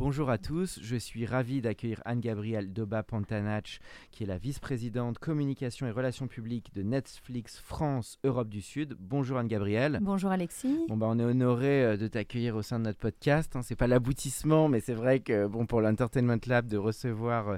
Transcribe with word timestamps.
Bonjour 0.00 0.30
à 0.30 0.38
tous, 0.38 0.80
je 0.82 0.96
suis 0.96 1.26
ravi 1.26 1.60
d'accueillir 1.60 2.00
Anne-Gabrielle 2.06 2.72
Doba-Pantanach, 2.72 3.80
qui 4.10 4.22
est 4.22 4.26
la 4.26 4.38
vice-présidente 4.38 5.18
communication 5.18 5.86
et 5.86 5.90
relations 5.90 6.26
publiques 6.26 6.72
de 6.74 6.82
Netflix 6.82 7.58
France 7.58 8.18
Europe 8.24 8.48
du 8.48 8.62
Sud. 8.62 8.96
Bonjour 8.98 9.36
Anne-Gabrielle. 9.36 9.98
Bonjour 10.00 10.30
Alexis. 10.30 10.86
Bon 10.88 10.96
bah 10.96 11.06
on 11.10 11.18
est 11.18 11.24
honoré 11.24 11.84
euh, 11.84 11.96
de 11.98 12.08
t'accueillir 12.08 12.56
au 12.56 12.62
sein 12.62 12.78
de 12.78 12.84
notre 12.84 12.98
podcast. 12.98 13.54
Hein. 13.56 13.60
C'est 13.62 13.76
pas 13.76 13.86
l'aboutissement, 13.86 14.68
mais 14.68 14.80
c'est 14.80 14.94
vrai 14.94 15.20
que 15.20 15.46
bon 15.46 15.66
pour 15.66 15.82
l'Entertainment 15.82 16.40
Lab 16.46 16.66
de 16.66 16.78
recevoir 16.78 17.48
euh, 17.50 17.56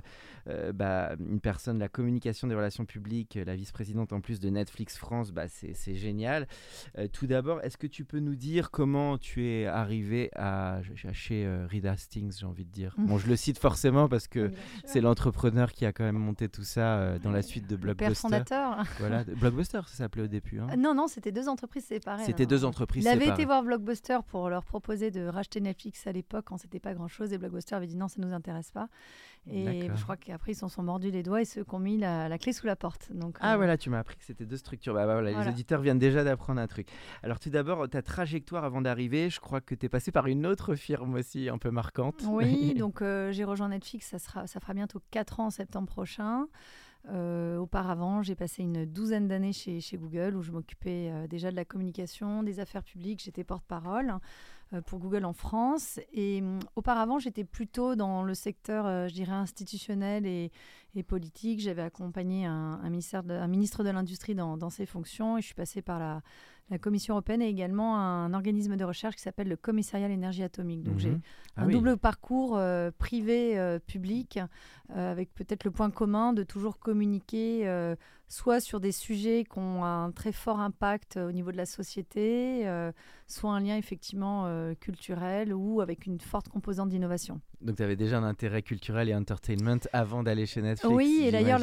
euh, 0.49 0.73
bah, 0.73 1.15
une 1.21 1.39
personne 1.39 1.77
de 1.77 1.81
la 1.81 1.89
communication 1.89 2.49
des 2.49 2.57
relations 2.57 2.85
publiques, 2.85 3.39
la 3.47 3.55
vice-présidente 3.55 4.13
en 4.13 4.21
plus 4.21 4.41
de 4.41 4.51
Netflix 4.51 4.99
France, 4.99 5.31
bah, 5.31 5.47
c'est 5.47 5.95
génial. 5.95 6.49
tout 7.13 7.29
d'abord, 7.29 7.61
est-ce 7.61 7.77
que 7.77 7.87
tu 7.87 8.05
peux 8.05 8.19
nous 8.19 8.35
dire 8.35 8.73
comment 8.73 9.17
tu 9.17 9.47
es 9.47 9.67
arrivé 9.67 10.31
à, 10.35 10.81
chez 11.13 11.49
Rida 11.69 11.97
j'ai 12.15 12.47
envie 12.47 12.65
de 12.65 12.71
dire. 12.71 12.95
Bon, 12.99 13.19
je 13.19 13.27
le 13.27 13.37
cite 13.37 13.59
forcément 13.59 14.09
parce 14.09 14.29
que 14.29 14.53
c'est 14.85 15.01
l'entrepreneur 15.01 15.73
qui 15.73 15.87
a 15.87 15.93
quand 15.93 16.05
même 16.05 16.19
monté 16.19 16.49
tout 16.49 16.65
ça 16.65 16.99
euh, 16.99 17.19
dans 17.19 17.31
la 17.31 17.43
suite 17.43 17.69
de 17.69 17.77
Blockbuster. 17.77 18.09
Le 18.09 18.15
fondateur. 18.15 18.85
Voilà, 18.99 19.25
Blockbuster, 19.25 19.81
ça 19.87 19.97
s'appelait 19.97 20.23
au 20.23 20.29
début. 20.29 20.61
Hein. 20.61 20.77
Non, 20.77 20.95
non, 20.95 21.09
c'était 21.09 21.33
deux 21.33 21.49
entreprises 21.49 21.85
séparées. 21.85 22.25
C'était 22.25 22.47
deux 22.47 22.65
entreprises 22.65 23.05
séparées. 23.05 23.25
Il 23.25 23.31
avait 23.31 23.35
été 23.35 23.45
voir 23.45 23.63
Blockbuster 23.63 24.19
pour 24.29 24.49
leur 24.49 24.65
proposer 24.65 25.11
de 25.11 25.27
racheter 25.27 25.61
Netflix 25.61 26.07
à 26.07 26.13
l'époque 26.13 26.47
quand 26.47 26.59
c'était 26.59 26.81
pas 26.81 26.95
grand-chose 26.95 27.33
et 27.33 27.39
Blockbuster 27.39 27.75
avait 27.75 27.87
dit 27.87 27.97
non, 27.97 28.09
ça 28.09 28.21
nous 28.21 28.33
intéresse 28.33 28.71
pas. 28.71 28.89
Et 29.51 29.89
je 29.95 30.03
crois 30.03 30.17
qu'après, 30.17 30.53
ils 30.53 30.55
se 30.55 30.69
sont 30.69 30.83
mordus 30.83 31.11
les 31.11 31.23
doigts 31.23 31.41
et 31.41 31.45
ceux 31.45 31.65
qui 31.65 31.75
ont 31.75 31.81
mis 31.81 31.99
la, 31.99 32.39
clé 32.39 32.53
sous 32.53 32.67
la 32.67 32.77
porte. 32.77 33.11
Donc, 33.13 33.37
ah, 33.41 33.55
euh, 33.55 33.57
voilà, 33.57 33.77
tu 33.77 33.91
m'as 33.91 33.99
appris 33.99 34.17
que 34.17 34.25
c'était 34.25 34.47
deux 34.47 34.57
structures. 34.57 34.95
Bah, 34.95 35.07
bah 35.07 35.15
voilà, 35.15 35.43
Les 35.43 35.49
auditeurs 35.49 35.81
viennent 35.81 35.99
déjà 35.99 36.23
d'apprendre 36.23 36.61
un 36.61 36.67
truc. 36.69 36.89
Alors, 37.23 37.41
tout 37.41 37.51
d'abord, 37.51 37.89
ta 37.89 38.03
trajectoire 38.03 38.65
avant 38.65 38.81
d'arriver, 38.81 39.31
je 39.31 39.41
crois 39.41 39.61
que 39.61 39.75
tu 39.75 39.87
es 39.87 39.89
passé 39.89 40.13
par 40.13 40.29
une 40.29 40.47
autre 40.47 40.75
firme 40.77 41.15
aussi 41.15 41.49
un 41.49 41.59
peu 41.59 41.71
marquante. 41.71 42.23
Oui, 42.29 42.75
donc 42.79 43.03
euh, 43.03 43.33
j'ai 43.33 43.45
rejoint 43.45 43.69
Netflix, 43.69 44.07
ça, 44.07 44.19
sera, 44.19 44.47
ça 44.47 44.61
fera 44.61 44.75
bientôt 44.75 45.01
4 45.11 45.41
ans 45.41 45.47
en 45.47 45.51
septembre 45.51 45.89
prochain. 45.89 46.47
Euh, 47.09 47.57
auparavant, 47.57 48.23
j'ai 48.23 48.37
passé 48.37 48.63
une 48.63 48.87
douzaine 48.87 49.27
d'années 49.27 49.53
chez, 49.53 49.81
chez, 49.81 49.97
Google 49.97 50.37
où 50.37 50.43
je 50.43 50.53
m'occupais 50.53 51.13
déjà 51.29 51.51
de 51.51 51.57
la 51.57 51.65
communication, 51.65 52.45
des 52.45 52.61
affaires 52.61 52.85
publiques, 52.85 53.23
j'étais 53.25 53.43
porte-parole. 53.43 54.15
Euh, 54.75 54.81
pour 54.81 54.99
Google 54.99 55.25
en 55.25 55.33
France. 55.33 56.01
Et 56.13 56.41
hum, 56.41 56.61
auparavant, 56.77 57.19
j'étais 57.19 57.45
plutôt 57.45 57.95
dans 57.95 58.23
le 58.23 58.35
secteur, 58.35 58.87
euh, 58.87 59.09
je 59.09 59.15
dirais, 59.15 59.33
institutionnel 59.33 60.27
et, 60.27 60.51
politique. 61.07 61.61
J'avais 61.61 61.83
accompagné 61.83 62.45
un, 62.45 62.79
ministère 62.91 63.23
un, 63.29 63.49
ministre 63.49 63.83
de 63.83 63.89
l'Industrie 63.91 64.35
dans, 64.35 64.57
dans, 64.59 64.69
ses 64.69 64.85
fonctions 64.85 65.39
et 65.39 65.41
je 65.41 65.47
suis 65.47 65.55
passée 65.55 65.81
par 65.81 65.99
la, 65.99 66.23
la 66.73 66.79
Commission 66.79 67.15
européenne 67.15 67.43
et 67.43 67.49
également 67.49 67.99
un 67.99 68.33
organisme 68.33 68.77
de 68.77 68.85
recherche 68.85 69.17
qui 69.17 69.23
s'appelle 69.23 69.49
le 69.49 69.57
Commissariat 69.57 70.07
à 70.07 70.09
l'énergie 70.09 70.43
atomique. 70.43 70.83
Donc 70.83 70.99
j'ai 70.99 71.11
mhm. 71.11 71.21
ah 71.57 71.63
un 71.63 71.69
double 71.69 71.99
parcours 71.99 72.57
euh, 72.57 72.91
privé-public 72.97 74.39
euh, 74.39 74.47
euh, 74.97 75.13
avec 75.13 75.33
peut-être 75.35 75.65
le 75.65 75.71
point 75.71 75.91
commun 75.91 76.33
de 76.33 76.43
toujours 76.43 76.79
communiquer 76.79 77.69
soit 78.29 78.61
sur 78.61 78.81
des 78.81 78.93
sujets 78.93 79.45
qui 79.45 79.59
ont 79.59 79.85
un 79.85 80.11
très 80.11 80.33
fort 80.33 80.61
impact 80.61 81.19
au 81.19 81.33
niveau 81.33 81.53
de 81.53 81.59
la 81.59 81.67
société, 81.67 82.67
soit 83.27 83.53
un 83.53 83.61
lien 83.61 83.77
effectivement 83.77 84.51
culturel 84.81 85.53
ou 85.53 85.83
avec 85.83 86.07
une 86.07 86.19
forte 86.19 86.49
composante 86.49 86.89
d'innovation. 86.89 87.43
Donc 87.63 87.77
tu 87.77 87.83
avais 87.83 87.97
déjà 87.97 88.19
un 88.19 88.25
intérêt 88.25 88.63
culturel 88.63 89.09
et 89.09 89.15
entertainment 89.15 89.79
avant 89.93 90.23
d'aller 90.23 90.47
chez 90.47 90.63
Netflix. 90.63 90.95
Oui, 90.95 91.23
et 91.25 91.31
d'ailleurs 91.31 91.61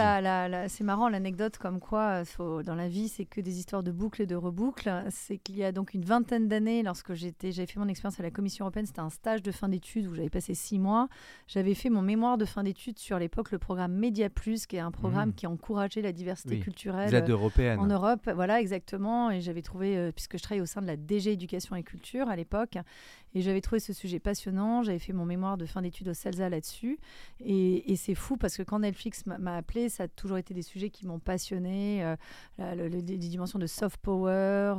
c'est 0.69 0.83
marrant 0.83 1.09
l'anecdote 1.09 1.57
comme 1.57 1.79
quoi 1.79 2.23
dans 2.39 2.75
la 2.75 2.87
vie 2.87 3.07
c'est 3.07 3.25
que 3.25 3.41
des 3.41 3.59
histoires 3.59 3.83
de 3.83 3.91
boucles 3.91 4.21
et 4.21 4.25
de 4.25 4.35
reboucles 4.35 4.89
c'est 5.09 5.37
qu'il 5.37 5.57
y 5.57 5.63
a 5.63 5.71
donc 5.71 5.93
une 5.93 6.05
vingtaine 6.05 6.47
d'années, 6.47 6.83
lorsque 6.83 7.13
j'étais, 7.13 7.51
j'avais 7.51 7.67
fait 7.67 7.79
mon 7.79 7.87
expérience 7.87 8.19
à 8.19 8.23
la 8.23 8.31
Commission 8.31 8.65
européenne, 8.65 8.85
c'était 8.85 8.99
un 8.99 9.09
stage 9.09 9.41
de 9.41 9.51
fin 9.51 9.69
d'études 9.69 10.07
où 10.07 10.15
j'avais 10.15 10.29
passé 10.29 10.53
six 10.53 10.79
mois. 10.79 11.07
J'avais 11.47 11.73
fait 11.73 11.89
mon 11.89 12.01
mémoire 12.01 12.37
de 12.37 12.45
fin 12.45 12.63
d'études 12.63 12.99
sur 12.99 13.19
l'époque 13.19 13.51
le 13.51 13.59
programme 13.59 13.93
Media 13.93 14.29
Plus, 14.29 14.65
qui 14.65 14.75
est 14.75 14.79
un 14.79 14.91
programme 14.91 15.29
mmh. 15.29 15.33
qui 15.33 15.47
encourageait 15.47 16.01
la 16.01 16.11
diversité 16.11 16.59
culturelle 16.59 17.25
européenne. 17.29 17.79
en 17.79 17.87
Europe. 17.87 18.29
Voilà, 18.33 18.59
exactement. 18.61 19.31
Et 19.31 19.41
j'avais 19.41 19.61
trouvé, 19.61 19.97
euh, 19.97 20.11
puisque 20.11 20.37
je 20.37 20.43
travaillais 20.43 20.61
au 20.61 20.67
sein 20.67 20.81
de 20.81 20.87
la 20.87 20.97
DG 20.97 21.31
Éducation 21.31 21.75
et 21.75 21.83
Culture 21.83 22.29
à 22.29 22.35
l'époque, 22.35 22.77
et 23.35 23.41
j'avais 23.41 23.61
trouvé 23.61 23.79
ce 23.79 23.93
sujet 23.93 24.19
passionnant. 24.19 24.83
J'avais 24.83 24.99
fait 24.99 25.13
mon 25.13 25.25
mémoire 25.25 25.57
de 25.57 25.65
fin 25.65 25.81
d'études 25.81 26.09
au 26.09 26.13
CELSA 26.13 26.49
là-dessus. 26.49 26.99
Et, 27.39 27.95
c'est 27.95 28.15
fou 28.15 28.37
parce 28.37 28.55
que 28.55 28.63
quand 28.63 28.79
Netflix 28.79 29.25
m'a 29.25 29.55
appelé, 29.55 29.89
ça 29.89 30.03
a 30.03 30.07
toujours 30.07 30.37
été 30.37 30.53
des 30.53 30.61
sujets 30.61 30.89
qui 30.89 31.05
m'ont 31.05 31.19
passionné. 31.19 32.15
Euh, 32.59 32.89
les 32.89 33.01
dimensions 33.01 33.59
de 33.59 33.67
soft 33.67 33.97
power, 33.97 34.31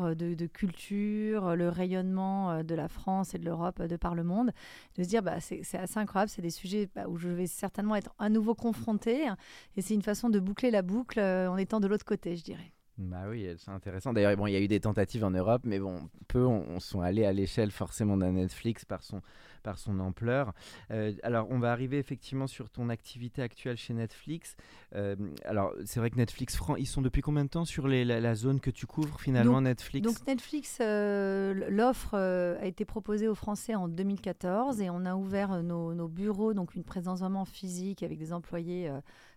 euh, 0.02 0.14
de, 0.14 0.46
culture, 0.46 1.54
le 1.54 1.68
rayonnement 1.68 2.50
euh, 2.50 2.62
de 2.62 2.74
la 2.74 2.88
France 2.88 3.34
et 3.34 3.38
de 3.38 3.44
l'Europe 3.44 3.82
de 3.82 3.96
par 3.96 4.14
le 4.14 4.24
monde. 4.24 4.50
De 4.96 5.02
se 5.02 5.08
dire, 5.08 5.22
bah, 5.22 5.40
c'est 5.40 5.62
assez 5.74 5.98
incroyable. 5.98 6.30
C'est 6.30 6.42
des 6.42 6.50
sujets 6.50 6.88
bah, 6.94 7.06
où 7.08 7.18
je 7.18 7.28
vais 7.28 7.46
certainement 7.46 7.96
être 7.96 8.14
à 8.18 8.28
nouveau 8.30 8.54
confrontée. 8.54 9.28
Et 9.76 9.82
c'est 9.82 9.94
une 9.94 10.02
façon 10.02 10.30
de 10.30 10.40
boucler 10.40 10.70
la 10.70 10.82
boucle 10.82 11.20
en 11.20 11.56
étant 11.56 11.80
de 11.80 11.86
l'autre 11.86 12.04
côté, 12.04 12.36
je 12.36 12.44
dirais. 12.44 12.72
Bah 13.00 13.24
oui, 13.30 13.48
c'est 13.56 13.70
intéressant. 13.70 14.12
D'ailleurs, 14.12 14.36
bon, 14.36 14.46
il 14.46 14.52
y 14.52 14.56
a 14.56 14.60
eu 14.60 14.68
des 14.68 14.80
tentatives 14.80 15.24
en 15.24 15.30
Europe, 15.30 15.62
mais 15.64 15.78
bon, 15.78 16.10
peu 16.28 16.44
on, 16.44 16.78
sont 16.80 17.00
allés 17.00 17.24
à 17.24 17.32
l'échelle 17.32 17.70
forcément 17.70 18.18
d'un 18.18 18.32
Netflix 18.32 18.84
par 18.84 19.02
son, 19.02 19.22
par 19.62 19.78
son 19.78 19.98
ampleur. 20.00 20.52
Euh, 20.90 21.14
alors, 21.22 21.46
on 21.50 21.58
va 21.58 21.72
arriver 21.72 21.96
effectivement 21.96 22.46
sur 22.46 22.68
ton 22.68 22.90
activité 22.90 23.40
actuelle 23.40 23.78
chez 23.78 23.94
Netflix. 23.94 24.54
Euh, 24.94 25.16
alors, 25.46 25.72
c'est 25.86 25.98
vrai 25.98 26.10
que 26.10 26.16
Netflix 26.16 26.56
France, 26.56 26.76
ils 26.78 26.86
sont 26.86 27.00
depuis 27.00 27.22
combien 27.22 27.44
de 27.44 27.48
temps 27.48 27.64
sur 27.64 27.88
les, 27.88 28.04
la, 28.04 28.34
zone 28.34 28.60
que 28.60 28.70
tu 28.70 28.86
couvres 28.86 29.18
finalement, 29.18 29.62
Netflix? 29.62 30.06
Donc, 30.06 30.26
Netflix, 30.26 30.76
euh, 30.82 31.70
l'offre 31.70 32.16
a 32.16 32.66
été 32.66 32.84
proposée 32.84 33.28
aux 33.28 33.34
Français 33.34 33.74
en 33.74 33.88
2014 33.88 34.82
et 34.82 34.90
on 34.90 35.06
a 35.06 35.14
ouvert 35.14 35.62
nos, 35.62 35.94
nos 35.94 36.08
bureaux, 36.08 36.52
donc 36.52 36.74
une 36.74 36.84
présence 36.84 37.20
vraiment 37.20 37.46
physique 37.46 38.02
avec 38.02 38.18
des 38.18 38.34
employés 38.34 38.90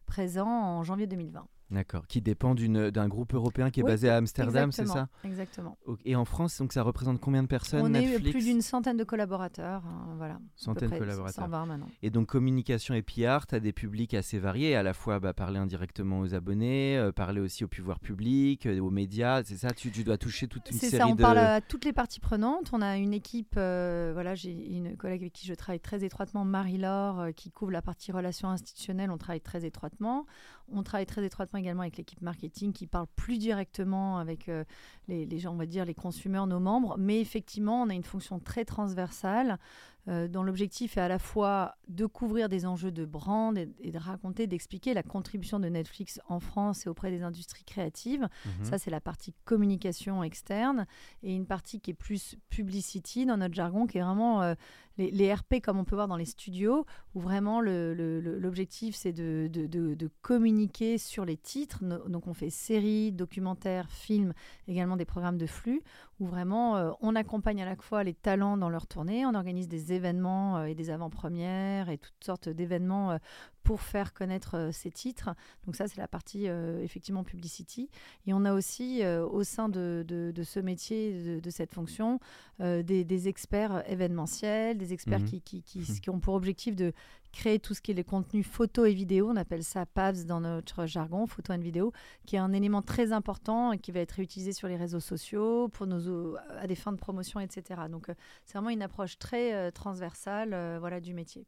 présents 0.05 0.49
en 0.49 0.83
janvier 0.83 1.07
2020. 1.07 1.47
D'accord, 1.73 2.05
qui 2.05 2.21
dépend 2.21 2.53
d'un 2.53 3.07
groupe 3.07 3.33
européen 3.33 3.71
qui 3.71 3.79
est 3.79 3.83
basé 3.83 4.07
à 4.07 4.17
Amsterdam, 4.17 4.71
c'est 4.71 4.85
ça? 4.85 5.07
Exactement. 5.23 5.75
Et 6.05 6.15
en 6.15 6.25
France, 6.25 6.59
donc 6.59 6.71
ça 6.71 6.83
représente 6.83 7.19
combien 7.19 7.41
de 7.41 7.47
personnes? 7.47 7.81
On 7.81 7.93
est 7.95 8.19
plus 8.19 8.45
d'une 8.45 8.61
centaine 8.61 8.95
de 8.95 9.03
collaborateurs, 9.03 9.83
hein, 9.85 10.13
voilà. 10.17 10.39
Centaine 10.55 10.91
de 10.91 10.97
collaborateurs. 10.99 11.45
120 11.45 11.65
maintenant. 11.65 11.89
Et 12.03 12.11
donc 12.11 12.27
communication 12.27 12.93
et 12.93 13.01
PR, 13.01 13.47
tu 13.47 13.55
as 13.55 13.59
des 13.59 13.73
publics 13.73 14.13
assez 14.13 14.37
variés, 14.37 14.75
à 14.75 14.83
la 14.83 14.93
fois 14.93 15.19
bah, 15.19 15.33
parler 15.33 15.57
indirectement 15.57 16.19
aux 16.19 16.35
abonnés, 16.35 16.97
euh, 16.97 17.11
parler 17.11 17.41
aussi 17.41 17.63
au 17.63 17.67
pouvoir 17.67 17.99
public, 17.99 18.67
euh, 18.67 18.79
aux 18.79 18.91
médias, 18.91 19.43
c'est 19.43 19.57
ça? 19.57 19.71
Tu, 19.71 19.89
dois 20.03 20.17
toucher 20.17 20.47
toute 20.47 20.69
une 20.69 20.77
série 20.77 20.91
de... 20.91 20.97
C'est 20.97 21.03
ça, 21.03 21.07
on 21.07 21.15
parle 21.15 21.39
à 21.39 21.59
toutes 21.59 21.85
les 21.85 21.93
parties 21.93 22.19
prenantes. 22.19 22.69
On 22.73 22.81
a 22.81 22.97
une 22.97 23.13
équipe, 23.13 23.55
euh, 23.57 24.11
voilà, 24.13 24.35
j'ai 24.35 24.51
une 24.51 24.95
collègue 24.95 25.21
avec 25.21 25.33
qui 25.33 25.47
je 25.47 25.53
travaille 25.55 25.79
très 25.79 26.03
étroitement, 26.03 26.45
Marie-Laure, 26.45 27.29
qui 27.35 27.49
couvre 27.49 27.71
la 27.71 27.81
partie 27.81 28.11
relations 28.11 28.49
institutionnelles, 28.49 29.09
on 29.09 29.17
travaille 29.17 29.41
très 29.41 29.65
étroitement. 29.65 30.27
On 30.75 30.83
travaille 30.83 31.05
très 31.05 31.23
étroitement 31.23 31.59
également 31.59 31.81
avec 31.81 31.97
l'équipe 31.97 32.21
marketing 32.21 32.73
qui 32.73 32.87
parle 32.87 33.07
plus 33.15 33.37
directement 33.37 34.17
avec 34.17 34.49
euh, 34.49 34.63
les, 35.07 35.39
gens, 35.39 35.53
on 35.53 35.57
va 35.57 35.65
dire 35.65 35.85
les 35.85 35.93
consommateurs, 35.93 36.47
nos 36.47 36.59
membres. 36.59 36.95
Mais 36.97 37.21
effectivement, 37.21 37.81
on 37.81 37.89
a 37.89 37.93
une 37.93 38.03
fonction 38.03 38.39
très 38.39 38.65
transversale 38.65 39.59
euh, 40.09 40.27
dont 40.27 40.43
l'objectif 40.43 40.97
est 40.97 41.01
à 41.01 41.07
la 41.07 41.19
fois 41.19 41.75
de 41.87 42.05
couvrir 42.05 42.49
des 42.49 42.65
enjeux 42.65 42.91
de 42.91 43.05
brand 43.05 43.57
et, 43.57 43.91
de 43.91 43.97
raconter, 43.97 44.47
d'expliquer 44.47 44.93
la 44.93 45.01
contribution 45.01 45.61
de 45.61 45.69
Netflix 45.69 46.19
en 46.27 46.41
France 46.41 46.85
et 46.85 46.89
auprès 46.89 47.09
des 47.09 47.23
industries 47.23 47.63
créatives. 47.63 48.27
Mhm. 48.45 48.65
Ça, 48.65 48.77
c'est 48.77 48.91
la 48.91 48.99
partie 48.99 49.33
communication 49.45 50.21
externe 50.21 50.87
et 51.23 51.33
une 51.33 51.45
partie 51.45 51.79
qui 51.79 51.91
est 51.91 51.95
plus 51.95 52.35
publicity 52.49 53.25
dans 53.25 53.37
notre 53.37 53.53
jargon, 53.53 53.87
qui 53.87 53.97
est 53.97 54.01
vraiment 54.01 54.41
euh, 54.41 54.55
les, 54.97 55.33
RP 55.33 55.55
comme 55.63 55.79
on 55.79 55.83
peut 55.85 55.95
voir 55.95 56.07
dans 56.07 56.17
les 56.17 56.25
studios, 56.25 56.85
où 57.15 57.19
vraiment 57.19 57.61
l'objectif 57.61 58.95
c'est 58.95 59.13
de, 59.13 59.47
de, 59.47 60.09
communiquer 60.21 60.97
sur 60.97 61.25
les 61.25 61.37
titres. 61.37 61.83
donc 62.07 62.27
on 62.27 62.33
fait 62.33 62.49
séries, 62.49 63.11
documentaires, 63.11 63.89
films, 63.89 64.33
également 64.67 64.97
des 64.97 65.05
programmes 65.05 65.37
de 65.37 65.47
flux, 65.47 65.81
où 66.19 66.27
vraiment 66.27 66.77
euh, 66.77 66.91
on 67.01 67.15
accompagne 67.15 67.61
à 67.61 67.65
la 67.65 67.75
fois 67.75 68.03
les 68.03 68.13
talents 68.13 68.57
dans 68.57 68.69
leur 68.69 68.87
tournée, 68.87 69.25
on 69.25 69.33
organise 69.33 69.67
des 69.67 69.92
événements 69.95 70.57
euh, 70.57 70.65
et 70.65 70.75
des 70.75 70.89
avant-premières 70.89 71.89
et 71.89 71.97
toutes 71.97 72.23
sortes 72.23 72.49
d'événements 72.49 73.11
euh, 73.11 73.17
pour 73.63 73.81
faire 73.81 74.13
connaître 74.13 74.69
ces 74.71 74.91
titres. 74.91 75.29
Donc 75.65 75.75
ça, 75.75 75.87
c'est 75.87 75.97
la 75.97 76.07
partie 76.07 76.45
effectivement 76.81 77.23
publicity. 77.23 77.89
Et 78.27 78.33
on 78.33 78.45
a 78.45 78.53
aussi 78.53 79.03
au 79.05 79.43
sein 79.43 79.69
de, 79.69 80.03
de, 80.07 80.43
ce 80.43 80.59
métier, 80.59 81.39
de, 81.39 81.49
cette 81.49 81.73
fonction, 81.73 82.19
des, 82.59 83.27
experts 83.27 83.83
événementiels, 83.89 84.77
des 84.77 84.93
experts 84.93 85.21
mmh. 85.21 85.25
qui, 85.25 85.41
qui, 85.41 85.63
qui, 85.63 85.79
mmh. 85.79 85.99
qui, 86.01 86.09
ont 86.09 86.19
pour 86.19 86.33
objectif 86.33 86.75
de 86.75 86.93
créer 87.33 87.59
tout 87.59 87.73
ce 87.73 87.81
qui 87.81 87.91
est 87.91 87.95
les 87.95 88.03
contenus 88.03 88.45
photo 88.45 88.85
et 88.85 88.93
vidéo. 88.93 89.29
On 89.29 89.35
appelle 89.35 89.63
ça 89.63 89.85
PAVS 89.85 90.25
dans 90.25 90.39
notre 90.39 90.85
jargon, 90.85 91.25
photo 91.27 91.51
et 91.51 91.57
vidéo, 91.57 91.91
qui 92.25 92.37
est 92.37 92.39
un 92.39 92.53
élément 92.53 92.81
très 92.81 93.11
important 93.11 93.73
et 93.73 93.79
qui 93.79 93.91
va 93.91 93.99
être 93.99 94.19
utilisé 94.19 94.53
sur 94.53 94.67
les 94.67 94.77
réseaux 94.77 94.99
sociaux 94.99 95.67
pour 95.69 95.87
nos, 95.87 96.37
à 96.37 96.67
des 96.67 96.75
fins 96.75 96.91
de 96.91 96.97
promotion, 96.97 97.39
etc. 97.39 97.81
Donc, 97.89 98.09
euh, 98.09 98.13
c'est 98.45 98.53
vraiment 98.53 98.69
une 98.69 98.83
approche 98.83 99.17
très 99.17 99.53
euh, 99.53 99.71
transversale 99.71 100.53
euh, 100.53 100.77
voilà, 100.79 101.01
du 101.01 101.13
métier. 101.13 101.45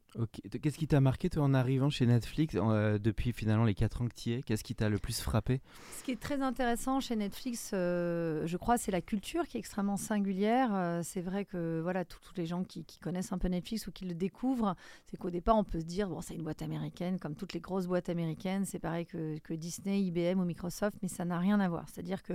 Qu'est-ce 0.60 0.76
qui 0.76 0.88
t'a 0.88 1.00
marqué, 1.00 1.30
toi, 1.30 1.44
en 1.44 1.54
arrivant 1.54 1.88
chez 1.88 2.05
Netflix 2.06 2.54
depuis 2.54 3.32
finalement 3.32 3.64
les 3.64 3.74
4 3.74 4.02
ans 4.02 4.08
que 4.08 4.14
tu 4.14 4.30
y 4.30 4.32
es 4.34 4.42
Qu'est-ce 4.42 4.64
qui 4.64 4.74
t'a 4.74 4.88
le 4.88 4.98
plus 4.98 5.20
frappé? 5.20 5.60
Ce 5.98 6.04
qui 6.04 6.12
est 6.12 6.20
très 6.20 6.40
intéressant 6.40 7.00
chez 7.00 7.16
Netflix, 7.16 7.70
je 7.72 8.56
crois, 8.56 8.78
c'est 8.78 8.92
la 8.92 9.00
culture 9.00 9.46
qui 9.46 9.56
est 9.56 9.60
extrêmement 9.60 9.96
singulière. 9.96 11.00
c'est 11.02 11.20
vrai 11.20 11.44
que 11.44 11.80
voilà, 11.82 12.04
tous 12.04 12.20
les 12.36 12.46
gens 12.46 12.64
qui, 12.64 12.84
connaissent 13.00 13.32
un 13.32 13.38
peu 13.38 13.48
Netflix 13.48 13.86
ou 13.86 13.92
qui 13.92 14.04
le 14.04 14.14
découvrent, 14.14 14.74
c'est 15.10 15.16
qu'au 15.16 15.30
départ, 15.30 15.56
on 15.56 15.64
peut 15.64 15.80
se 15.80 15.84
dire, 15.84 16.08
bon, 16.08 16.20
c'est 16.20 16.34
une 16.34 16.42
boîte 16.42 16.62
américaine, 16.62 17.18
comme 17.18 17.34
toutes 17.34 17.52
les 17.52 17.60
grosses 17.60 17.86
boîtes 17.86 18.08
américaines, 18.08 18.64
c'est 18.64 18.78
pareil 18.78 19.06
que, 19.06 19.54
Disney, 19.54 20.00
IBM 20.02 20.40
ou 20.40 20.44
Microsoft, 20.44 20.96
mais 21.02 21.08
ça 21.08 21.24
n'a 21.24 21.38
rien 21.38 21.60
à 21.60 21.68
voir. 21.68 21.88
C'est-à-dire 21.88 22.22
que 22.22 22.34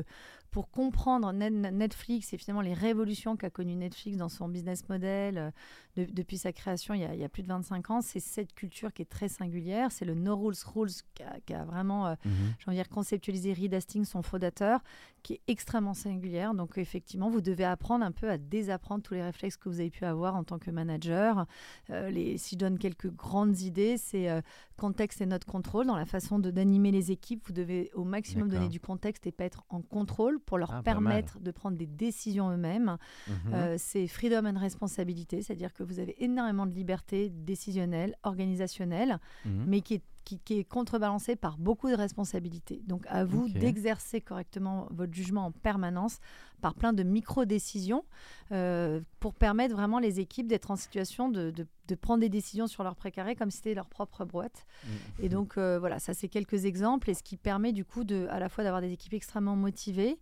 pour 0.50 0.69
comprendre 0.69 1.31
Netflix 1.31 2.33
et 2.33 2.38
finalement 2.38 2.62
les 2.62 2.73
révolutions 2.73 3.38
qu'a 3.38 3.50
connues 3.50 3.75
Netflix 3.75 4.18
dans 4.18 4.29
son 4.29 4.50
business 4.50 4.88
model 4.89 5.53
euh, 5.97 6.06
depuis 6.12 6.38
sa 6.38 6.51
création 6.51 6.94
il 6.94 7.01
y, 7.01 7.23
a, 7.23 7.29
plus 7.29 7.44
de 7.44 7.47
25 7.47 7.89
ans, 7.89 8.01
c'est 8.01 8.19
cette 8.19 8.53
culture 8.53 8.94
qui 8.94 9.01
est 9.01 9.09
très 9.09 9.27
singulière. 9.27 9.61
C'est 9.90 10.06
le 10.06 10.13
No 10.13 10.36
Rules 10.36 10.56
Rules 10.74 10.90
qui 11.44 11.54
a, 11.54 11.63
vraiment, 11.66 12.08
euh, 12.08 12.16
mm 12.25 12.72
dire, 12.74 12.90
conceptualisé 12.90 13.54
Reed 13.54 13.74
Hastings, 13.74 14.06
son 14.06 14.22
fondateur, 14.22 14.81
qui 15.24 15.34
est 15.34 15.42
extrêmement 15.48 15.94
singulière. 15.94 16.54
Donc 16.54 16.78
effectivement, 16.78 17.30
vous 17.30 17.42
devez 17.42 17.66
apprendre 17.66 18.06
un 18.06 18.12
peu 18.12 18.30
à 18.30 18.38
désapprendre 18.38 19.04
tous 19.04 19.13
les 19.13 19.24
réflexes 19.24 19.58
que 19.58 19.69
vous 19.69 19.80
avez 19.80 19.90
pu 19.90 20.06
avoir 20.06 20.36
en 20.36 20.44
tant 20.44 20.60
que 20.60 20.72
manager. 20.72 21.46
Euh, 21.90 22.10
les, 22.10 22.38
si 22.38 22.56
je 22.56 22.60
donne 22.60 22.78
quelques 22.78 23.12
grandes 23.12 23.60
idées, 23.62 23.98
c'est 23.98 24.30
euh, 24.30 24.42
contexte 24.81 25.22
et 25.22 25.28
notre 25.28 25.45
contrôle. 25.45 25.86
Dans 25.86 25.95
la 25.95 26.07
façon 26.07 26.39
d'animer 26.39 26.89
les 26.89 27.12
équipes, 27.12 27.45
vous 27.45 27.54
devez 27.54 27.92
au 27.94 28.04
maximum 28.04 28.50
donner 28.50 28.68
du 28.68 28.80
contexte 28.80 29.28
et 29.28 29.31
pas 29.31 29.44
être 29.44 29.63
en 29.69 29.81
contrôle 29.81 30.39
pour 30.39 30.57
leur 30.57 30.74
ah, 30.74 30.81
permettre 30.81 31.39
de 31.39 31.51
prendre 31.51 31.78
des 31.78 31.86
décisions 31.86 32.50
eux-mêmes. 32.50 32.98
Mhm. 33.28 33.36
Euh, 33.54 33.75
c'est 33.78 34.07
freedom 34.07 34.48
and 34.48 34.60
responsibility, 34.60 35.44
c'est-à-dire 35.44 35.72
que 35.72 35.83
vous 35.83 36.00
avez 36.00 36.16
énormément 36.24 36.66
de 36.66 36.74
liberté 36.74 37.30
décisionnelle, 37.30 38.16
organisationnelle, 38.24 39.19
mhm. 39.45 39.66
mais 39.68 39.81
qui 39.81 39.95
est 39.95 40.04
qui, 40.24 40.60
est 40.60 40.63
contrebalancé 40.63 41.36
par 41.36 41.57
beaucoup 41.57 41.89
de 41.89 41.95
responsabilités. 41.95 42.81
Donc 42.86 43.06
à 43.07 43.25
vous 43.25 43.50
d'exercer 43.50 44.22
correctement 44.22 44.88
votre 44.92 45.13
jugement 45.13 45.45
en 45.45 45.51
permanence 45.51 46.19
par 46.62 46.75
plein 46.75 46.94
de 46.94 47.04
micro-décisions 47.04 48.06
euh, 48.52 49.02
pour 49.19 49.34
permettre 49.34 49.75
vraiment 49.75 50.00
les 50.00 50.19
équipes 50.19 50.48
d'être 50.48 50.72
en 50.72 50.75
situation 50.75 51.30
de, 51.30 51.52
de, 51.52 51.96
prendre 51.96 52.22
des 52.22 52.30
décisions 52.30 52.68
sur 52.68 52.84
leur 52.84 52.96
précaré 52.96 53.36
comme 53.36 53.52
si 53.52 53.58
c'était 53.58 53.74
leur 53.74 53.90
propre 53.90 54.24
boîte. 54.24 54.66
Mmh. 54.86 54.90
Et 55.24 55.30
donc 55.30 55.58
euh, 55.58 55.78
voilà, 55.78 56.00
ça 56.00 56.13
c'est 56.13 56.30
quelques 56.30 56.63
exemples 56.63 57.10
et 57.10 57.13
ce 57.13 57.22
qui 57.22 57.36
permet 57.36 57.74
du 57.74 57.84
coup 57.84 58.06
de, 58.06 58.28
à 58.30 58.40
la 58.40 58.48
fois 58.48 58.63
d'avoir 58.63 58.81
des 58.81 58.94
équipes 58.94 59.13
extrêmement 59.13 59.58
motivées, 59.58 60.18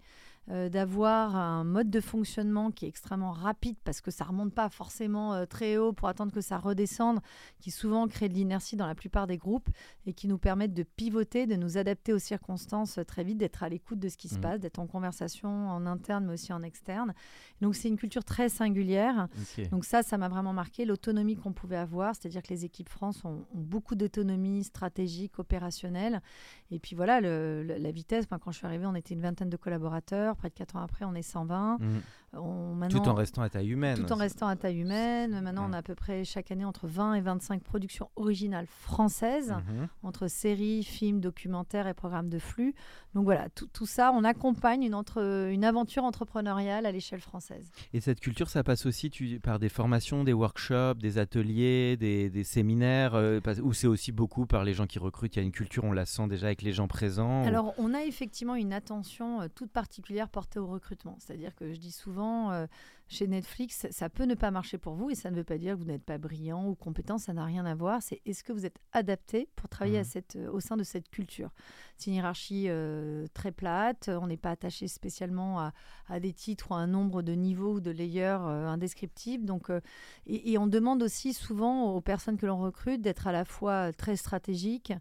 euh, 0.52 0.68
d'avoir 0.68 1.36
un 1.36 1.64
mode 1.64 1.92
de 1.92 2.02
fonctionnement 2.02 2.72
qui 2.72 2.86
est 2.86 2.88
extrêmement 2.88 3.32
rapide 3.32 3.76
parce 3.84 4.02
que 4.02 4.10
ça 4.10 4.24
remonte 4.24 4.52
pas 4.52 4.68
forcément 4.70 5.36
euh, 5.36 5.46
très 5.46 5.78
haut 5.78 5.94
pour 5.94 6.08
attendre 6.08 6.32
que 6.32 6.42
ça 6.42 6.58
redescende, 6.58 7.20
qui 7.60 7.70
souvent 7.70 8.08
crée 8.08 8.30
de 8.30 8.34
l'inertie 8.34 8.76
dans 8.76 8.88
la 8.88 8.96
plupart 8.96 9.28
des 9.28 9.38
groupes 9.38 9.70
et 10.08 10.14
qui 10.14 10.28
nous 10.28 10.40
permettent 10.40 10.74
de 10.74 10.82
pivoter, 10.82 11.46
de 11.46 11.56
nous 11.56 11.78
adapter 11.78 12.14
aux 12.14 12.20
circonstances 12.20 12.98
euh, 12.98 13.04
très 13.04 13.24
vite, 13.24 13.38
d'être 13.38 13.62
à 13.62 13.70
l'écoute 13.70 14.00
de 14.00 14.10
ce 14.10 14.18
qui 14.18 14.28
se 14.28 14.40
mmh. 14.40 14.42
passe, 14.42 14.60
d'être 14.60 14.80
en 14.80 14.88
conversation 14.88 15.70
en 15.70 15.86
interne 15.86 16.26
mais 16.26 16.34
aussi 16.34 16.52
en 16.52 16.64
externe. 16.64 17.14
Donc 17.62 17.76
c'est 17.76 17.88
une 17.88 17.98
culture 17.98 18.24
très 18.24 18.50
singulière. 18.50 19.28
Donc 19.70 19.86
ça, 19.86 20.02
ça 20.02 20.18
m'a 20.18 20.30
vraiment 20.30 20.54
marqué 20.54 20.84
l'autonomie 20.84 21.36
qu'on 21.36 21.54
pouvait 21.54 21.78
avoir, 21.78 22.16
c'est-à-dire 22.16 22.42
que 22.42 22.50
les 22.50 22.66
équipes 22.66 22.90
France 22.90 23.24
ont, 23.24 23.46
beaucoup 23.54 23.94
d'autonomie 23.94 24.64
stratégique, 24.64 25.38
opérationnelle. 25.38 26.22
Et 26.72 26.80
puis 26.80 26.96
voilà, 26.96 27.22
la 27.22 27.92
vitesse, 27.92 28.26
quand 28.26 28.52
je 28.52 28.58
suis 28.58 28.66
arrivée, 28.66 28.88
on 28.88 28.96
était 28.96 29.14
une 29.14 29.22
vingtaine 29.22 29.50
de 29.50 29.58
collaborateurs 29.58 30.29
près 30.36 30.50
de 30.50 30.54
4 30.54 30.76
ans 30.76 30.82
après, 30.82 31.06
on 31.06 31.16
est 31.16 31.22
120. 31.22 31.78
Mmh. 31.80 32.88
tout 32.90 33.08
en 33.08 33.14
restant 33.14 33.42
à 33.42 33.50
taille 33.50 33.70
humaine. 33.70 33.98
Tout 33.98 34.12
en 34.14 34.18
restant 34.18 34.48
à 34.48 34.56
taille 34.56 34.80
humaine. 34.80 35.42
Maintenant, 35.42 35.68
on 35.70 35.74
a 35.74 35.78
à 35.78 35.82
peu 35.82 35.96
près 35.96 36.24
chaque 36.24 36.52
année 36.52 36.66
entre 36.66 36.88
20 36.88 37.16
et 37.16 37.22
25 37.22 37.64
productions 37.64 38.10
originales 38.16 38.68
françaises, 38.68 39.52
mmh. 39.52 39.86
entre 40.08 40.28
séries, 40.28 40.84
films, 40.84 41.20
documentaires 41.20 41.88
et 41.88 41.94
programmes 41.94 42.30
de 42.30 42.40
flux. 42.40 42.76
Donc 43.16 43.24
voilà, 43.24 43.50
tout, 43.50 43.68
tout 43.74 43.88
ça, 43.88 44.12
on 44.14 44.24
accompagne 44.24 44.84
une, 44.84 44.94
entre, 44.94 45.50
une 45.52 45.66
aventure 45.66 46.04
entrepreneuriale 46.04 46.86
à 46.86 46.92
l'échelle 46.92 47.22
française. 47.22 47.72
Et 47.94 48.02
cette 48.02 48.20
culture, 48.20 48.50
ça 48.50 48.64
passe 48.64 48.86
aussi 48.86 49.10
tu, 49.10 49.40
par 49.40 49.58
des 49.58 49.70
formations, 49.70 50.24
des 50.24 50.34
workshops, 50.34 51.00
des 51.00 51.18
ateliers, 51.18 51.98
des, 51.98 52.30
des 52.30 52.44
séminaires, 52.44 53.16
euh, 53.16 53.40
ou 53.64 53.74
c'est 53.74 53.88
aussi 53.88 54.12
beaucoup 54.12 54.46
par 54.46 54.64
les 54.64 54.74
gens 54.74 54.86
qui 54.86 55.00
recrutent? 55.00 55.36
Il 55.36 55.40
y 55.40 55.42
a 55.42 55.46
une 55.46 55.52
culture, 55.52 55.84
on 55.84 55.92
la 55.92 56.06
sent 56.06 56.28
déjà 56.28 56.48
avec 56.48 56.62
les 56.62 56.74
gens 56.74 56.88
présents 56.88 57.44
Alors, 57.46 57.74
on 57.78 57.94
a 57.94 58.04
effectivement 58.04 58.56
une 58.56 58.74
attention 58.74 59.42
euh, 59.42 59.48
toute 59.54 59.72
particulière 59.72 60.19
portée 60.28 60.60
au 60.60 60.68
recrutement. 60.68 61.16
C'est-à-dire 61.20 61.56
que 61.56 61.72
je 61.72 61.80
dis 61.80 61.92
souvent, 61.92 62.52
euh, 62.52 62.68
chez 63.10 63.26
Netflix, 63.26 63.88
ça 63.90 64.08
peut 64.08 64.26
ne 64.26 64.36
pas 64.36 64.52
marcher 64.52 64.78
pour 64.78 64.94
vous 64.94 65.10
et 65.10 65.16
ça 65.16 65.32
ne 65.32 65.36
veut 65.36 65.44
pas 65.44 65.58
dire 65.58 65.74
que 65.74 65.80
vous 65.80 65.86
n'êtes 65.86 66.04
pas 66.04 66.20
brillant 66.20 66.68
ou 66.68 66.76
compétent, 66.76 67.18
ça 67.18 67.34
n'a 67.34 67.44
rien 67.44 67.66
à 67.66 67.74
voir. 67.74 68.04
C'est 68.04 68.22
est-ce 68.28 68.44
que 68.44 68.54
vous 68.54 68.68
êtes 68.68 68.78
adapté 68.92 69.50
pour 69.56 69.68
travailler 69.68 69.98
à 69.98 70.02
mmh. 70.02 70.06
cette, 70.06 70.36
euh, 70.36 70.52
au 70.52 70.60
sein 70.60 70.78
de 70.78 70.84
cette 70.84 71.10
culture? 71.10 71.50
C'est 71.98 72.12
une 72.12 72.18
hiérarchie 72.18 72.66
euh, 72.70 73.26
très 73.34 73.52
plate, 73.52 74.10
on 74.10 74.28
n'est 74.28 74.38
pas 74.38 74.52
attaché 74.52 74.88
spécialement 74.88 75.60
à, 75.60 75.74
à, 76.08 76.20
des 76.20 76.34
titres 76.34 76.70
ou 76.70 76.76
à 76.76 76.78
un 76.78 76.88
nombre 76.88 77.24
de 77.24 77.34
niveaux 77.34 77.74
ou 77.74 77.80
de 77.80 77.90
layers 77.90 78.38
euh, 78.42 78.68
indescriptibles. 78.68 79.46
Donc, 79.46 79.72
et, 80.28 80.58
on 80.60 80.68
demande 80.68 81.02
aussi 81.02 81.34
souvent 81.34 81.96
aux 81.96 82.02
personnes 82.02 82.38
que 82.38 82.46
l'on 82.46 82.60
recrute 82.60 83.02
d'être 83.02 83.26
à 83.26 83.32
la 83.32 83.44
fois 83.44 83.92
très 83.92 84.18
stratégiques, 84.18 84.94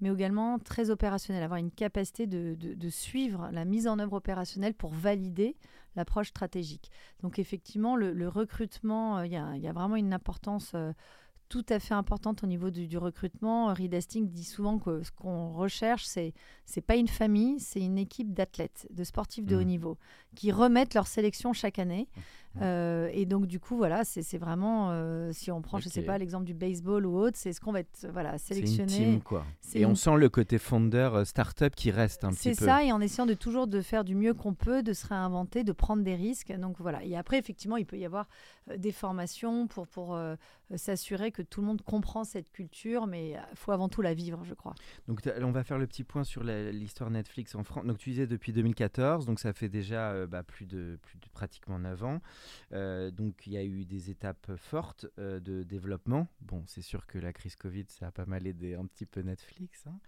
mais 0.00 0.10
également 0.10 0.58
très 0.58 0.90
opérationnel, 0.90 1.42
avoir 1.42 1.58
une 1.58 1.70
capacité 1.70 2.26
de, 2.26 2.56
de, 2.58 2.88
suivre 2.90 3.48
la 3.52 3.64
mise 3.64 3.86
en 3.86 3.98
œuvre 3.98 4.14
opérationnelle 4.14 4.74
pour 4.74 4.92
valider 4.92 5.56
l'approche 5.96 6.28
stratégique. 6.28 6.90
Donc 7.22 7.38
effectivement, 7.38 7.96
le, 7.96 8.28
recrutement, 8.28 9.18
euh, 9.18 9.26
il 9.26 9.32
y, 9.32 9.68
a 9.68 9.72
vraiment 9.72 9.96
une 9.96 10.12
importance 10.12 10.72
euh, 10.74 10.92
tout 11.48 11.64
à 11.68 11.78
fait 11.78 11.94
importante 11.94 12.42
au 12.42 12.46
niveau 12.46 12.70
du, 12.70 12.98
recrutement. 12.98 13.72
Reed 13.72 13.94
Hastings 13.94 14.28
dit 14.28 14.44
souvent 14.44 14.78
que 14.78 15.02
ce 15.02 15.12
qu'on 15.12 15.52
recherche, 15.52 16.04
c'est 16.04 16.32
c'est 16.64 16.80
pas 16.80 16.96
une 16.96 17.08
famille, 17.08 17.60
c'est 17.60 17.80
une 17.80 17.98
équipe 17.98 18.32
d'athlètes, 18.32 18.88
de 18.90 19.04
sportifs 19.04 19.46
de 19.46 19.56
haut 19.56 19.60
mmh. 19.60 19.64
niveau, 19.64 19.98
qui 20.34 20.50
remettent 20.50 20.94
leur 20.94 21.06
sélection 21.06 21.52
chaque 21.52 21.78
année. 21.78 22.08
Euh, 22.60 23.10
et 23.12 23.26
donc, 23.26 23.46
du 23.46 23.58
coup, 23.58 23.76
voilà, 23.76 24.04
c'est 24.04 24.38
vraiment, 24.38 24.90
euh, 24.90 25.30
si 25.32 25.50
on 25.50 25.60
prend, 25.60 25.78
je 25.78 25.88
sais 25.88 26.02
pas, 26.02 26.18
l'exemple 26.18 26.44
du 26.44 26.54
baseball 26.54 27.06
ou 27.06 27.16
autre, 27.16 27.36
c'est 27.36 27.52
ce 27.52 27.60
qu'on 27.60 27.72
va 27.72 27.80
être 27.80 28.06
voilà, 28.12 28.38
sélectionné. 28.38 28.92
C'est 28.92 29.02
une 29.02 29.12
team, 29.12 29.22
quoi. 29.22 29.44
Et 29.74 29.84
on 29.86 29.94
sent 29.94 30.16
le 30.16 30.28
côté 30.28 30.58
founder, 30.58 31.10
euh, 31.12 31.24
start-up 31.24 31.74
qui 31.74 31.90
reste 31.90 32.24
un 32.24 32.30
petit 32.30 32.50
peu. 32.50 32.54
C'est 32.54 32.64
ça, 32.64 32.84
et 32.84 32.92
en 32.92 33.00
essayant 33.00 33.26
de 33.26 33.34
toujours 33.34 33.66
de 33.66 33.80
faire 33.80 34.04
du 34.04 34.14
mieux 34.14 34.34
qu'on 34.34 34.54
peut, 34.54 34.82
de 34.82 34.92
se 34.92 35.06
réinventer, 35.06 35.64
de 35.64 35.72
prendre 35.72 36.02
des 36.02 36.14
risques. 36.14 36.52
Donc, 36.52 36.76
voilà. 36.78 37.04
Et 37.04 37.16
après, 37.16 37.38
effectivement, 37.38 37.76
il 37.76 37.86
peut 37.86 37.98
y 37.98 38.04
avoir 38.04 38.28
des 38.76 38.92
formations 38.92 39.66
pour, 39.66 39.86
pour 39.86 40.18
s'assurer 40.76 41.32
que 41.32 41.42
tout 41.42 41.60
le 41.60 41.66
monde 41.66 41.82
comprend 41.82 42.24
cette 42.24 42.50
culture, 42.50 43.06
mais 43.06 43.30
il 43.30 43.56
faut 43.56 43.72
avant 43.72 43.88
tout 43.88 44.02
la 44.02 44.14
vivre, 44.14 44.42
je 44.44 44.54
crois. 44.54 44.74
Donc, 45.08 45.20
on 45.42 45.50
va 45.50 45.64
faire 45.64 45.78
le 45.78 45.86
petit 45.86 46.04
point 46.04 46.24
sur 46.24 46.44
l'histoire 46.44 47.10
Netflix 47.10 47.54
en 47.54 47.64
France. 47.64 47.84
Donc, 47.84 47.98
tu 47.98 48.10
disais 48.10 48.26
depuis 48.26 48.52
2014, 48.52 49.26
donc 49.26 49.40
ça 49.40 49.52
fait 49.52 49.68
déjà 49.68 50.26
bah, 50.26 50.42
plus, 50.42 50.66
de, 50.66 50.98
plus 51.02 51.18
de 51.18 51.28
pratiquement 51.32 51.78
9 51.78 52.04
ans. 52.04 52.20
Euh, 52.72 53.10
donc 53.10 53.46
il 53.46 53.52
y 53.52 53.56
a 53.56 53.64
eu 53.64 53.84
des 53.84 54.10
étapes 54.10 54.54
fortes 54.56 55.06
euh, 55.18 55.40
de 55.40 55.62
développement. 55.62 56.28
Bon, 56.40 56.62
c'est 56.66 56.82
sûr 56.82 57.06
que 57.06 57.18
la 57.18 57.32
crise 57.32 57.56
Covid, 57.56 57.86
ça 57.88 58.08
a 58.08 58.10
pas 58.10 58.26
mal 58.26 58.46
aidé 58.46 58.74
un 58.74 58.86
petit 58.86 59.06
peu 59.06 59.20
Netflix. 59.20 59.84
Hein. 59.86 59.98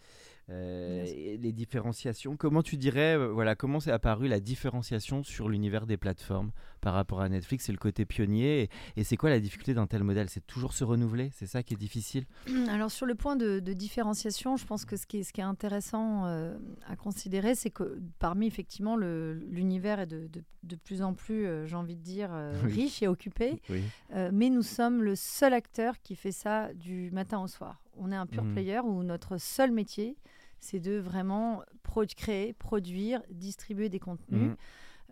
euh. 0.50 1.05
Et 1.06 1.36
les 1.36 1.52
différenciations. 1.52 2.36
Comment 2.36 2.62
tu 2.62 2.76
dirais, 2.76 3.16
euh, 3.16 3.28
voilà, 3.28 3.54
comment 3.54 3.80
s'est 3.80 3.90
apparue 3.90 4.28
la 4.28 4.40
différenciation 4.40 5.22
sur 5.22 5.48
l'univers 5.48 5.86
des 5.86 5.96
plateformes 5.96 6.50
par 6.80 6.94
rapport 6.94 7.20
à 7.20 7.28
Netflix 7.28 7.64
C'est 7.66 7.72
le 7.72 7.78
côté 7.78 8.04
pionnier. 8.04 8.62
Et, 8.62 8.70
et 9.00 9.04
c'est 9.04 9.16
quoi 9.16 9.30
la 9.30 9.40
difficulté 9.40 9.75
d'un 9.75 9.86
tel 9.86 10.02
modèle? 10.04 10.28
C'est 10.28 10.46
toujours 10.46 10.72
se 10.72 10.84
renouveler? 10.84 11.30
C'est 11.34 11.46
ça 11.46 11.62
qui 11.62 11.75
est 11.75 11.78
difficile? 11.78 12.25
Alors 12.68 12.90
sur 12.90 13.06
le 13.06 13.14
point 13.14 13.36
de, 13.36 13.60
de 13.60 13.72
différenciation, 13.72 14.56
je 14.56 14.66
pense 14.66 14.84
que 14.84 14.96
ce 14.96 15.06
qui 15.06 15.18
est, 15.18 15.22
ce 15.22 15.32
qui 15.32 15.40
est 15.40 15.44
intéressant 15.44 16.26
euh, 16.26 16.56
à 16.86 16.96
considérer, 16.96 17.54
c'est 17.54 17.70
que 17.70 18.00
parmi 18.18 18.46
effectivement 18.46 18.96
l'univers 18.96 20.00
est 20.00 20.06
de, 20.06 20.26
de- 20.28 20.44
de 20.62 20.75
plus 20.76 21.00
en 21.02 21.14
plus, 21.14 21.46
euh, 21.46 21.64
j'ai 21.66 21.76
envie 21.76 21.94
de 21.94 22.02
dire, 22.02 22.30
euh, 22.32 22.52
Oui. 22.64 22.72
riche 22.72 23.02
et 23.02 23.06
occupé, 23.08 23.60
Oui. 23.70 23.82
mais 24.32 24.50
nous 24.50 24.62
sommes 24.62 25.02
le 25.02 25.14
seul 25.14 25.54
acteur 25.54 26.00
qui 26.02 26.16
fait 26.16 26.32
ça 26.32 26.72
du 26.75 27.10
matin 27.12 27.40
au 27.40 27.46
soir. 27.46 27.80
On 27.96 28.10
est 28.10 28.16
un 28.16 28.26
pure 28.26 28.44
Mhm. 28.44 28.52
player 28.52 28.80
où 28.80 29.02
notre 29.02 29.38
seul 29.38 29.70
métier, 29.70 30.16
c'est 30.66 30.80
de 30.80 30.99
vraiment 30.99 31.62
créer, 32.16 32.52
produire, 32.52 33.23
distribuer 33.30 33.88
des 33.88 34.00
contenus. 34.00 34.50
Mhm. 34.50 34.56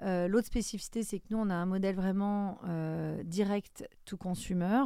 Euh, 0.02 0.26
L'autre 0.26 0.48
spécificité, 0.48 1.04
c'est 1.04 1.20
que 1.20 1.26
nous, 1.30 1.38
on 1.38 1.50
a 1.50 1.54
un 1.54 1.66
modèle 1.66 1.94
vraiment 1.94 2.58
euh, 2.66 3.22
direct 3.22 3.88
to 4.04 4.16
consumer. 4.16 4.82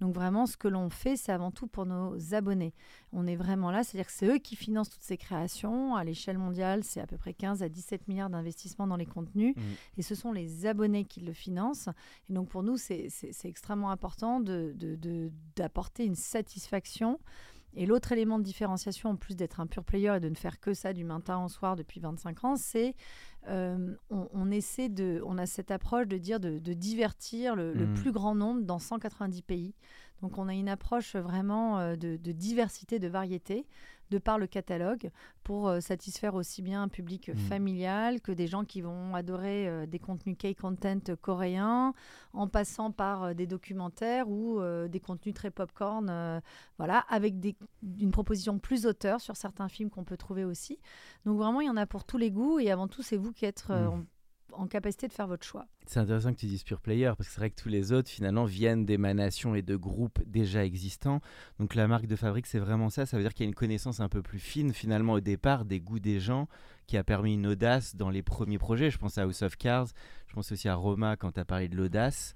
Donc 0.00 0.14
vraiment, 0.14 0.46
ce 0.46 0.56
que 0.56 0.68
l'on 0.68 0.88
fait, 0.88 1.16
c'est 1.16 1.32
avant 1.32 1.50
tout 1.50 1.66
pour 1.66 1.84
nos 1.84 2.34
abonnés. 2.34 2.72
On 3.12 3.26
est 3.26 3.34
vraiment 3.34 3.72
là, 3.72 3.82
c'est-à-dire 3.82 4.06
que 4.06 4.12
c'est 4.12 4.26
eux 4.26 4.38
qui 4.38 4.54
financent 4.54 4.90
toutes 4.90 5.02
ces 5.02 5.16
créations. 5.16 5.96
À 5.96 6.04
l'échelle 6.04 6.38
mondiale, 6.38 6.84
c'est 6.84 7.00
à 7.00 7.08
peu 7.08 7.16
près 7.16 7.34
15 7.34 7.62
à 7.62 7.68
17 7.68 8.06
milliards 8.06 8.30
d'investissements 8.30 8.86
dans 8.86 8.96
les 8.96 9.06
contenus. 9.06 9.54
Mhm. 9.56 9.62
Et 9.98 10.02
ce 10.02 10.14
sont 10.14 10.32
les 10.32 10.66
abonnés 10.66 11.04
qui 11.04 11.20
le 11.20 11.32
financent. 11.32 11.88
Et 12.30 12.32
donc 12.32 12.48
pour 12.48 12.62
nous, 12.62 12.76
c'est 12.76 13.08
extrêmement 13.44 13.90
important 13.90 14.40
d'apporter 14.40 16.04
de, 16.04 16.08
une 16.08 16.14
satisfaction. 16.14 17.18
Et 17.74 17.86
l'autre 17.86 18.12
élément 18.12 18.38
de 18.38 18.44
différenciation, 18.44 19.10
en 19.10 19.16
plus 19.16 19.34
d'être 19.36 19.60
un 19.60 19.66
pure 19.66 19.84
player 19.84 20.14
et 20.16 20.20
de 20.20 20.28
ne 20.28 20.34
faire 20.34 20.60
que 20.60 20.74
ça 20.74 20.92
du 20.92 21.04
matin 21.04 21.42
au 21.44 21.48
soir 21.48 21.74
depuis 21.76 22.00
25 22.00 22.44
ans, 22.44 22.56
c'est 22.56 22.94
euh, 23.48 23.94
on, 24.10 24.28
on 24.32 24.50
essaie 24.50 24.88
de, 24.88 25.22
on 25.26 25.38
a 25.38 25.46
cette 25.46 25.70
approche 25.70 26.06
de 26.06 26.18
dire 26.18 26.38
de, 26.38 26.58
de 26.58 26.72
divertir 26.74 27.56
le, 27.56 27.72
le 27.72 27.86
Mhm. 27.86 27.94
plus 27.94 28.12
grand 28.12 28.34
nombre 28.34 28.62
dans 28.62 28.78
190 28.78 29.42
pays. 29.42 29.74
Donc 30.20 30.38
on 30.38 30.46
a 30.48 30.54
une 30.54 30.68
approche 30.68 31.16
vraiment 31.16 31.78
euh, 31.80 31.96
de, 31.96 32.16
de 32.16 32.32
diversité, 32.32 32.98
de 33.00 33.08
variété, 33.08 33.66
de 34.12 34.18
par 34.18 34.38
le 34.38 34.46
catalogue, 34.46 35.10
pour 35.42 35.68
euh, 35.68 35.80
satisfaire 35.80 36.34
aussi 36.34 36.60
bien 36.60 36.82
un 36.82 36.88
public 36.88 37.28
Mhm. 37.28 37.36
familial 37.36 38.20
que 38.20 38.30
des 38.30 38.46
gens 38.46 38.64
qui 38.64 38.82
vont 38.82 39.14
adorer 39.14 39.66
euh, 39.68 39.86
des 39.86 39.98
contenus 39.98 40.36
K-content 40.38 41.16
coréens, 41.20 41.94
en 42.34 42.46
passant 42.46 42.90
par 42.92 43.22
euh, 43.24 43.34
des 43.34 43.46
documentaires 43.46 44.28
ou 44.28 44.60
des 44.88 45.00
contenus 45.00 45.34
très 45.34 45.50
popcorn, 45.50 46.40
voilà, 46.78 46.98
avec 47.08 47.40
des, 47.40 47.56
une 47.98 48.10
proposition 48.10 48.58
plus 48.58 48.86
auteur 48.86 49.20
sur 49.20 49.36
certains 49.36 49.68
films 49.68 49.88
qu'on 49.90 50.04
peut 50.04 50.16
trouver 50.16 50.44
aussi. 50.44 50.78
Donc 51.24 51.38
vraiment, 51.38 51.60
il 51.60 51.66
y 51.66 51.70
en 51.70 51.76
a 51.76 51.86
pour 51.86 52.04
tous 52.04 52.18
les 52.18 52.30
goûts 52.30 52.58
et 52.58 52.70
avant 52.70 52.88
tout, 52.88 53.02
c'est 53.02 53.16
vous 53.16 53.32
qui 53.32 53.44
êtes 53.46 53.64
Mhm. 53.68 54.04
En, 54.52 54.66
capacité 54.66 55.08
de 55.08 55.12
faire 55.12 55.26
votre 55.26 55.44
choix. 55.44 55.66
C'est 55.86 56.00
intéressant 56.00 56.32
que 56.32 56.38
tu 56.38 56.46
dises 56.46 56.62
pure 56.62 56.80
player 56.80 57.12
parce 57.16 57.28
que 57.28 57.34
c'est 57.34 57.40
vrai 57.40 57.50
que 57.50 57.60
tous 57.60 57.68
les 57.68 57.92
autres 57.92 58.08
finalement 58.08 58.44
viennent 58.44 58.84
d'émanations 58.84 59.54
et 59.54 59.62
de 59.62 59.76
groupes 59.76 60.20
déjà 60.26 60.64
existants. 60.64 61.20
Donc 61.58 61.74
la 61.74 61.88
marque 61.88 62.06
de 62.06 62.16
fabrique 62.16 62.46
c'est 62.46 62.58
vraiment 62.58 62.90
ça. 62.90 63.06
Ça 63.06 63.16
veut 63.16 63.22
dire 63.22 63.34
qu'il 63.34 63.44
y 63.44 63.46
a 63.46 63.48
une 63.48 63.54
connaissance 63.54 64.00
un 64.00 64.08
peu 64.08 64.22
plus 64.22 64.38
fine 64.38 64.72
finalement 64.72 65.14
au 65.14 65.20
départ 65.20 65.64
des 65.64 65.80
goûts 65.80 66.00
des 66.00 66.20
gens 66.20 66.48
qui 66.92 66.98
a 66.98 67.04
permis 67.04 67.32
une 67.32 67.46
audace 67.46 67.96
dans 67.96 68.10
les 68.10 68.20
premiers 68.22 68.58
projets. 68.58 68.90
Je 68.90 68.98
pense 68.98 69.16
à 69.16 69.22
House 69.22 69.40
of 69.40 69.56
Cards, 69.56 69.86
je 70.26 70.34
pense 70.34 70.52
aussi 70.52 70.68
à 70.68 70.74
Roma 70.74 71.16
quand 71.16 71.32
tu 71.32 71.40
as 71.40 71.44
parlé 71.46 71.66
de 71.68 71.74
l'audace. 71.74 72.34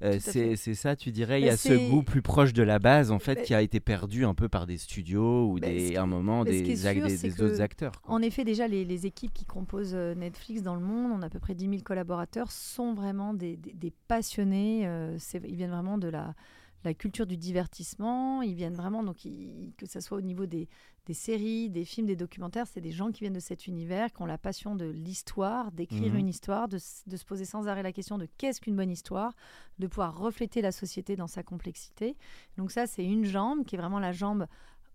Euh, 0.00 0.20
c'est 0.20 0.74
ça, 0.74 0.94
tu 0.94 1.10
dirais, 1.10 1.40
il 1.40 1.46
y 1.46 1.48
a 1.48 1.56
ce 1.56 1.72
goût 1.90 2.04
plus 2.04 2.22
proche 2.22 2.52
de 2.52 2.62
la 2.62 2.78
base 2.78 3.10
en 3.10 3.18
fait 3.18 3.42
qui 3.42 3.52
a 3.52 3.62
été 3.62 3.80
perdu 3.80 4.24
un 4.24 4.32
peu 4.32 4.48
par 4.48 4.68
des 4.68 4.78
studios 4.78 5.50
ou 5.50 5.58
des, 5.58 5.88
qui- 5.88 5.96
à 5.96 6.02
un 6.02 6.06
moment 6.06 6.44
des, 6.44 6.76
sûr, 6.76 7.46
autres 7.46 7.60
acteurs. 7.60 8.00
quoi. 8.00 8.14
En 8.14 8.22
effet, 8.22 8.44
déjà, 8.44 8.68
les, 8.68 8.84
les 8.84 9.06
équipes 9.06 9.32
qui 9.32 9.44
composent 9.44 9.96
euh, 9.96 10.14
Netflix 10.14 10.62
dans 10.62 10.76
le 10.76 10.80
monde, 10.82 11.10
on 11.12 11.22
a 11.22 11.26
à 11.26 11.30
peu 11.30 11.40
près 11.40 11.56
10 11.56 11.68
000 11.68 11.82
collaborateurs, 11.82 12.52
sont 12.52 12.94
vraiment 12.94 13.34
des, 13.34 13.58
passionnés. 14.06 14.82
euh, 14.86 15.18
ils 15.44 15.56
viennent 15.56 15.70
vraiment 15.72 15.98
de 15.98 16.06
la, 16.06 16.32
la 16.84 16.94
culture 16.94 17.26
du 17.26 17.36
divertissement. 17.36 18.42
Ils 18.42 18.54
viennent 18.54 18.74
vraiment, 18.74 19.02
donc, 19.02 19.24
ils- 19.24 19.72
que 19.76 19.86
ce 19.86 20.00
soit 20.00 20.18
au 20.18 20.22
niveau 20.22 20.46
des, 20.46 20.68
des 21.06 21.14
séries, 21.14 21.68
des 21.70 21.84
films, 21.84 22.06
des 22.06 22.16
documentaires, 22.16 22.66
c'est 22.66 22.80
des 22.80 22.90
gens 22.92 23.10
qui 23.12 23.20
viennent 23.20 23.32
de 23.32 23.40
cet 23.40 23.66
univers, 23.66 24.12
qui 24.12 24.22
ont 24.22 24.26
la 24.26 24.38
passion 24.38 24.74
de 24.76 24.86
l'histoire, 24.86 25.72
d'écrire 25.72 26.12
Mhm. 26.12 26.18
une 26.18 26.28
histoire, 26.28 26.68
de, 26.68 26.78
de 27.06 27.16
se 27.16 27.24
poser 27.24 27.44
sans 27.44 27.66
arrêt 27.68 27.82
la 27.82 27.92
question 27.92 28.18
de 28.18 28.26
qu'est-ce 28.38 28.60
qu'une 28.60 28.76
bonne 28.76 28.90
histoire, 28.90 29.32
de 29.78 29.86
pouvoir 29.86 30.16
refléter 30.18 30.62
la 30.62 30.72
société 30.72 31.16
dans 31.16 31.28
sa 31.28 31.42
complexité. 31.42 32.16
Donc 32.56 32.70
ça, 32.72 32.86
c'est 32.86 33.04
une 33.04 33.24
jambe 33.24 33.64
qui 33.64 33.74
est 33.76 33.78
vraiment 33.78 34.00
la 34.00 34.12
jambe 34.12 34.46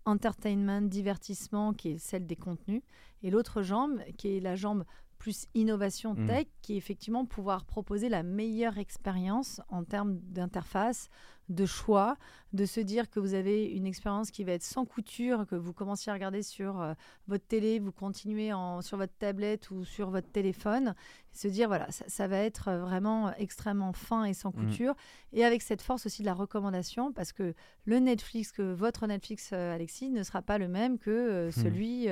entertainment, 0.04 0.82
divertissement, 0.82 1.72
qui 1.72 1.90
est 1.90 1.98
celle 1.98 2.26
des 2.26 2.36
contenus, 2.36 2.82
et 3.22 3.30
l'autre 3.30 3.62
jambe 3.62 4.00
qui 4.18 4.36
est 4.36 4.40
la 4.40 4.56
jambe 4.56 4.84
plus 5.18 5.46
innovation 5.54 6.14
Mhm. 6.14 6.26
tech, 6.26 6.46
qui 6.62 6.74
est 6.74 6.76
effectivement 6.76 7.24
pouvoir 7.24 7.64
proposer 7.64 8.08
la 8.08 8.24
meilleure 8.24 8.78
expérience 8.78 9.60
en 9.68 9.84
termes 9.84 10.18
d'interface, 10.24 11.08
de 11.48 11.66
choix, 11.66 12.16
de 12.52 12.64
se 12.66 12.80
dire 12.80 13.10
que 13.10 13.18
vous 13.20 13.34
avez 13.34 13.64
une 13.66 13.86
expérience 13.86 14.30
qui 14.30 14.44
va 14.44 14.52
être 14.52 14.62
sans 14.62 14.84
couture, 14.84 15.46
que 15.46 15.54
vous 15.54 15.72
commenciez 15.72 16.10
à 16.10 16.14
regarder 16.14 16.42
sur 16.42 16.80
euh, 16.80 16.94
votre 17.28 17.46
télé, 17.46 17.78
vous 17.78 17.92
continuez 17.92 18.52
en, 18.52 18.80
sur 18.82 18.96
votre 18.98 19.12
tablette 19.18 19.70
ou 19.70 19.84
sur 19.84 20.10
votre 20.10 20.30
téléphone, 20.30 20.94
et 21.32 21.36
se 21.36 21.48
dire 21.48 21.68
voilà, 21.68 21.90
ça, 21.90 22.04
ça 22.08 22.28
va 22.28 22.38
être 22.38 22.68
euh, 22.68 22.80
vraiment 22.80 23.34
extrêmement 23.36 23.92
fin 23.92 24.24
et 24.24 24.34
sans 24.34 24.52
Mhm. 24.54 24.68
couture, 24.68 24.94
et 25.32 25.44
avec 25.44 25.62
cette 25.62 25.82
force 25.82 26.06
aussi 26.06 26.22
de 26.22 26.26
la 26.26 26.34
recommandation, 26.34 27.12
parce 27.12 27.32
que 27.32 27.54
le 27.86 27.98
Netflix, 27.98 28.52
que 28.52 28.62
votre 28.72 29.06
Netflix, 29.06 29.50
euh, 29.52 29.74
Alexis, 29.74 30.10
ne 30.10 30.22
sera 30.22 30.42
pas 30.42 30.58
le 30.58 30.68
même 30.68 30.98
que 30.98 31.10
euh, 31.10 31.46
Mhm. 31.46 31.52
celui 31.52 32.08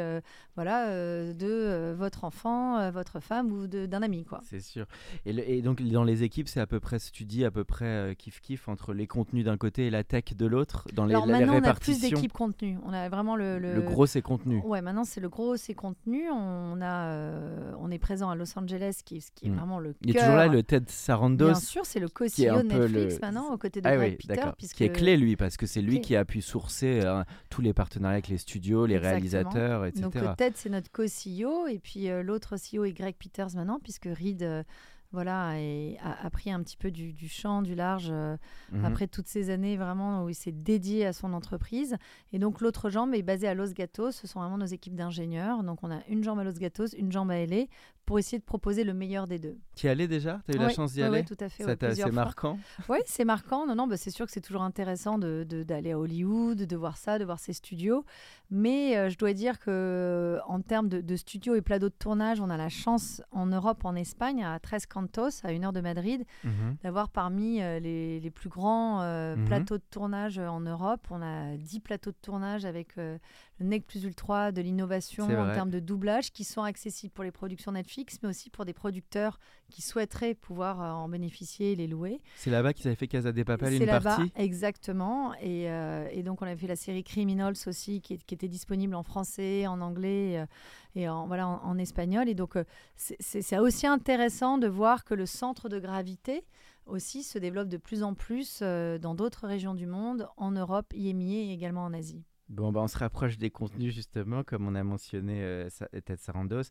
voilà, 0.57 0.87
de 1.33 1.95
votre 1.97 2.25
enfant, 2.25 2.91
votre 2.91 3.21
femme 3.21 3.53
ou 3.53 3.67
d'un 3.67 4.03
ami. 4.03 4.25
C'est 4.43 4.61
sûr. 4.61 4.87
Et, 5.25 5.33
le- 5.33 5.49
et 5.49 5.63
donc 5.63 5.83
dans 5.83 6.05
les 6.05 6.23
équipes, 6.23 6.49
c'est 6.49 6.61
à 6.61 6.67
peu 6.67 6.81
près, 6.81 6.99
si 6.99 7.13
tu 7.13 7.25
dis 7.25 7.45
à 7.45 7.51
peu 7.51 7.65
près 7.65 7.85
euh, 7.85 8.15
kiff 8.15 8.41
kiff 8.41 8.69
entre 8.69 8.93
les 8.93 9.07
contenus 9.25 9.45
d'un 9.45 9.57
côté 9.57 9.87
et 9.87 9.91
la 9.91 10.05
tech 10.05 10.25
de 10.37 10.47
l'autre 10.47 10.87
dans 10.95 11.05
les, 11.05 11.15
Alors 11.15 11.27
la- 11.27 11.39
les 11.41 11.45
maintenant, 11.47 11.55
on 11.55 11.57
a 11.59 11.75
plus 11.75 11.93
répartitions. 11.93 12.17
d'équipes 12.17 12.33
contenu. 12.33 12.79
On 12.85 12.93
a 12.93 13.09
vraiment 13.09 13.37
le, 13.37 13.59
Le 13.59 13.81
gros 13.83 14.07
c'est 14.07 14.23
contenu. 14.23 14.61
Ouais, 14.65 14.81
maintenant 14.83 15.05
c'est 15.05 15.21
le 15.21 15.29
gros, 15.29 15.57
c'est 15.57 15.75
contenu. 15.75 16.31
On 16.31 16.81
a, 16.81 17.07
euh, 17.09 17.73
on 17.79 17.91
est 17.91 17.99
présent 17.99 18.31
à 18.31 18.35
Los 18.35 18.59
Angeles, 18.59 19.00
qui, 19.05 19.23
qui 19.35 19.47
est 19.47 19.50
Mm. 19.50 19.55
vraiment 19.57 19.79
le 19.79 19.95
Il 20.03 20.11
est 20.17 20.19
toujours 20.21 20.37
là 20.37 20.47
le 20.47 20.62
Ted 20.62 20.87
Sarandos. 20.89 21.47
Bien 21.47 21.55
sûr, 21.55 21.85
c'est 21.85 22.00
le 22.00 22.09
co-CEO 22.09 22.62
de 22.62 22.69
Netflix 22.69 23.15
le- 23.15 23.21
maintenant, 23.21 23.53
aux 23.53 23.59
côtés 23.59 23.81
de 23.81 23.89
Ah 23.89 23.97
oui, 23.99 24.17
Peter, 24.17 24.41
puisque 24.57 24.77
Qui 24.77 24.85
est 24.85 24.89
clé 24.93 25.17
lui 25.17 25.37
parce 25.37 25.57
que 25.57 25.67
c'est 25.67 25.83
lui 25.83 25.97
Clé. 25.97 26.00
qui 26.00 26.17
a 26.17 26.25
pu 26.25 26.41
sourcer 26.41 27.00
euh, 27.05 27.23
tous 27.50 27.61
les 27.62 27.73
partenariats 27.75 28.15
avec 28.15 28.29
les 28.29 28.39
studios, 28.39 28.87
les 28.87 28.95
Exactement. 28.95 29.11
réalisateurs, 29.50 29.85
etc. 29.87 30.03
Donc 30.03 30.17
euh, 30.17 30.35
Ted, 30.37 30.53
c'est 30.57 30.71
notre 30.71 30.91
co-CEO, 30.91 31.67
et 31.69 31.79
puis 31.79 32.09
euh, 32.09 32.23
l'autre 32.23 32.57
CEO 32.57 32.85
est 32.85 32.93
Greg 32.93 33.15
Peters 33.19 33.55
maintenant, 33.55 33.79
puisque 33.83 34.07
Reed, 34.07 34.65
voilà, 35.12 35.61
est- 35.61 35.99
a, 36.02 36.26
a 36.26 36.31
pris 36.31 36.50
un 36.52 36.62
petit 36.62 36.76
peu 36.76 36.90
du, 36.90 37.12
du 37.12 37.29
champ, 37.29 37.62
du 37.62 37.75
large. 37.75 38.09
euh, 38.11 38.37
Mhm. 38.73 38.85
après 38.85 39.07
toutes 39.09 39.26
ces 39.26 39.50
années 39.50 39.76
vraiment 39.76 40.23
où 40.25 40.29
il 40.29 40.35
s'est 40.35 40.52
dédié 40.52 41.05
à 41.07 41.12
son 41.12 41.33
entreprise. 41.33 41.97
Et 42.33 42.38
donc 42.38 42.61
l'autre 42.61 42.90
jambe 42.90 43.14
est 43.14 43.23
basée 43.23 43.49
à 43.49 43.55
Los 43.55 43.73
Gatos. 43.73 44.14
Ce 44.17 44.26
sont 44.26 44.40
vraiment 44.40 44.59
nos 44.59 44.67
équipes 44.67 44.95
d'ingénieurs. 44.95 45.62
Donc 45.64 45.81
on 45.83 45.90
a 45.90 46.00
une 46.09 46.23
jambe 46.23 46.38
à 46.38 46.45
Los 46.45 46.52
Gatos, 46.59 46.93
une 46.93 47.11
jambe 47.11 47.31
à 47.33 47.37
LA 47.38 47.64
pour 48.11 48.19
essayer 48.19 48.40
de 48.40 48.45
proposer 48.45 48.83
le 48.83 48.93
meilleur 48.93 49.29
des 49.29 49.38
deux. 49.38 49.57
Tu 49.76 49.87
y 49.87 49.88
allais 49.88 50.09
déjà? 50.09 50.40
Tu 50.45 50.50
as 50.50 50.57
eu 50.57 50.59
la 50.59 50.69
chance 50.71 50.95
d'y 50.95 50.99
oui, 50.99 51.07
aller? 51.07 51.19
oui, 51.21 51.25
tout 51.25 51.37
à 51.45 51.49
fait. 51.49 51.64
Ouais, 51.64 51.76
C'est 51.95 52.11
marquant 52.11 52.59
Oui, 52.88 52.99
c'est 53.07 53.25
marquant. 53.25 53.69
Non, 53.69 53.76
non, 53.76 53.87
bah, 53.87 53.97
c'est 53.97 54.11
sûr 54.11 54.26
que 54.26 54.33
c'est 54.33 54.40
toujours 54.40 54.62
intéressant 54.62 55.17
de- 55.17 55.47
de- 55.49 55.62
d'aller 55.62 55.93
à 55.93 55.99
Hollywood, 56.00 56.59
de 56.59 56.76
voir 56.76 56.97
ça, 56.97 57.21
de 57.21 57.25
voir 57.25 57.38
ces 57.38 57.52
studios. 57.52 58.05
Mais 58.50 58.97
euh, 58.97 59.11
je 59.11 59.17
dois 59.17 59.33
dire 59.33 59.61
que 59.61 60.40
en 60.49 60.61
termes 60.61 60.88
de, 60.88 61.00
de 61.00 61.14
studios 61.14 61.55
et 61.55 61.62
plateaux 61.62 61.88
de 61.88 61.95
tournage, 61.97 62.40
on 62.40 62.50
a 62.50 62.57
la 62.57 62.69
chance 62.69 63.23
en 63.31 63.47
Europe, 63.47 63.85
en 63.85 63.95
Espagne, 63.95 64.43
à 64.43 64.59
Tres 64.59 64.87
Cantos, 64.88 65.45
à 65.45 65.52
une 65.52 65.64
heure 65.64 65.73
de 65.73 65.81
Madrid, 65.81 66.25
Mhm. 66.43 66.79
d'avoir 66.83 67.11
parmi 67.11 67.62
euh, 67.62 67.79
les, 67.79 68.19
les 68.19 68.31
plus 68.33 68.49
grands 68.49 69.02
euh, 69.02 69.37
Mhm. 69.37 69.45
plateaux 69.45 69.79
de 69.79 69.85
tournage 69.88 70.40
euh, 70.40 70.49
en 70.49 70.59
Europe. 70.59 71.07
On 71.11 71.23
a 71.23 71.57
10 71.57 71.79
plateaux 71.79 72.11
de 72.11 72.17
tournage 72.21 72.64
avec 72.64 72.99
euh, 72.99 73.19
le 73.61 73.67
NEC 73.67 73.87
plus 73.87 74.02
Ultra, 74.02 74.50
de 74.50 74.61
l'innovation 74.62 75.26
en 75.26 75.52
termes 75.52 75.71
de 75.71 75.79
doublage 75.79 76.33
qui 76.33 76.43
sont 76.43 76.62
accessibles 76.64 77.12
pour 77.12 77.23
les 77.23 77.31
productions 77.31 77.71
Netflix, 77.71 78.00
mais 78.23 78.28
aussi 78.28 78.50
pour 78.50 78.64
des 78.64 78.73
producteurs 78.73 79.38
qui 79.71 79.83
souhaiteraient 79.83 80.35
pouvoir 80.35 80.80
euh, 80.80 80.90
en 80.90 81.09
bénéficier 81.09 81.73
et 81.73 81.76
les 81.76 81.87
louer. 81.87 82.21
C'est 82.37 82.50
là-bas 82.50 82.73
qu'ils 82.73 82.87
avaient 82.87 82.97
fait 82.97 83.09
Casa 83.09 83.33
des 83.33 83.45
Papel 83.45 83.69
C'est 83.71 83.76
une 83.78 83.87
là-bas, 83.87 84.16
partie 84.16 84.33
exactement. 84.37 85.35
Et, 85.35 85.71
euh, 85.71 86.09
et 86.12 86.23
donc, 86.23 86.42
on 86.42 86.47
avait 86.47 86.57
fait 86.57 86.66
la 86.66 86.76
série 86.76 87.04
Criminals 87.04 87.54
aussi, 87.66 88.00
qui, 88.00 88.14
était 88.14 88.49
disponible 88.49 88.95
en 88.95 89.02
français, 89.02 89.66
en 89.66 89.80
anglais 89.80 90.38
euh, 90.38 90.47
et 90.95 91.09
en, 91.09 91.26
voilà, 91.26 91.47
en, 91.49 91.62
en 91.64 91.78
espagnol. 91.78 92.28
Et 92.28 92.35
donc, 92.35 92.54
c'est- 92.97 93.16
c'est 93.21 93.42
c'est 93.42 93.59
aussi 93.59 93.87
intéressant 93.87 94.59
de 94.59 94.66
voir 94.69 95.04
que 95.04 95.14
le 95.14 95.26
centre 95.26 95.69
de 95.69 95.78
gravité 95.78 96.45
aussi 96.87 97.23
se 97.23 97.38
développe 97.38 97.69
de 97.69 97.76
plus 97.76 98.02
en 98.02 98.14
plus 98.14 98.62
dans 98.62 99.14
d'autres 99.14 99.47
régions 99.47 99.75
du 99.75 99.87
monde, 99.87 100.28
en 100.37 100.50
Europe, 100.50 100.92
IMIA 100.95 101.50
et 101.50 101.52
également 101.52 101.85
en 101.85 101.92
Asie. 101.92 102.25
Bon, 102.50 102.73
bah, 102.73 102.80
on 102.80 102.88
se 102.88 102.99
rapproche 102.99 103.38
des 103.38 103.50
contenus 103.50 103.95
justement, 103.95 104.42
comme 104.42 104.66
on 104.66 104.75
a 104.75 104.83
mentionné 104.83 105.40
euh, 105.40 105.69
Ted 106.04 106.16
Sarandos, 106.16 106.62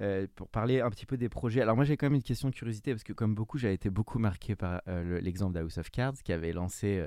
euh, 0.00 0.26
pour 0.34 0.48
parler 0.48 0.80
un 0.80 0.88
petit 0.88 1.04
peu 1.04 1.18
des 1.18 1.28
projets. 1.28 1.60
Alors 1.60 1.76
moi 1.76 1.84
j'ai 1.84 1.98
quand 1.98 2.06
même 2.06 2.14
une 2.14 2.22
question 2.22 2.48
de 2.48 2.54
curiosité, 2.54 2.92
parce 2.92 3.04
que 3.04 3.12
comme 3.12 3.34
beaucoup, 3.34 3.58
j'avais 3.58 3.74
été 3.74 3.90
beaucoup 3.90 4.18
marqué 4.18 4.56
par 4.56 4.80
euh, 4.88 5.20
l'exemple 5.20 5.52
d'House 5.52 5.76
of 5.76 5.90
Cards, 5.90 6.22
qui 6.24 6.32
avait 6.32 6.52
lancé 6.52 7.04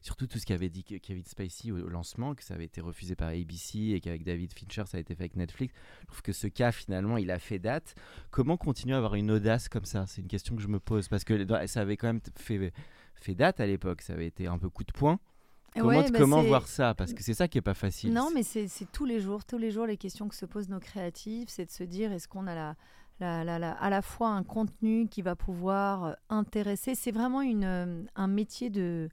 surtout 0.00 0.26
tout 0.26 0.40
ce 0.40 0.46
qu'avait 0.46 0.70
dit 0.70 0.82
Kevin 0.82 1.24
Spacey 1.24 1.70
au, 1.70 1.88
lancement, 1.88 2.34
que 2.34 2.42
ça 2.42 2.54
avait 2.54 2.64
été 2.64 2.80
refusé 2.80 3.14
par 3.14 3.28
ABC, 3.28 3.92
et 3.92 4.00
qu'avec 4.00 4.24
David 4.24 4.52
Fincher, 4.54 4.82
ça 4.86 4.96
a 4.96 5.00
été 5.00 5.14
fait 5.14 5.22
avec 5.22 5.36
Netflix. 5.36 5.72
Je 6.00 6.06
trouve 6.06 6.22
que 6.22 6.32
ce 6.32 6.48
cas, 6.48 6.72
finalement, 6.72 7.16
il 7.16 7.30
a 7.30 7.38
fait 7.38 7.60
date. 7.60 7.94
Comment 8.32 8.56
continuer 8.56 8.94
à 8.94 8.98
avoir 8.98 9.14
une 9.14 9.30
audace 9.30 9.68
comme 9.68 9.84
ça? 9.84 10.04
C'est 10.08 10.20
une 10.20 10.26
question 10.28 10.56
que 10.56 10.62
je 10.62 10.68
me 10.68 10.80
pose, 10.80 11.06
parce 11.06 11.22
que 11.22 11.46
ça 11.68 11.80
avait 11.80 11.96
quand 11.96 12.08
même 12.08 12.20
fait 13.14 13.34
date 13.36 13.60
à 13.60 13.66
l'époque, 13.66 14.02
ça 14.02 14.14
avait 14.14 14.26
été 14.26 14.48
un 14.48 14.58
peu 14.58 14.68
coup 14.68 14.82
de 14.82 14.92
poing. 14.92 15.20
Comment, 15.74 16.02
bah, 16.02 16.18
comment 16.18 16.42
voir 16.42 16.66
ça? 16.66 16.94
Parce 16.94 17.12
que 17.12 17.22
c'est 17.22 17.34
ça 17.34 17.48
qui 17.48 17.58
est 17.58 17.62
pas 17.62 17.74
facile. 17.74 18.12
Non, 18.12 18.30
mais 18.34 18.42
c'est 18.42 18.68
tous 18.92 19.04
les 19.04 19.20
jours, 19.20 19.44
tous 19.44 19.58
les 19.58 19.70
jours, 19.70 19.86
les 19.86 19.96
questions 19.96 20.28
que 20.28 20.34
se 20.34 20.46
posent 20.46 20.68
nos 20.68 20.80
créatifs, 20.80 21.48
c'est 21.48 21.66
de 21.66 21.70
se 21.70 21.84
dire 21.84 22.12
est-ce 22.12 22.28
qu'on 22.28 22.46
a 22.46 22.54
la, 22.54 22.76
la, 23.20 23.58
la, 23.58 23.72
à 23.72 23.90
la 23.90 24.02
fois 24.02 24.30
un 24.30 24.42
contenu 24.42 25.08
qui 25.08 25.22
va 25.22 25.36
pouvoir 25.36 26.04
euh, 26.04 26.12
intéresser? 26.30 26.94
C'est 26.94 27.12
vraiment 27.12 27.42
une, 27.42 27.64
euh, 27.64 28.02
un 28.16 28.28
métier 28.28 28.70
de, 28.70 29.08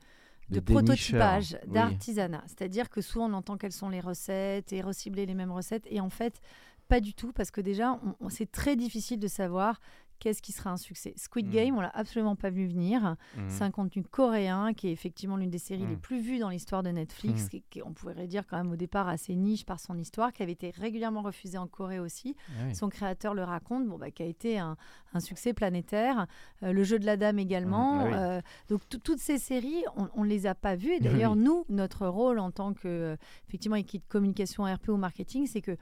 de, 0.49 0.59
prototypage, 0.59 1.57
d'artisanat. 1.67 2.43
C'est-à-dire 2.47 2.89
que 2.89 3.01
souvent 3.01 3.29
on 3.29 3.33
entend 3.33 3.57
quelles 3.57 3.71
sont 3.71 3.89
les 3.89 3.99
recettes 3.99 4.71
et 4.73 4.81
recibler 4.81 5.25
les 5.25 5.33
mêmes 5.33 5.51
recettes. 5.51 5.85
Et 5.89 5.99
en 5.99 6.09
fait, 6.09 6.41
pas 6.87 6.99
du 6.99 7.13
tout, 7.13 7.31
parce 7.31 7.51
que 7.51 7.61
déjà, 7.61 7.99
c'est 8.29 8.51
très 8.51 8.75
difficile 8.75 9.19
de 9.19 9.27
savoir 9.27 9.79
qu'est-ce 10.19 10.41
qui 10.41 10.51
sera 10.51 10.71
un 10.71 10.77
succès? 10.77 11.13
Squid 11.17 11.47
mm. 11.47 11.51
Game, 11.51 11.77
on 11.77 11.81
l'a 11.81 11.91
absolument 11.93 12.35
pas 12.35 12.49
vu 12.49 12.67
venir. 12.67 13.15
Mm. 13.37 13.41
C'est 13.49 13.63
un 13.63 13.71
contenu 13.71 14.03
coréen 14.03 14.73
qui 14.73 14.87
est 14.87 14.91
effectivement 14.91 15.37
l'une 15.37 15.49
des 15.49 15.57
séries 15.57 15.85
les 15.85 15.95
mm. 15.95 15.99
plus 15.99 16.19
vues 16.19 16.39
dans 16.39 16.49
l'histoire 16.49 16.83
de 16.83 16.89
Netflix, 16.89 17.49
qui, 17.69 17.81
on 17.83 17.93
pourrait 17.93 18.27
dire 18.27 18.45
quand 18.47 18.57
même 18.57 18.71
au 18.71 18.75
départ 18.75 19.07
assez 19.07 19.35
niche 19.35 19.65
par 19.65 19.79
son 19.79 19.97
histoire, 19.97 20.33
qui 20.33 20.43
avait 20.43 20.51
été 20.51 20.71
régulièrement 20.71 21.21
refusée 21.21 21.57
en 21.57 21.67
Corée 21.67 21.99
aussi. 21.99 22.35
Ah 22.49 22.73
son 22.73 22.89
créateur 22.89 23.33
le 23.33 23.43
raconte, 23.43 23.87
bon, 23.87 23.97
bah, 23.97 24.11
qui 24.11 24.23
a 24.23 24.25
été 24.25 24.57
un, 24.59 24.77
succès 25.19 25.53
planétaire. 25.53 26.27
Euh, 26.61 26.73
le 26.73 26.83
jeu 26.83 26.99
de 26.99 27.05
la 27.05 27.15
dame 27.15 27.39
également. 27.39 28.01
Ah 28.01 28.35
euh, 28.35 28.41
donc 28.69 28.81
toutes 28.89 29.19
ces 29.19 29.37
séries, 29.37 29.83
on 29.95 30.23
ne 30.23 30.29
les 30.29 30.45
a 30.45 30.55
pas 30.55 30.75
vues. 30.75 30.93
Et 30.93 30.99
d'ailleurs, 31.01 31.35
nous, 31.35 31.65
notre 31.69 32.07
rôle 32.07 32.39
en 32.39 32.51
tant 32.51 32.73
que 32.73 32.87
euh, 32.87 33.15
effectivement 33.47 33.77
équipe 33.77 34.03
de 34.03 34.07
communication 34.09 34.63
RP 34.63 34.89
ou 34.89 34.97
marketing, 34.97 35.47
c'est 35.47 35.61
que 35.61 35.77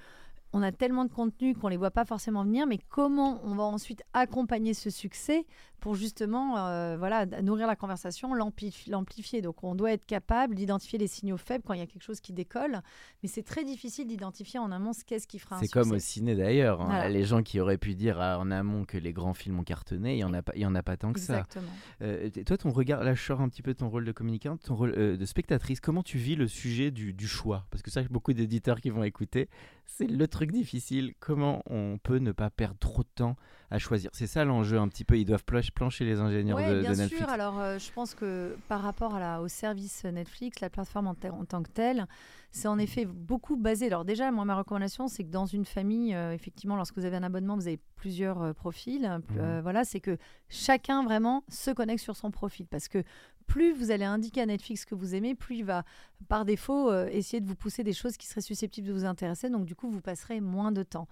on 0.54 0.62
a 0.62 0.72
tellement 0.72 1.04
de 1.04 1.12
contenu 1.12 1.56
qu'on 1.56 1.68
ne 1.68 1.72
les 1.72 1.78
voit 1.78 1.92
pas 1.92 2.06
forcément 2.06 2.44
venir, 2.44 2.68
mais 2.68 2.80
comment 2.90 3.42
on 3.44 3.56
va 3.56 3.64
ensuite 3.64 4.04
accompagner 4.14 4.74
ce 4.74 4.92
succès 4.92 5.46
pour 5.80 5.96
justement 5.96 6.58
euh, 6.58 6.96
voilà, 6.98 7.26
nourrir 7.42 7.68
la 7.68 7.76
conversation, 7.76 8.34
l'amplifier. 8.34 9.42
Donc 9.42 9.66
on 9.66 9.76
doit 9.76 9.92
être 9.92 10.06
capable 10.06 10.56
d'identifier 10.56 10.98
les 10.98 11.08
signaux 11.08 11.36
faibles 11.36 11.62
quand 11.68 11.74
il 11.74 11.80
y 11.80 11.84
a 11.84 11.88
quelque 11.88 12.04
chose 12.04 12.22
qui 12.22 12.32
décolle, 12.32 12.82
mais 13.22 13.28
c'est 13.28 13.44
très 13.44 13.66
difficile 13.66 14.08
d'identifier 14.08 14.60
en 14.60 14.72
amont 14.72 14.94
ce 14.94 15.04
qu'est-ce 15.04 15.28
qui 15.28 15.40
fera 15.40 15.58
un 15.58 15.60
succès. 15.60 15.74
C'est 15.74 15.80
comme 15.82 15.92
au 15.92 16.00
ciné 16.00 16.36
d'ailleurs. 16.36 16.82
Hein. 16.82 17.10
Les 17.10 17.26
gens 17.26 17.44
qui 17.44 17.60
auraient 17.60 17.78
pu 17.78 17.96
dire 17.96 18.22
ah, 18.22 18.40
en 18.40 18.50
amont 18.50 18.86
que 18.86 18.98
les 18.98 19.12
grands 19.12 19.34
films 19.34 19.60
ont 19.60 19.64
cartonné, 19.64 20.14
il 20.14 20.18
n'y 20.18 20.24
en, 20.24 20.34
a 20.34 20.42
pas, 20.42 20.54
en 20.64 20.76
a 20.76 20.84
pas 20.84 20.96
tant 20.96 21.12
que 21.12 21.20
Exactement. 21.20 21.66
ça. 22.00 22.06
Euh, 22.06 22.30
toi, 22.46 22.58
ton 22.58 22.70
regard, 22.70 23.04
là 23.04 23.14
je 23.14 23.22
sors 23.22 23.42
un 23.42 23.50
petit 23.50 23.62
peu 23.62 23.74
ton 23.74 23.90
rôle 23.90 24.06
de 24.06 24.12
communicante, 24.12 24.62
ton 24.62 24.76
rôle 24.76 24.94
euh, 24.98 25.18
de 25.18 25.26
spectatrice, 25.26 25.82
comment 25.82 26.04
tu 26.04 26.18
vis 26.18 26.36
le 26.36 26.48
sujet 26.48 26.92
du, 26.92 27.14
du 27.14 27.28
choix? 27.28 27.66
Parce 27.72 27.82
que 27.82 27.92
ça, 27.92 28.04
beaucoup 28.04 28.32
d'éditeurs 28.32 28.80
qui 28.80 28.90
vont 28.90 29.04
écouter, 29.04 29.50
c'est 29.86 30.08
le 30.08 30.28
truc 30.28 30.43
difficile. 30.52 31.14
Comment 31.20 31.64
on 31.70 31.98
peut 31.98 32.18
ne 32.18 32.32
pas 32.32 32.50
perdre 32.50 32.78
trop 32.80 33.04
de 33.04 33.10
temps 33.16 33.36
à 33.72 33.80
choisir? 33.80 34.10
C'est 34.14 34.28
ça 34.28 34.46
l'enjeu 34.46 34.78
un 34.78 34.88
petit 34.88 35.06
peu. 35.06 35.18
Ils 35.18 35.26
doivent 35.26 35.46
plancher 35.46 36.06
les 36.06 36.20
ingénieurs 36.20 36.58
de, 36.58 36.82
bien 36.82 36.92
Netflix. 36.92 37.18
sûr. 37.18 37.30
Alors, 37.30 37.60
euh, 37.60 37.80
je 37.80 37.92
pense 37.92 38.16
que 38.16 38.58
par 38.68 38.82
rapport 38.82 39.16
à 39.16 39.20
la, 39.20 39.42
au 39.42 39.48
service 39.48 40.04
Netflix, 40.06 40.60
la 40.60 40.70
plateforme 40.70 41.08
en, 41.08 41.16
tant 41.16 41.64
que 41.64 41.70
telle, 41.72 42.08
c'est 42.54 42.68
en 42.68 42.78
effet 42.78 43.06
beaucoup 43.06 43.58
basé. 43.58 43.88
Alors 43.88 44.06
déjà, 44.06 44.32
moi, 44.32 44.46
ma 44.46 44.56
recommandation, 44.56 45.08
c'est 45.08 45.24
que 45.24 45.32
dans 45.32 45.48
une 45.48 45.66
famille, 45.66 46.14
euh, 46.14 46.34
effectivement, 46.34 46.76
lorsque 46.76 46.96
vous 46.96 47.04
avez 47.04 47.18
un 47.18 47.24
abonnement, 47.24 47.56
vous 47.56 47.68
avez 47.68 47.80
plusieurs 47.96 48.42
euh, 48.42 48.54
profils. 48.54 49.20
Mmh. 49.30 49.60
voilà, 49.62 49.84
c'est 49.84 50.00
que 50.00 50.18
chacun 50.50 51.04
vraiment 51.04 51.44
se 51.50 51.72
connecte 51.72 52.04
sur 52.04 52.16
son 52.16 52.30
profil, 52.30 52.68
parce 52.68 52.88
que 52.88 53.04
plus 53.48 53.74
vous 53.74 53.92
allez 53.92 54.06
indiquer 54.06 54.42
à 54.42 54.46
Netflix 54.46 54.86
que 54.86 54.96
vous 54.96 55.16
aimez, 55.16 55.36
plus 55.36 55.58
il 55.58 55.66
va 55.66 55.84
par 56.28 56.46
défaut 56.46 56.90
euh, 56.90 57.08
essayer 57.12 57.42
de 57.42 57.46
vous 57.48 57.56
pousser 57.56 57.84
des 57.84 57.94
choses 57.94 58.18
qui 58.18 58.28
seraient 58.28 58.42
susceptibles 58.42 58.88
de 58.88 58.94
vous 58.94 59.06
intéresser. 59.06 59.50
Donc 59.50 59.66
du 59.66 59.76
coup, 59.76 59.90
vous 59.90 60.02
passerez 60.02 60.42
moins 60.42 60.72
de 60.72 60.84
temps. 60.84 61.08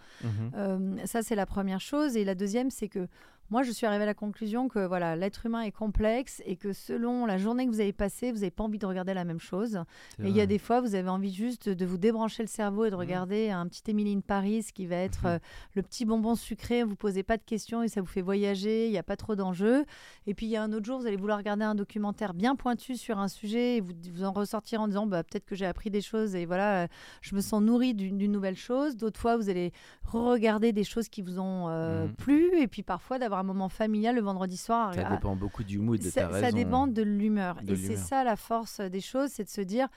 Euh, 0.55 0.97
ça, 1.05 1.21
c'est 1.21 1.35
la 1.35 1.45
première 1.45 1.81
chose. 1.81 2.15
Et 2.15 2.23
la 2.23 2.35
deuxième, 2.35 2.69
c'est 2.69 2.87
que 2.87 3.07
moi, 3.51 3.63
je 3.63 3.71
suis 3.71 3.85
arrivée 3.85 4.03
à 4.03 4.07
la 4.07 4.13
conclusion 4.13 4.69
que 4.69 4.79
voilà, 4.85 5.17
l'être 5.17 5.45
humain 5.45 5.61
est 5.61 5.71
complexe 5.71 6.41
et 6.45 6.55
que 6.55 6.71
selon 6.71 7.25
la 7.25 7.37
journée 7.37 7.65
que 7.65 7.71
vous 7.71 7.81
avez 7.81 7.91
passée, 7.91 8.31
vous 8.31 8.39
n'avez 8.39 8.51
pas 8.51 8.63
envie 8.63 8.79
de 8.79 8.85
regarder 8.85 9.13
la 9.13 9.25
même 9.25 9.41
chose. 9.41 9.83
Et 10.23 10.29
il 10.29 10.35
y 10.35 10.39
a 10.39 10.45
des 10.45 10.57
fois, 10.57 10.79
vous 10.79 10.95
avez 10.95 11.09
envie 11.09 11.33
juste 11.33 11.67
de 11.67 11.85
vous 11.85 11.97
débrancher 11.97 12.43
le 12.43 12.47
cerveau 12.47 12.85
et 12.85 12.89
de 12.89 12.95
mmh. 12.95 12.99
regarder 12.99 13.49
un 13.49 13.67
petit 13.67 13.83
Emily 13.87 14.13
in 14.13 14.21
Paris 14.21 14.65
qui 14.73 14.85
va 14.85 14.95
être 14.95 15.23
mmh. 15.23 15.27
euh, 15.27 15.39
le 15.75 15.81
petit 15.81 16.05
bonbon 16.05 16.35
sucré. 16.35 16.83
Vous 16.83 16.95
posez 16.95 17.23
pas 17.23 17.35
de 17.35 17.43
questions 17.43 17.83
et 17.83 17.89
ça 17.89 17.99
vous 17.99 18.07
fait 18.07 18.21
voyager. 18.21 18.87
Il 18.87 18.91
n'y 18.91 18.97
a 18.97 19.03
pas 19.03 19.17
trop 19.17 19.35
d'enjeux. 19.35 19.83
Et 20.27 20.33
puis 20.33 20.45
il 20.45 20.49
y 20.49 20.55
a 20.55 20.63
un 20.63 20.71
autre 20.71 20.85
jour, 20.85 20.99
vous 20.99 21.07
allez 21.07 21.17
vouloir 21.17 21.37
regarder 21.37 21.65
un 21.65 21.75
documentaire 21.75 22.33
bien 22.33 22.55
pointu 22.55 22.95
sur 22.95 23.19
un 23.19 23.27
sujet 23.27 23.77
et 23.77 23.81
vous 23.81 23.91
vous 24.13 24.23
en 24.23 24.31
ressortir 24.31 24.79
en 24.79 24.87
disant 24.87 25.07
bah, 25.07 25.23
peut-être 25.23 25.45
que 25.45 25.55
j'ai 25.55 25.65
appris 25.65 25.89
des 25.89 26.01
choses 26.01 26.35
et 26.35 26.45
voilà, 26.45 26.83
euh, 26.83 26.87
je 27.21 27.35
me 27.35 27.41
sens 27.41 27.61
nourrie 27.61 27.93
d'une 27.93 28.31
nouvelle 28.31 28.55
chose. 28.55 28.95
D'autres 28.95 29.19
fois, 29.19 29.35
vous 29.35 29.49
allez 29.49 29.73
regarder 30.05 30.71
des 30.71 30.85
choses 30.85 31.09
qui 31.09 31.21
vous 31.21 31.37
ont 31.39 31.67
euh, 31.67 32.05
mmh. 32.05 32.13
plu 32.13 32.61
et 32.61 32.67
puis 32.67 32.83
parfois 32.83 33.19
d'avoir 33.19 33.40
un 33.41 33.43
moment 33.43 33.69
familial 33.69 34.15
le 34.15 34.21
vendredi 34.21 34.57
soir. 34.57 34.93
Ça 34.93 35.03
dépend 35.03 35.35
beaucoup 35.35 35.63
du 35.63 35.77
mood, 35.77 35.99
de 35.99 36.09
ça, 36.09 36.27
ta 36.27 36.39
ça 36.39 36.51
dépend 36.51 36.87
de 36.87 37.01
l'humeur. 37.01 37.59
Et 37.67 37.75
c'est 37.75 37.97
ça 37.97 38.23
la 38.23 38.35
force 38.35 38.79
des 38.81 39.01
choses, 39.01 39.29
c'est 39.31 39.43
de 39.43 39.49
se 39.49 39.61
dire 39.61 39.87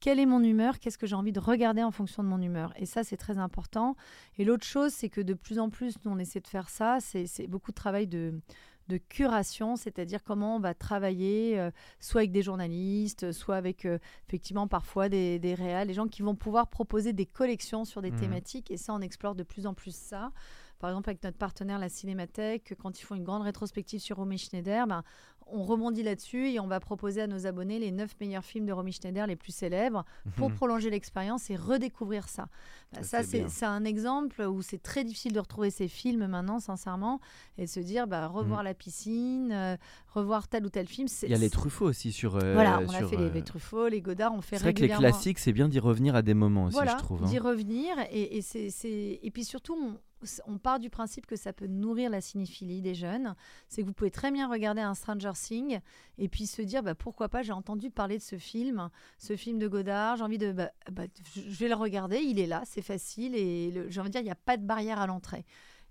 quelle 0.00 0.18
est 0.18 0.26
mon 0.26 0.42
humeur, 0.42 0.78
qu'est-ce 0.78 0.96
que 0.96 1.06
j'ai 1.06 1.14
envie 1.14 1.32
de 1.32 1.40
regarder 1.40 1.82
en 1.82 1.90
fonction 1.90 2.22
de 2.22 2.28
mon 2.28 2.40
humeur? 2.40 2.72
Et 2.76 2.86
ça, 2.86 3.04
c'est 3.04 3.18
très 3.18 3.36
important. 3.36 3.96
Et 4.38 4.44
l'autre 4.44 4.64
chose, 4.64 4.92
c'est 4.92 5.10
que 5.10 5.20
de 5.20 5.34
plus 5.34 5.58
en 5.58 5.68
plus, 5.68 5.94
nous, 6.04 6.10
on 6.10 6.18
essaie 6.18 6.40
de 6.40 6.46
faire 6.46 6.70
ça. 6.70 6.98
C'est 7.00 7.46
beaucoup 7.46 7.70
de 7.70 7.76
travail 7.76 8.06
de, 8.06 8.40
de 8.88 8.96
curation, 8.96 9.76
c'est-à-dire 9.76 10.24
comment 10.24 10.56
on 10.56 10.58
va 10.58 10.72
travailler, 10.72 11.60
euh, 11.60 11.70
soit 12.00 12.22
avec 12.22 12.32
des 12.32 12.42
journalistes, 12.42 13.32
soit 13.32 13.56
avec 13.56 13.84
euh, 13.84 13.98
effectivement 14.26 14.66
parfois 14.66 15.10
des, 15.10 15.38
des 15.38 15.54
réals, 15.54 15.86
des 15.86 15.94
gens 15.94 16.08
qui 16.08 16.22
vont 16.22 16.34
pouvoir 16.34 16.68
proposer 16.68 17.12
des 17.12 17.26
collections 17.26 17.84
sur 17.84 18.00
des 18.00 18.10
mmh. 18.10 18.20
thématiques. 18.20 18.70
Et 18.70 18.78
ça, 18.78 18.94
on 18.94 19.00
explore 19.00 19.34
de 19.34 19.42
plus 19.42 19.66
en 19.66 19.74
plus 19.74 19.94
ça 19.94 20.32
par 20.80 20.90
exemple 20.90 21.10
avec 21.10 21.22
notre 21.22 21.38
partenaire 21.38 21.78
la 21.78 21.88
Cinémathèque, 21.88 22.74
quand 22.80 22.98
ils 22.98 23.04
font 23.04 23.14
une 23.14 23.24
grande 23.24 23.42
rétrospective 23.42 24.00
sur 24.00 24.16
Romy 24.16 24.38
Schneider, 24.38 24.86
ben, 24.86 25.04
on 25.52 25.64
rebondit 25.64 26.02
là-dessus 26.02 26.50
et 26.50 26.60
on 26.60 26.66
va 26.66 26.80
proposer 26.80 27.22
à 27.22 27.26
nos 27.26 27.46
abonnés 27.46 27.78
les 27.78 27.90
neuf 27.90 28.14
meilleurs 28.20 28.44
films 28.44 28.66
de 28.66 28.72
Romy 28.72 28.92
Schneider 28.92 29.26
les 29.26 29.36
plus 29.36 29.52
célèbres 29.54 30.04
pour 30.36 30.50
mhm. 30.50 30.56
prolonger 30.56 30.90
l'expérience 30.90 31.50
et 31.50 31.56
redécouvrir 31.56 32.28
ça. 32.28 32.48
Bah, 32.92 33.02
ça, 33.02 33.22
c'est 33.22 33.64
un 33.64 33.84
exemple 33.84 34.42
où 34.42 34.62
c'est 34.62 34.82
très 34.82 35.04
difficile 35.04 35.32
de 35.32 35.40
retrouver 35.40 35.70
ces 35.70 35.88
films 35.88 36.26
maintenant, 36.26 36.60
sincèrement, 36.60 37.20
et 37.58 37.66
se 37.66 37.80
dire, 37.80 38.06
bah, 38.06 38.26
revoir 38.26 38.60
mhm. 38.60 38.64
la 38.64 38.74
piscine, 38.74 39.52
euh, 39.52 39.76
revoir 40.08 40.48
tel 40.48 40.64
ou 40.64 40.70
tel 40.70 40.86
film. 40.86 41.08
Il 41.22 41.30
y 41.30 41.34
a 41.34 41.38
les 41.38 41.50
Truffaut 41.50 41.86
aussi 41.86 42.12
sur. 42.12 42.36
Euh, 42.36 42.54
voilà, 42.54 42.80
on 42.80 42.90
a 42.90 43.06
fait 43.06 43.16
les, 43.16 43.40
euh, 43.40 43.42
Truffaut, 43.42 43.88
les 43.88 44.00
Godard, 44.00 44.32
on 44.32 44.40
fait 44.40 44.56
C'est 44.56 44.62
vrai 44.62 44.74
que 44.74 44.82
les 44.82 44.88
classiques, 44.88 45.38
c'est 45.38 45.52
bien 45.52 45.68
d'y 45.68 45.78
revenir 45.78 46.14
à 46.14 46.22
des 46.22 46.34
moments 46.34 46.66
aussi, 46.66 46.78
je 46.80 46.98
trouve. 46.98 47.24
Hein. 47.24 47.28
D'y 47.28 47.38
revenir, 47.38 47.96
et, 48.10 48.38
et, 48.38 49.26
et 49.26 49.30
puis 49.30 49.44
surtout, 49.44 49.74
on, 49.74 49.98
on 50.46 50.58
part 50.58 50.78
du 50.78 50.90
principe 50.90 51.26
que 51.26 51.36
ça 51.36 51.52
peut 51.52 51.66
nourrir 51.66 52.10
la 52.10 52.20
cinéphilie 52.20 52.82
des 52.82 52.94
jeunes. 52.94 53.34
C'est 53.68 53.82
que 53.82 53.86
vous 53.86 53.92
pouvez 53.92 54.10
très 54.10 54.30
bien 54.30 54.48
regarder 54.48 54.80
un 54.80 54.94
Stranger 54.94 55.32
Things 55.34 55.80
et 56.18 56.28
puis 56.28 56.46
se 56.46 56.62
dire 56.62 56.82
bah, 56.82 56.94
pourquoi 56.94 57.28
pas, 57.28 57.42
j'ai 57.42 57.52
entendu 57.52 57.90
parler 57.90 58.18
de 58.18 58.22
ce 58.22 58.36
film, 58.36 58.90
ce 59.18 59.36
film 59.36 59.58
de 59.58 59.68
Godard, 59.68 60.16
j'ai 60.16 60.24
envie 60.24 60.38
de. 60.38 60.52
Bah, 60.52 60.70
bah, 60.90 61.04
je 61.34 61.56
vais 61.56 61.68
le 61.68 61.74
regarder, 61.74 62.18
il 62.18 62.38
est 62.38 62.46
là, 62.46 62.62
c'est 62.66 62.82
facile 62.82 63.34
et 63.34 63.72
j'ai 63.88 64.00
envie 64.00 64.10
de 64.10 64.12
dire, 64.12 64.22
il 64.22 64.24
n'y 64.24 64.30
a 64.30 64.36
pas 64.36 64.56
de 64.56 64.64
barrière 64.64 65.00
à 65.00 65.06
l'entrée. 65.06 65.44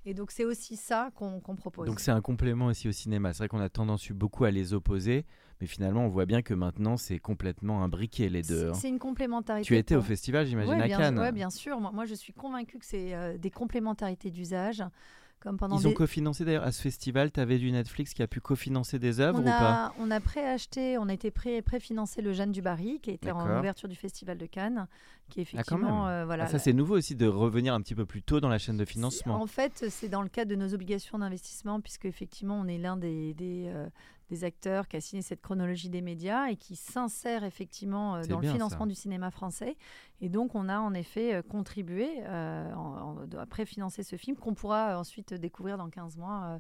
Et 0.06 0.14
donc 0.14 0.32
c'est 0.32 0.46
aussi 0.46 0.76
ça 0.76 1.12
qu'on 1.14 1.40
propose. 1.42 1.86
Donc 1.86 2.00
c'est 2.00 2.12
un 2.12 2.22
complément 2.22 2.68
aussi 2.68 2.88
au 2.88 2.92
cinéma. 2.92 3.34
C'est 3.34 3.40
vrai 3.40 3.48
qu'on 3.50 3.60
a 3.60 3.70
tendance 3.70 4.12
beaucoup 4.12 4.46
à 4.46 4.52
les 4.52 4.74
opposer, 4.74 5.26
mais 5.62 5.68
finalement 5.68 6.06
on 6.06 6.10
voit 6.10 6.26
bien 6.26 6.42
que 6.42 6.54
maintenant 6.54 6.98
c'est 6.98 7.20
complètement 7.20 7.84
imbriqué 7.84 8.30
les 8.30 8.42
deux. 8.42 8.72
C'est 8.74 8.88
hein. 8.88 8.92
une 8.92 9.00
complémentarité. 9.00 9.66
Tu 9.66 9.78
étais 9.78 9.96
au 9.96 10.02
festival, 10.02 10.46
j'imagine, 10.46 10.82
à 10.82 10.88
Cannes. 10.88 11.20
Oui, 11.20 11.32
bien 11.32 11.50
sûr. 11.50 11.80
Moi, 11.80 11.92
moi, 11.92 12.06
je 12.06 12.16
suis 12.16 12.34
convaincue 12.34 12.80
que 12.80 12.86
c'est 12.86 13.14
euh, 13.14 13.38
des 13.38 13.52
complémentarités 13.52 14.32
d'usage. 14.32 14.84
Ils 15.46 15.88
ont 15.88 15.94
cofinancé 15.94 16.44
d'ailleurs 16.44 16.66
à 16.66 16.72
ce 16.72 16.82
festival, 16.82 17.32
tu 17.32 17.40
avais 17.40 17.60
du 17.60 17.72
Netflix 17.72 18.14
qui 18.14 18.22
a 18.22 18.28
pu 18.28 18.42
cofinancer 18.42 19.00
des 19.00 19.22
œuvres 19.22 19.40
ou 19.40 19.44
pas? 19.44 19.94
On 19.98 20.12
a 20.12 20.20
préacheté, 20.20 20.98
on 20.98 21.08
a 21.08 21.14
été 21.14 21.32
pré 21.32 21.62
préfinancé 21.62 22.22
le 22.22 22.34
Jeanne 22.34 22.52
du 22.52 22.62
Barry 22.62 23.00
qui 23.02 23.12
était 23.12 23.32
en 23.32 23.60
ouverture 23.60 23.88
du 23.88 23.96
festival 23.96 24.38
de 24.38 24.46
Cannes, 24.46 24.88
qui 25.30 25.40
est 25.40 25.44
ah, 25.44 25.62
effectivement 25.62 26.08
euh, 26.08 26.26
voilà. 26.26 26.44
Ah, 26.46 26.48
ça 26.48 26.60
c'est 26.60 26.74
nouveau 26.74 26.98
aussi 26.98 27.16
de 27.16 27.26
revenir 27.26 27.74
un 27.74 27.82
petit 27.82 27.96
peu 27.96 28.06
plus 28.06 28.22
tôt 28.22 28.42
dans 28.42 28.50
la 28.50 28.58
chaîne 28.58 28.76
de 28.76 28.86
financement. 28.86 29.36
En 29.36 29.48
fait, 29.48 29.86
c'est 29.90 30.10
dans 30.10 30.22
le 30.22 30.30
cadre 30.30 30.52
de 30.52 30.56
nos 30.58 30.74
obligations 30.74 31.20
d'investissement 31.20 31.80
puisque 31.80 32.06
effectivement 32.06 32.60
on 32.60 32.68
est 32.68 32.78
l'un 32.78 32.98
des, 32.98 33.34
des, 33.34 33.68
euh, 33.68 33.88
des 34.30 34.44
acteurs 34.44 34.88
qui 34.88 34.98
a 34.98 35.02
signé 35.02 35.22
cette 35.22 35.42
chronologie 35.42 35.90
des 35.90 36.02
médias 36.02 36.48
et 36.48 36.56
qui 36.56 36.76
s'insère 36.76 37.44
effectivement 37.44 38.16
euh, 38.16 38.24
dans 38.24 38.40
le 38.40 38.48
financement 38.48 38.86
du 38.86 38.96
cinéma 38.96 39.32
français. 39.32 39.76
Et 40.22 40.30
donc, 40.30 40.56
on 40.56 40.70
a 40.70 40.80
en 40.80 40.94
effet 40.94 41.36
euh, 41.36 41.42
contribué 41.42 42.10
euh, 42.22 42.72
à 43.38 43.46
préfinancer 43.46 44.04
ce 44.04 44.16
film 44.16 44.38
qu'on 44.38 44.54
pourra 44.54 45.00
ensuite 45.00 45.34
découvrir 45.34 45.78
dans 45.78 45.90
15 45.90 46.18
mois 46.18 46.60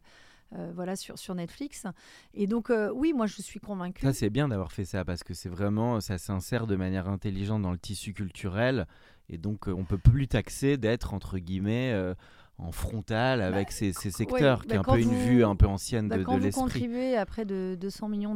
voilà, 0.73 0.95
sur, 0.95 1.19
sur 1.19 1.35
Netflix. 1.35 1.85
Et 2.33 2.47
donc, 2.47 2.71
oui, 2.95 3.13
moi, 3.13 3.27
je 3.27 3.39
suis 3.39 3.59
convaincue. 3.59 4.01
Ça, 4.03 4.13
c'est 4.13 4.31
bien 4.31 4.47
d'avoir 4.47 4.71
fait 4.71 4.85
ça 4.85 5.05
parce 5.05 5.23
que 5.23 5.35
c'est 5.35 5.49
vraiment, 5.49 6.01
ça 6.01 6.17
s'insère 6.17 6.65
de 6.65 6.75
manière 6.75 7.07
intelligente 7.07 7.61
dans 7.61 7.71
le 7.71 7.77
tissu 7.77 8.13
culturel. 8.13 8.87
Et 9.29 9.37
donc, 9.37 9.67
on 9.67 9.83
peut 9.83 9.99
plus 9.99 10.27
taxer 10.27 10.77
d'être, 10.77 11.13
entre 11.13 11.37
guillemets, 11.37 11.93
en 12.59 12.71
frontal 12.71 13.41
avec 13.41 13.69
bah, 13.69 13.73
ces, 13.73 13.93
secteurs, 13.93 14.65
qui 14.65 14.73
est 14.73 14.77
bah, 14.77 14.83
un 14.85 14.93
peu 14.93 14.99
une 14.99 15.13
vue 15.13 15.43
un 15.43 15.55
peu 15.55 15.67
ancienne 15.67 16.09
bah, 16.09 16.17
de, 16.17 16.23
quand 16.23 16.37
vous 16.37 16.51
contribuez 16.51 17.15
à 17.15 17.25
près 17.25 17.45
de 17.45 17.77
200 17.79 18.09
millions, 18.09 18.35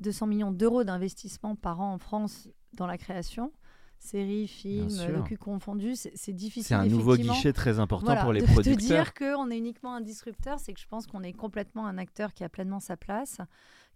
200 0.00 0.26
millions 0.26 0.52
d'euros 0.52 0.84
d'investissement 0.84 1.56
par 1.56 1.80
an 1.80 1.94
en 1.94 1.98
France 1.98 2.48
dans 2.74 2.86
la 2.86 2.98
création, 2.98 3.52
séries, 3.98 4.48
films, 4.48 4.88
docu 5.14 5.38
confondus, 5.38 5.96
c'est 6.14 6.32
difficile. 6.32 6.64
C'est 6.64 6.74
un 6.74 6.86
nouveau 6.86 7.16
guichet 7.16 7.52
très 7.52 7.78
important 7.78 8.16
pour 8.16 8.32
les 8.32 8.42
producteurs. 8.42 8.76
De 8.76 8.80
dire 8.80 9.14
qu'on 9.14 9.50
est 9.50 9.58
uniquement 9.58 9.94
un 9.94 10.02
disrupteur, 10.02 10.58
c'est 10.58 10.74
que 10.74 10.80
je 10.80 10.86
pense 10.86 11.06
qu'on 11.06 11.22
est 11.22 11.32
complètement 11.32 11.86
un 11.86 11.96
acteur 11.96 12.34
qui 12.34 12.44
a 12.44 12.48
pleinement 12.48 12.80
sa 12.80 12.96
place 12.96 13.38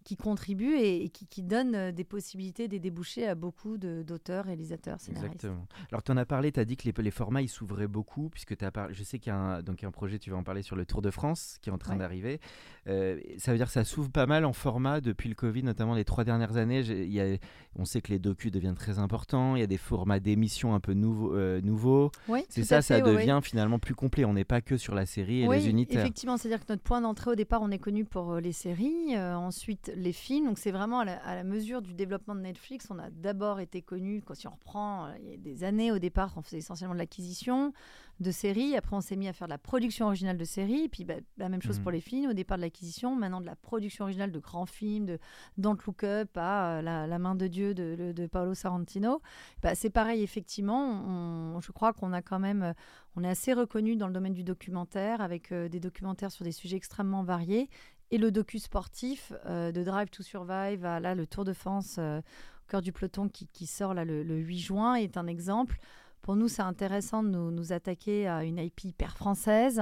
qui 0.03 0.17
contribue 0.17 0.75
et, 0.75 1.09
qui, 1.09 1.27
qui, 1.27 1.43
donne 1.43 1.75
euh, 1.75 1.91
des 1.91 2.03
possibilités, 2.03 2.67
des 2.67 2.79
débouchés 2.79 3.27
à 3.27 3.35
beaucoup 3.35 3.77
d'auteurs, 3.77 4.45
réalisateurs, 4.45 4.99
scénaristes. 4.99 5.35
Exactement. 5.35 5.67
Alors, 5.91 6.03
tu 6.03 6.11
en 6.11 6.17
as 6.17 6.25
parlé, 6.25 6.51
tu 6.51 6.59
as 6.59 6.65
dit 6.65 6.77
que 6.77 6.89
les, 6.89 7.03
les 7.03 7.11
formats, 7.11 7.41
ils 7.41 7.49
s'ouvraient 7.49 7.87
beaucoup, 7.87 8.29
puisque 8.29 8.61
as 8.61 8.71
parlé, 8.71 8.93
je 8.93 9.03
sais 9.03 9.19
qu'il 9.19 9.31
y, 9.31 9.35
a 9.35 9.37
un, 9.37 9.61
donc, 9.61 9.83
un 9.83 9.91
projet, 9.91 10.19
tu 10.19 10.31
vas 10.31 10.37
en 10.37 10.43
parler 10.43 10.61
sur 10.61 10.75
le 10.75 10.85
Tour 10.85 11.01
de 11.01 11.11
France, 11.11 11.57
qui 11.61 11.69
est 11.69 11.73
en 11.73 11.77
train 11.77 11.95
d'arriver. 11.95 12.39
Euh, 12.87 13.19
ça 13.37 13.51
veut 13.51 13.57
dire 13.57 13.67
que 13.67 13.73
ça 13.73 13.83
s'ouvre 13.83 14.09
pas 14.09 14.25
mal 14.25 14.45
en 14.45 14.53
format 14.53 15.01
depuis 15.01 15.29
le 15.29 15.35
Covid, 15.35 15.63
notamment 15.63 15.95
les 15.95 16.05
trois 16.05 16.23
dernières 16.23 16.57
années. 16.57 16.81
Y 16.81 17.19
a, 17.19 17.37
on 17.75 17.85
sait 17.85 18.01
que 18.01 18.11
les 18.11 18.19
docus 18.19 18.51
deviennent 18.51 18.75
très 18.75 18.99
importants, 18.99 19.55
il 19.55 19.59
y 19.59 19.63
a 19.63 19.67
des 19.67 19.77
formats 19.77 20.19
d'émissions 20.19 20.73
un 20.73 20.79
peu 20.79 20.93
nouveaux. 20.93 21.35
Euh, 21.35 21.61
nouveaux. 21.61 22.11
C'est 22.49 22.63
ça, 22.63 22.81
ça 22.81 23.01
devient 23.01 23.39
finalement 23.43 23.79
plus 23.79 23.95
complet. 23.95 24.25
On 24.25 24.33
n'est 24.33 24.45
pas 24.45 24.61
que 24.61 24.77
sur 24.77 24.95
la 24.95 25.05
série 25.05 25.43
et 25.43 25.47
les 25.47 25.69
unitaires. 25.69 26.01
Effectivement, 26.01 26.37
c'est-à-dire 26.37 26.65
que 26.65 26.71
notre 26.71 26.83
point 26.83 27.01
d'entrée 27.01 27.31
au 27.31 27.35
départ, 27.35 27.61
on 27.61 27.71
est 27.71 27.79
connu 27.79 28.05
pour 28.05 28.35
les 28.37 28.53
séries. 28.53 29.17
ensuite, 29.17 29.88
les 29.95 30.13
films. 30.13 30.47
Donc 30.47 30.57
c'est 30.57 30.71
vraiment 30.71 30.99
à 30.99 31.05
la, 31.05 31.43
mesure 31.43 31.81
du 31.81 31.93
développement 31.93 32.35
de 32.35 32.41
Netflix. 32.41 32.87
On 32.89 32.99
a 32.99 33.09
d'abord 33.09 33.59
été 33.59 33.81
connu, 33.81 34.21
quand 34.21 34.33
si 34.33 34.47
on 34.47 34.51
reprend, 34.51 35.05
euh, 35.05 35.13
il 35.21 35.29
y 35.29 35.33
a 35.33 35.37
des 35.37 35.63
années 35.63 35.91
au 35.91 35.99
départ, 35.99 36.33
on 36.35 36.41
faisait 36.41 36.57
essentiellement 36.57 36.93
de 36.93 36.99
l'acquisition 36.99 37.73
de 38.19 38.31
séries. 38.31 38.75
Après, 38.75 38.95
on 38.95 39.01
s'est 39.01 39.15
mis 39.15 39.27
à 39.27 39.33
faire 39.33 39.47
de 39.47 39.53
la 39.53 39.57
production 39.57 40.07
originale 40.07 40.37
de 40.37 40.43
séries. 40.43 40.89
Puis 40.89 41.05
bah, 41.05 41.15
la 41.37 41.49
même 41.49 41.61
chose 41.61 41.77
mhm. 41.77 41.83
pour 41.83 41.91
les 41.91 42.01
films. 42.01 42.29
Au 42.29 42.33
départ 42.33 42.57
de 42.57 42.63
l'acquisition, 42.63 43.15
maintenant 43.15 43.41
de 43.41 43.45
la 43.45 43.55
production 43.55 44.03
originale 44.05 44.31
de 44.31 44.39
grands 44.39 44.65
films, 44.65 45.05
de 45.05 45.19
Don't 45.57 45.77
Look 45.85 46.03
Up 46.03 46.29
à 46.35 46.79
euh, 46.79 46.81
la, 46.81 47.19
main 47.19 47.35
de 47.35 47.47
Dieu 47.47 47.73
de, 47.73 48.11
de, 48.11 48.27
Paolo 48.27 48.53
Sorrentino. 48.53 49.21
Bah, 49.61 49.75
c'est 49.75 49.89
pareil, 49.89 50.21
effectivement. 50.21 51.59
je 51.61 51.71
crois 51.71 51.93
qu'on 51.93 52.13
a 52.13 52.21
quand 52.21 52.39
même, 52.39 52.63
euh, 52.63 52.73
on 53.15 53.23
est 53.23 53.29
assez 53.29 53.53
reconnu 53.53 53.95
dans 53.95 54.07
le 54.07 54.13
domaine 54.13 54.33
du 54.33 54.43
documentaire 54.43 55.21
avec 55.21 55.53
des 55.53 55.79
documentaires 55.79 56.31
sur 56.31 56.43
des 56.45 56.51
sujets 56.51 56.77
extrêmement 56.77 57.23
variés 57.23 57.69
et 58.11 58.17
le 58.17 58.31
docu 58.31 58.59
sportif 58.59 59.33
euh, 59.45 59.71
de 59.71 59.83
Drive 59.83 60.09
to 60.09 60.23
Survive, 60.23 60.81
là, 60.83 61.15
le 61.15 61.27
Tour 61.27 61.45
de 61.45 61.53
France 61.53 61.97
euh, 61.99 62.19
au 62.19 62.71
cœur 62.71 62.81
du 62.81 62.91
peloton 62.91 63.29
qui, 63.29 63.65
sort 63.65 63.93
là, 63.93 64.05
le, 64.05 64.23
8 64.23 64.59
juin 64.59 64.95
est 64.95 65.17
un 65.17 65.27
exemple. 65.27 65.77
Pour 66.21 66.35
nous, 66.35 66.47
c'est 66.47 66.61
intéressant 66.61 67.23
de 67.23 67.29
nous, 67.29 67.71
attaquer 67.71 68.27
à 68.27 68.43
une 68.43 68.57
IP 68.57 68.83
hyper 68.83 69.15
française 69.15 69.81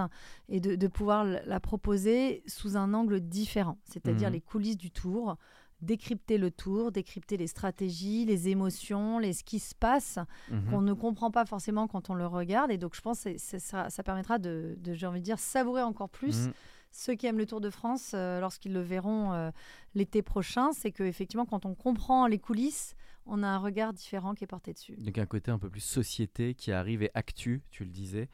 et 0.50 0.60
de, 0.60 0.88
pouvoir 0.88 1.26
la 1.26 1.60
proposer 1.60 2.44
sous 2.48 2.78
un 2.78 2.94
angle 2.94 3.20
différent, 3.20 3.78
c'est-à-dire 3.84 4.28
mhm. 4.30 4.34
les 4.34 4.42
coulisses 4.42 4.78
du 4.78 4.92
tour, 4.92 5.36
décrypter 5.82 6.38
le 6.38 6.52
tour, 6.52 6.92
décrypter 6.92 7.38
les 7.38 7.48
stratégies, 7.48 8.26
les 8.26 8.50
émotions, 8.50 9.20
les, 9.20 9.34
ce 9.34 9.44
qui 9.44 9.60
se 9.60 9.76
passe, 9.76 10.20
mhm. 10.52 10.70
qu'on 10.70 10.82
ne 10.82 10.94
comprend 10.94 11.32
pas 11.32 11.46
forcément 11.46 11.88
quand 11.88 12.10
on 12.10 12.14
le 12.14 12.28
regarde. 12.28 12.72
Et 12.72 12.78
donc, 12.78 12.96
je 12.96 13.02
pense 13.02 13.24
que 13.24 13.38
ça, 13.38 13.90
ça, 13.90 14.04
permettra 14.04 14.38
de, 14.38 14.78
j'ai 14.86 15.08
envie 15.08 15.20
de 15.20 15.26
dire, 15.26 15.40
savourer 15.40 15.82
encore 15.82 16.10
plus. 16.10 16.48
Mhm 16.48 16.54
ceux 16.98 17.14
qui 17.14 17.28
aiment 17.28 17.38
le 17.38 17.46
Tour 17.46 17.62
de 17.62 17.70
France, 17.70 18.12
euh, 18.16 18.40
lorsqu'ils 18.40 18.74
le 18.74 18.82
verront 18.82 19.32
euh, 19.32 19.52
l'été 19.94 20.24
prochain, 20.24 20.72
c'est 20.74 20.92
qu'effectivement, 20.92 21.46
quand 21.46 21.66
on 21.66 21.76
comprend 21.76 22.26
les 22.26 22.40
coulisses, 22.40 22.96
on 23.30 23.44
a 23.44 23.48
un 23.48 23.58
regard 23.58 23.94
différent 23.94 24.34
qui 24.34 24.44
est 24.44 24.48
porté 24.48 24.74
dessus. 24.74 24.96
Donc 24.98 25.18
un 25.18 25.26
côté 25.26 25.52
un 25.52 25.60
peu 25.60 25.70
plus 25.70 25.82
société 25.82 26.54
qui 26.54 26.72
arrive 26.72 27.04
et 27.04 27.12
actu, 27.14 27.62
tu 27.70 27.84
le 27.84 27.90
disais. 27.90 28.30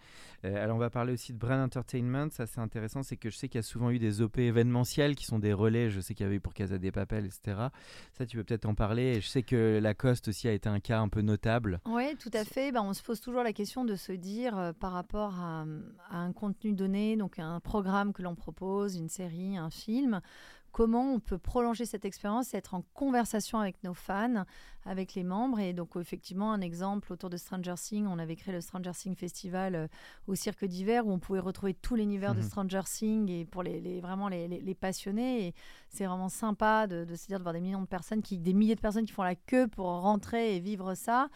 Euh, 0.46 0.64
alors 0.64 0.76
on 0.76 0.80
va 0.80 0.90
parler 0.90 1.14
aussi 1.14 1.34
de 1.34 1.38
brand 1.38 1.60
entertainment, 1.60 2.30
ça 2.30 2.46
c'est 2.46 2.60
intéressant, 2.60 3.04
c'est 3.04 3.18
que 3.18 3.30
je 3.30 3.38
sais 3.38 3.48
qu'il 3.48 3.58
y 3.58 3.64
a 3.64 3.64
souvent 3.64 3.90
eu 3.90 4.00
des 4.00 4.22
OP 4.22 4.38
événementiels 4.38 5.16
qui 5.16 5.26
sont 5.26 5.40
des 5.40 5.54
relais, 5.54 5.90
je 5.90 6.00
sais 6.00 6.14
qu'il 6.14 6.26
y 6.26 6.28
avait 6.28 6.38
eu 6.38 6.42
pour 6.42 6.54
Casa 6.54 6.78
des 6.78 6.92
Papel, 6.92 7.26
etc. 7.26 7.68
Ça 8.14 8.26
tu 8.26 8.38
peux 8.38 8.44
peut-être 8.44 8.66
en 8.66 8.76
parler, 8.76 9.18
et 9.18 9.22
je 9.22 9.28
sais 9.28 9.44
que 9.44 9.80
Lacoste 9.82 10.28
aussi 10.28 10.48
a 10.48 10.52
été 10.52 10.70
un 10.70 10.80
cas 10.80 11.00
un 11.00 11.10
peu 11.10 11.22
notable. 11.22 11.80
Oui, 11.86 12.16
tout 12.18 12.32
à 12.34 12.46
fait, 12.46 12.72
ben, 12.72 12.82
on 12.82 12.94
se 12.94 13.04
pose 13.04 13.20
toujours 13.20 13.44
la 13.44 13.54
question 13.54 13.86
de 13.86 13.96
se 13.96 14.12
dire 14.12 14.58
euh, 14.58 14.74
par 14.74 14.92
rapport 14.92 15.40
à, 15.40 15.66
à 16.10 16.18
un 16.18 16.34
contenu 16.34 16.74
donné, 16.74 17.16
donc 17.16 17.40
un 17.40 17.60
programme 17.60 18.14
que 18.14 18.22
l'on 18.22 18.36
propose, 18.36 18.96
une 18.96 19.10
série, 19.10 19.58
un 19.58 19.70
film, 19.70 20.22
comment 20.74 21.14
on 21.14 21.20
peut 21.20 21.38
prolonger 21.38 21.86
cette 21.86 22.04
expérience 22.04 22.54
et 22.54 22.58
être 22.58 22.74
en 22.74 22.84
conversation 22.94 23.60
avec 23.60 23.82
nos 23.84 23.94
fans, 23.94 24.44
avec 24.86 25.16
les 25.16 25.24
membres. 25.24 25.60
Et 25.60 25.74
donc, 25.74 25.96
effectivement, 25.96 26.52
un 26.52 26.62
exemple 26.62 27.12
autour 27.14 27.30
de 27.30 27.38
Stranger 27.38 27.76
Things, 27.76 28.08
on 28.08 28.20
avait 28.20 28.36
créé 28.36 28.54
le 28.54 28.62
Stranger 28.62 28.92
Things 28.92 29.16
Festival 29.16 29.76
euh, 29.76 29.88
au 30.28 30.36
Cirque 30.36 30.66
d'hiver 30.66 31.08
où 31.08 31.12
on 31.12 31.20
pouvait 31.20 31.40
retrouver 31.40 31.74
tout 31.74 31.96
l'univers 31.96 32.34
de 32.36 32.42
mhm. 32.42 32.48
Stranger 32.48 32.82
Things 32.86 33.30
et 33.30 33.46
pour 33.46 33.64
les, 33.64 34.02
vraiment 34.02 34.28
les, 34.28 34.76
passionnés. 34.80 35.48
Et 35.48 35.54
c'est 35.90 36.06
vraiment 36.06 36.30
sympa 36.30 36.88
de, 36.88 37.06
se 37.16 37.28
dire 37.28 37.38
de 37.38 37.44
voir 37.44 37.54
des 37.54 37.62
millions 37.62 37.82
de 37.82 37.88
personnes, 37.88 38.22
qui, 38.22 38.38
des 38.38 38.54
milliers 38.54 38.76
de 38.76 38.82
personnes 38.82 39.06
qui 39.06 39.14
font 39.14 39.24
la 39.24 39.36
queue 39.36 39.68
pour 39.68 39.86
rentrer 39.86 40.56
et 40.56 40.60
vivre 40.60 40.96
ça. 40.96 41.30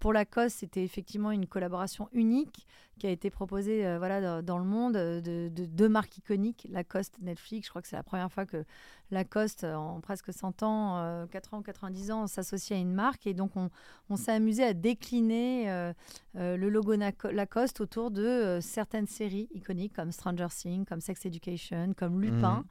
Pour 0.00 0.12
Lacoste, 0.12 0.58
c'était 0.58 0.82
effectivement 0.82 1.30
une 1.30 1.46
collaboration 1.46 2.08
unique 2.12 2.66
qui 2.98 3.06
a 3.06 3.10
été 3.10 3.30
proposée 3.30 3.86
euh, 3.86 3.98
voilà, 3.98 4.42
dans, 4.42 4.58
le 4.58 4.64
monde 4.64 4.94
de, 4.94 5.48
deux 5.48 5.88
marques 5.88 6.18
iconiques, 6.18 6.66
Lacoste, 6.70 7.16
Netflix. 7.20 7.66
Je 7.66 7.70
crois 7.70 7.82
que 7.82 7.88
c'est 7.88 7.96
la 7.96 8.02
première 8.02 8.30
fois 8.30 8.46
que 8.46 8.64
Lacoste, 9.10 9.64
en 9.64 10.00
presque 10.00 10.32
100 10.32 10.62
ans, 10.62 11.26
4 11.30 11.54
euh, 11.54 11.56
ans, 11.56 11.62
90 11.62 12.10
ans, 12.10 12.26
s'associe 12.26 12.78
à 12.78 12.80
une 12.80 12.93
marque. 12.94 13.26
Et 13.26 13.34
donc, 13.34 13.52
on, 13.56 14.16
s'est 14.16 14.32
amusé 14.32 14.64
à 14.64 14.72
décliner 14.72 15.70
euh, 15.70 15.92
le 16.34 16.68
logo 16.68 16.94
Lacoste 17.30 17.80
autour 17.80 18.10
de 18.10 18.58
certaines 18.60 19.06
séries 19.06 19.48
iconiques 19.52 19.94
comme 19.94 20.12
Stranger 20.12 20.48
Things, 20.50 20.84
comme 20.84 21.00
Sex 21.00 21.26
Education, 21.26 21.94
comme 21.96 22.20
Lupin. 22.22 22.64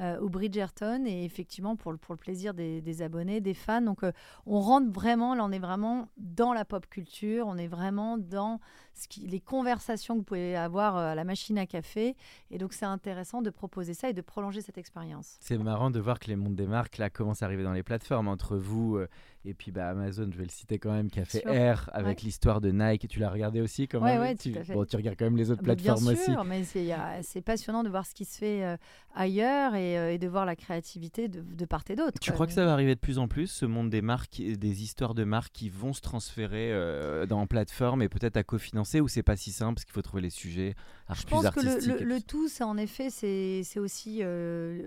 Euh, 0.00 0.18
ou 0.18 0.28
Bridgerton, 0.28 1.04
et 1.06 1.24
effectivement 1.24 1.76
pour 1.76 1.92
le, 1.92 1.98
pour 1.98 2.14
le 2.14 2.18
plaisir 2.18 2.52
des, 2.52 3.00
abonnés, 3.00 3.40
des 3.40 3.54
fans. 3.54 3.80
Donc 3.80 4.02
euh, 4.02 4.10
on 4.44 4.58
rentre 4.58 4.90
vraiment, 4.90 5.36
là 5.36 5.44
on 5.44 5.52
est 5.52 5.60
vraiment 5.60 6.08
dans 6.16 6.52
la 6.52 6.64
pop 6.64 6.84
culture, 6.88 7.46
on 7.46 7.56
est 7.56 7.68
vraiment 7.68 8.18
dans 8.18 8.58
ce 8.92 9.06
qui, 9.06 9.20
les 9.28 9.38
conversations 9.38 10.14
que 10.14 10.18
vous 10.18 10.24
pouvez 10.24 10.56
avoir 10.56 10.96
euh, 10.96 11.12
à 11.12 11.14
la 11.14 11.22
machine 11.22 11.58
à 11.58 11.66
café, 11.66 12.16
et 12.50 12.58
donc 12.58 12.72
c'est 12.72 12.86
intéressant 12.86 13.40
de 13.40 13.50
proposer 13.50 13.94
ça 13.94 14.08
et 14.08 14.12
de 14.12 14.20
prolonger 14.20 14.62
cette 14.62 14.78
expérience. 14.78 15.36
C'est 15.38 15.58
marrant 15.58 15.92
de 15.92 16.00
voir 16.00 16.18
que 16.18 16.26
les 16.26 16.34
mondes 16.34 16.56
des 16.56 16.66
marques 16.66 16.98
là 16.98 17.08
commencent 17.08 17.42
à 17.42 17.46
arriver 17.46 17.62
dans 17.62 17.72
les 17.72 17.84
plateformes 17.84 18.26
entre 18.26 18.56
vous. 18.56 18.98
Euh, 19.44 19.50
et 19.50 19.54
puis 19.54 19.70
bah, 19.70 19.88
Amazon, 19.88 20.28
je 20.32 20.38
vais 20.38 20.44
le 20.44 20.50
citer 20.50 20.78
quand 20.78 20.92
même, 20.92 21.10
qui 21.10 21.20
a 21.20 21.24
fait 21.24 21.44
R 21.46 21.90
avec 21.92 22.22
l'histoire 22.22 22.60
de 22.60 22.70
Nike. 22.70 23.08
Tu 23.08 23.18
l'as 23.18 23.30
regardé 23.30 23.60
aussi 23.60 23.88
quand 23.88 24.00
même 24.00 24.20
ouais, 24.20 24.34
tu, 24.34 24.52
Bon, 24.72 24.84
tu 24.84 24.96
regardes 24.96 25.16
quand 25.18 25.26
même 25.26 25.36
les 25.36 25.50
autres 25.50 25.60
ah, 25.62 25.74
plateformes 25.74 26.04
bien 26.04 26.16
sûr, 26.16 26.40
aussi. 26.40 26.48
mais 26.48 27.22
c'est 27.22 27.42
passionnant 27.42 27.82
de 27.82 27.88
voir 27.88 28.06
ce 28.06 28.14
qui 28.14 28.24
se 28.24 28.38
fait 28.38 28.64
euh, 28.64 28.76
ailleurs 29.14 29.72
euh, 29.74 30.10
et, 30.10 30.18
de 30.18 30.28
voir 30.28 30.46
la 30.46 30.56
créativité 30.56 31.28
de, 31.28 31.64
part 31.64 31.84
et 31.88 31.96
d'autre. 31.96 32.18
Tu 32.20 32.32
crois 32.32 32.46
que 32.46 32.52
ça 32.52 32.64
va 32.64 32.72
arriver 32.72 32.94
de 32.94 33.00
plus 33.00 33.18
en 33.18 33.28
plus, 33.28 33.48
ce 33.48 33.66
monde 33.66 33.90
des 33.90 34.02
marques, 34.02 34.40
des 34.40 34.82
histoires 34.82 35.14
de 35.14 35.24
marques 35.24 35.52
qui 35.52 35.68
vont 35.68 35.92
se 35.92 36.00
transférer 36.00 36.72
euh, 36.72 37.26
dans 37.26 37.46
plateforme 37.46 38.00
et 38.00 38.08
peut-être 38.08 38.38
à 38.38 38.42
cofinancer 38.42 39.00
ou 39.00 39.08
c'est 39.08 39.22
pas 39.22 39.36
si 39.36 39.52
simple 39.52 39.74
parce 39.74 39.84
qu'il 39.84 39.92
faut 39.92 40.02
trouver 40.02 40.22
les 40.22 40.30
sujets 40.30 40.74
je 41.12 41.26
pense 41.26 41.50
que 41.50 41.60
le, 41.60 42.02
le, 42.02 42.22
tout, 42.22 42.48
c'est 42.48 42.64
en 42.64 42.78
effet, 42.78 43.10
c'est 43.10 43.78
aussi 43.78 44.22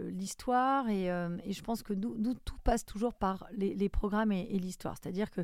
l'histoire 0.10 0.90
et, 0.90 1.06
et, 1.46 1.54
je 1.54 1.62
pense 1.62 1.84
que 1.84 1.94
nous, 1.94 2.34
tout 2.34 2.58
passe 2.64 2.86
toujours 2.86 3.14
par 3.14 3.46
les, 3.56 3.76
les 3.76 3.88
programmes 3.88 4.32
et, 4.32 4.47
et 4.50 4.60
l'histoire. 4.60 4.96
C'est-à-dire 5.02 5.32
que 5.32 5.42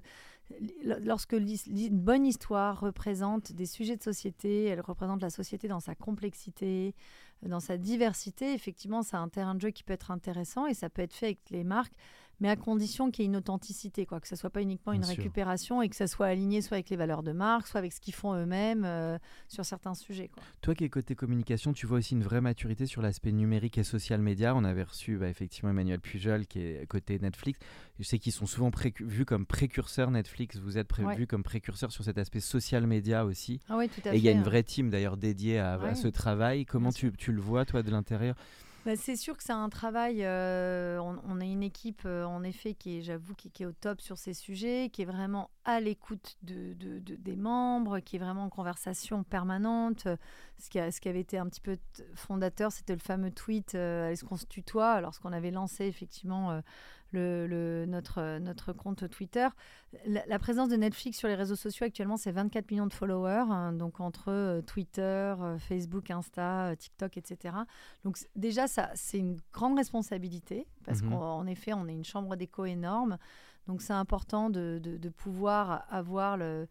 lorsque 1.04 1.34
une 1.34 2.00
bonne 2.00 2.26
histoire 2.26 2.80
représente 2.80 3.52
des 3.54 3.66
sujets 3.66 3.98
de 3.98 4.04
société, 4.04 4.66
elle 4.66 4.82
représente 4.82 5.22
la 5.22 5.30
société 5.30 5.68
dans 5.68 5.80
sa 5.80 5.96
complexité, 5.96 6.96
dans 7.42 7.60
sa 7.60 7.78
diversité, 7.78 8.54
effectivement, 8.54 9.04
c'est 9.04 9.18
un 9.18 9.30
terrain 9.30 9.56
de 9.56 9.62
jeu 9.62 9.72
qui 9.72 9.84
peut 9.84 9.94
être 9.94 10.12
intéressant 10.12 10.66
et 10.66 10.74
ça 10.74 10.90
peut 10.90 11.02
être 11.02 11.14
fait 11.14 11.28
avec 11.28 11.50
les 11.50 11.64
marques 11.64 11.94
mais 12.44 12.50
à 12.50 12.58
condition 12.58 13.10
qu'il 13.10 13.24
y 13.24 13.26
ait 13.26 13.30
une 13.30 13.38
authenticité, 13.38 14.06
quoi, 14.06 14.20
que 14.20 14.28
ce 14.28 14.36
soit 14.36 14.50
pas 14.50 14.62
uniquement 14.62 14.92
une 14.92 15.06
récupération 15.06 15.82
et 15.82 15.88
que 15.88 15.96
ça 15.96 16.08
soit 16.08 16.26
aligné 16.26 16.62
soit 16.62 16.76
avec 16.76 16.90
les 16.90 16.98
valeurs 16.98 17.24
de 17.24 17.32
marque, 17.32 17.68
soit 17.68 17.78
avec 17.78 17.94
ce 17.94 18.02
qu'ils 18.02 18.14
font 18.14 18.34
eux-mêmes 18.34 18.84
euh, 18.84 19.18
sur 19.48 19.64
certains 19.64 19.94
sujets. 19.94 20.28
Quoi. 20.28 20.44
Toi 20.60 20.76
qui 20.76 20.84
es 20.84 20.90
côté 20.90 21.16
communication, 21.16 21.72
tu 21.72 21.88
vois 21.88 22.00
aussi 22.00 22.16
une 22.16 22.24
vraie 22.24 22.42
maturité 22.42 22.86
sur 22.86 23.02
l'aspect 23.02 23.32
numérique 23.32 23.78
et 23.78 23.86
social 23.86 24.22
média. 24.22 24.54
On 24.58 24.66
avait 24.66 24.84
reçu 24.84 25.16
bah, 25.16 25.30
effectivement 25.30 25.70
Emmanuel 25.70 26.02
Pujol 26.02 26.46
qui 26.46 26.60
est 26.60 26.86
côté 26.86 27.18
Netflix. 27.18 27.62
Je 27.98 28.04
sais 28.04 28.20
qu'ils 28.20 28.34
sont 28.34 28.46
souvent 28.46 28.72
vus 29.00 29.26
comme 29.26 29.46
précurseurs 29.46 30.12
Netflix. 30.12 30.58
Vous 30.58 30.78
êtes 30.78 30.90
vus 31.16 31.28
comme 31.28 31.44
précurseurs 31.44 31.94
sur 31.94 32.04
cet 32.04 32.18
aspect 32.18 32.42
social 32.42 32.86
média 32.88 33.24
aussi. 33.24 33.62
Ah 33.70 33.78
tout 33.88 34.10
à 34.10 34.14
et 34.14 34.18
il 34.18 34.24
y 34.24 34.28
a 34.28 34.34
une 34.34 34.44
vraie 34.44 34.64
team 34.64 34.90
d'ailleurs 34.90 35.16
dédiée 35.16 35.60
à, 35.60 35.96
ce 35.96 36.10
travail. 36.10 36.66
Comment 36.66 36.92
tu, 36.92 37.10
tu, 37.14 37.32
le 37.32 37.40
vois 37.40 37.64
toi 37.64 37.84
de 37.84 37.92
l'intérieur? 37.92 38.36
Bah, 38.86 38.96
c'est 38.98 39.16
sûr 39.16 39.38
que 39.38 39.44
c'est 39.44 39.54
un 39.54 39.70
travail. 39.70 40.24
Euh, 40.24 41.00
on, 41.00 41.40
a 41.40 41.46
une 41.46 41.64
équipe, 41.64 42.02
euh, 42.06 42.26
en 42.26 42.44
effet, 42.44 42.74
qui 42.74 42.98
est, 42.98 43.02
j'avoue, 43.02 43.34
qui, 43.34 43.64
est 43.64 43.66
au 43.66 43.72
top 43.72 44.02
sur 44.02 44.18
ces 44.18 44.34
sujets, 44.34 44.90
qui 44.92 45.04
est 45.04 45.06
vraiment 45.06 45.50
à 45.64 45.80
l'écoute 45.80 46.38
de, 46.44 46.74
de- 46.74 47.00
de- 47.00 47.16
des 47.16 47.36
membres, 47.38 48.00
qui 48.00 48.18
est 48.18 48.20
vraiment 48.20 48.46
en 48.46 48.50
conversation 48.50 49.24
permanente. 49.24 50.08
Ce 50.60 50.70
qui, 50.70 50.80
avait 50.80 51.22
été 51.22 51.38
un 51.38 51.48
petit 51.48 51.62
peu 51.62 51.78
fondateur, 52.16 52.72
c'était 52.72 52.94
le 52.94 53.00
fameux 53.00 53.32
tweet 53.32 53.76
euh, 53.76 54.10
Est-ce 54.10 54.26
qu'on 54.26 54.38
se 54.38 54.46
tutoie? 54.46 55.00
Lorsqu'on 55.02 55.32
avait 55.32 55.52
lancé 55.52 55.86
effectivement 55.86 56.62
le, 57.14 57.48
le- 57.48 57.86
notre, 57.88 58.40
notre 58.40 58.74
compte 58.74 59.08
Twitter. 59.10 59.48
La, 60.06 60.26
la 60.26 60.40
présence 60.40 60.70
de 60.70 60.76
Netflix 60.76 61.18
sur 61.18 61.28
les 61.28 61.36
réseaux 61.36 61.56
sociaux 61.56 61.86
actuellement, 61.86 62.18
c'est 62.18 62.32
24 62.32 62.70
millions 62.72 62.88
de 62.88 62.94
followers, 62.94 63.46
hein, 63.50 63.72
donc 63.74 64.00
entre 64.00 64.30
euh, 64.32 64.62
Twitter, 64.62 65.02
euh, 65.40 65.58
Facebook, 65.60 66.12
Insta, 66.12 66.68
euh, 66.72 66.76
TikTok, 66.76 67.16
etc. 67.18 67.56
Donc 68.04 68.18
déjà, 68.36 68.68
ça, 68.68 68.90
c'est 68.96 69.20
une 69.20 69.38
grande 69.54 69.78
responsabilité, 69.78 70.68
parce 70.86 71.02
Mhm. 71.02 71.10
qu'en 71.12 71.46
effet, 71.48 71.74
on 71.74 71.88
est 71.88 71.94
une 71.94 72.04
chambre 72.06 72.36
d'écho 72.36 72.66
énorme. 72.66 73.18
Donc 73.68 73.82
c'est 73.82 73.94
important 73.94 74.50
de, 74.50 74.80
de- 74.84 74.98
de 74.98 75.10
pouvoir 75.10 75.86
avoir 75.90 76.36
le, 76.36 76.68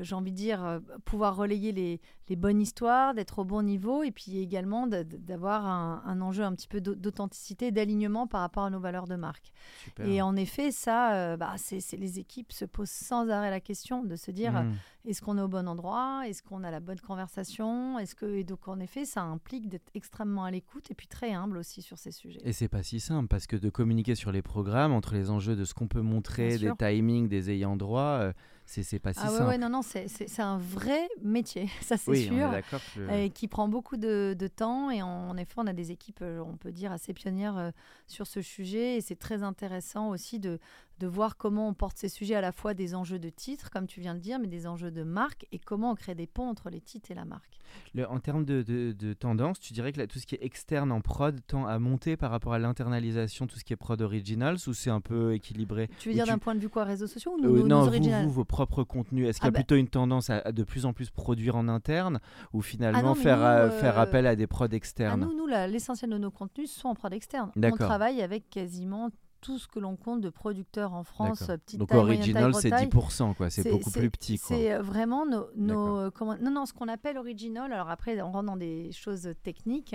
j'ai 0.00 0.14
envie 0.14 0.32
de 0.32 0.36
dire, 0.36 0.64
euh, 0.64 0.80
pouvoir 1.04 1.36
relayer 1.36 1.72
les, 1.72 2.00
les 2.28 2.36
bonnes 2.36 2.60
histoires, 2.60 3.14
d'être 3.14 3.38
au 3.40 3.44
bon 3.44 3.62
niveau, 3.62 4.02
et 4.02 4.10
puis 4.10 4.38
également 4.38 4.86
d'avoir 4.86 5.66
un, 5.66 6.02
un 6.06 6.20
enjeu 6.20 6.42
un 6.42 6.54
petit 6.54 6.68
peu 6.68 6.80
d'au- 6.80 6.94
d'authenticité, 6.94 7.70
d'alignement 7.70 8.26
par 8.26 8.40
rapport 8.40 8.64
à 8.64 8.70
nos 8.70 8.80
valeurs 8.80 9.06
de 9.06 9.16
marque. 9.16 9.52
Super. 9.84 10.06
Et 10.06 10.22
en 10.22 10.36
effet, 10.36 10.70
ça, 10.72 11.14
euh, 11.14 11.36
bah, 11.36 11.52
c'est 11.56 11.80
les 11.96 12.18
équipes 12.18 12.52
se 12.52 12.64
posent 12.64 12.90
sans 12.90 13.28
arrêt 13.28 13.50
la 13.50 13.60
question 13.60 14.02
de 14.04 14.16
se 14.16 14.30
dire 14.30 14.52
Mm. 14.52 14.72
est-ce 15.06 15.20
qu'on 15.22 15.36
est 15.38 15.42
au 15.42 15.48
bon 15.48 15.68
endroit? 15.68 16.22
Est-ce 16.26 16.42
qu'on 16.42 16.64
a 16.64 16.70
la 16.70 16.80
bonne 16.80 17.00
conversation? 17.00 17.98
Est-ce 17.98 18.14
que 18.14 18.26
et 18.26 18.44
donc 18.44 18.68
en 18.68 18.78
effet, 18.80 19.04
ça 19.04 19.22
implique 19.22 19.68
d'être 19.68 19.90
extrêmement 19.94 20.44
à 20.44 20.50
l'écoute 20.50 20.90
et 20.90 20.94
puis 20.94 21.06
très 21.06 21.32
humble 21.32 21.58
aussi 21.58 21.82
sur 21.82 21.98
ces 21.98 22.10
sujets. 22.12 22.40
Et 22.44 22.52
c'est 22.52 22.68
pas 22.68 22.82
si 22.82 23.00
simple 23.00 23.28
parce 23.28 23.46
que 23.46 23.56
de 23.56 23.68
communiquer 23.70 24.14
sur 24.14 24.32
les 24.32 24.42
programmes, 24.42 24.92
entre 24.92 25.14
les 25.14 25.30
enjeux 25.30 25.56
de 25.56 25.64
ce 25.64 25.74
qu'on 25.74 25.88
peut 25.88 26.00
montrer, 26.00 26.58
des 26.58 26.72
timings, 26.78 27.28
des 27.28 27.50
ayants 27.50 27.76
droit, 27.76 28.18
euh, 28.20 28.32
c'est 28.66 28.98
pas 28.98 29.12
si 29.12 29.20
ah 29.22 29.30
ouais, 29.30 29.36
simple. 29.38 29.48
ouais, 29.48 29.58
non, 29.58 29.68
non, 29.68 29.82
c'est- 29.82 30.08
un 30.40 30.58
vrai 30.58 31.08
métier, 31.22 31.68
ça 31.82 31.96
c'est 31.96 32.10
oui, 32.10 32.28
on 32.30 32.34
est 32.34 32.62
sûr. 32.62 32.78
que 32.94 33.00
euh, 33.00 33.28
qui 33.28 33.46
prend 33.48 33.68
beaucoup 33.68 33.96
de, 33.96 34.34
de 34.38 34.46
temps 34.48 34.90
et 34.90 35.02
en, 35.02 35.08
en 35.30 35.36
effet 35.36 35.54
on 35.58 35.66
a 35.66 35.72
des 35.72 35.90
équipes 35.90 36.20
euh, 36.22 36.40
on 36.40 36.56
peut 36.56 36.72
dire 36.72 36.90
assez 36.92 37.12
pionnières 37.12 37.56
euh, 37.58 37.70
sur 38.06 38.26
ce 38.26 38.40
sujet 38.42 38.96
et 38.96 39.00
c'est 39.00 39.16
très 39.18 39.42
intéressant 39.42 40.08
aussi 40.08 40.38
de, 40.40 40.58
de 41.00 41.06
voir 41.06 41.36
comment 41.36 41.68
on 41.68 41.74
porte 41.74 41.98
ces 41.98 42.08
sujets 42.08 42.34
à 42.34 42.40
la 42.40 42.52
fois 42.52 42.74
des 42.74 42.94
enjeux 42.94 43.18
de 43.18 43.28
titre 43.30 43.70
comme 43.70 43.86
tu 43.86 44.00
viens 44.00 44.14
de 44.14 44.20
dire 44.20 44.38
mais 44.38 44.46
des 44.46 44.66
enjeux 44.66 44.90
de 44.90 45.02
marque 45.02 45.46
et 45.52 45.58
comment 45.58 45.90
on 45.90 45.94
crée 45.94 46.14
des 46.14 46.26
ponts 46.26 46.48
entre 46.48 46.70
les 46.70 46.80
titres 46.80 47.10
et 47.10 47.14
la 47.14 47.24
marque. 47.24 47.58
Le- 47.94 48.08
en 48.08 48.20
termes 48.20 48.44
de, 48.44 48.62
de- 48.62 48.92
de 48.92 49.12
tendance, 49.14 49.58
tu 49.58 49.72
dirais 49.72 49.92
que 49.92 49.98
là, 49.98 50.06
tout 50.06 50.18
ce 50.20 50.26
qui 50.26 50.36
est 50.36 50.44
externe 50.44 50.92
en 50.92 51.00
prod 51.00 51.40
tend 51.46 51.66
à 51.66 51.78
monter 51.80 52.16
par 52.16 52.30
rapport 52.30 52.52
à 52.52 52.58
l'internalisation, 52.58 53.46
tout 53.46 53.58
ce 53.58 53.64
qui 53.64 53.72
est 53.72 53.76
prod 53.76 54.00
originals, 54.00 54.56
ou 54.68 54.74
c'est 54.74 54.90
un 54.90 55.00
peu 55.00 55.34
équilibré? 55.34 55.88
Tu 55.98 56.08
veux 56.10 56.14
dire 56.14 56.24
tu- 56.24 56.30
d'un 56.30 56.38
point 56.38 56.54
de 56.54 56.60
vue 56.60 56.68
quoi 56.68 56.84
réseaux 56.84 57.06
sociaux 57.08 57.32
ou 57.32 57.44
Euh, 57.44 57.48
nos, 57.48 57.56
nos 57.62 57.66
non, 57.68 57.90
vous, 57.90 58.10
vous, 58.24 58.30
vos 58.30 58.44
propres 58.44 58.84
contenus. 58.84 59.28
Est-ce 59.28 59.38
qu'il 59.40 59.46
y 59.46 59.48
a 59.48 59.48
Ah 59.48 59.50
bah- 59.52 59.58
plutôt 59.60 59.76
une 59.76 59.88
tendance 59.88 60.30
à, 60.30 60.38
à 60.38 60.52
de 60.52 60.62
plus 60.62 60.86
en 60.86 60.92
plus 60.92 61.10
produire 61.10 61.56
en 61.56 61.66
interne 61.68 62.20
ou 62.52 62.62
finalement 62.62 62.98
Ah 62.98 63.02
non, 63.02 63.14
faire, 63.14 63.38
nous, 63.38 63.44
euh, 63.44 63.66
euh, 63.66 63.70
faire 63.70 63.98
appel 63.98 64.26
à 64.26 64.36
des 64.36 64.46
prods 64.46 64.66
Ah, 64.70 64.74
externes? 64.76 65.20
nous, 65.22 65.34
nous 65.36 65.46
l'essentiel 65.46 66.10
de 66.10 66.18
nos 66.18 66.30
contenus 66.30 66.70
sont 66.70 66.88
en 66.88 66.94
prod 66.94 67.12
externe. 67.12 67.50
On 67.56 67.70
travaille 67.76 68.22
avec 68.22 68.48
quasiment 68.50 69.10
tout 69.44 69.58
ce 69.58 69.68
que 69.68 69.78
l'on 69.78 69.94
compte 69.94 70.22
de 70.22 70.30
producteurs 70.30 70.94
en 70.94 71.04
France, 71.04 71.44
petite 71.66 71.78
Donc 71.78 71.90
taille, 71.90 71.98
original, 71.98 72.54
c'est 72.54 72.70
taille. 72.70 72.86
10%, 72.88 73.34
quoi. 73.34 73.50
C'est 73.50 73.70
beaucoup 73.70 73.90
plus 73.90 74.10
petit. 74.10 74.38
Quoi. 74.38 74.56
C'est 74.56 74.72
euh, 74.72 74.80
vraiment 74.80 75.26
nos, 75.26 75.98
euh, 75.98 76.10
comment- 76.10 76.38
non 76.40 76.50
non 76.50 76.64
ce 76.64 76.72
qu'on 76.72 76.88
appelle 76.88 77.18
original. 77.18 77.70
Alors 77.72 77.90
après 77.90 78.20
on 78.22 78.32
rentre 78.32 78.46
dans 78.46 78.56
des 78.56 78.90
choses 78.92 79.34
techniques. 79.42 79.94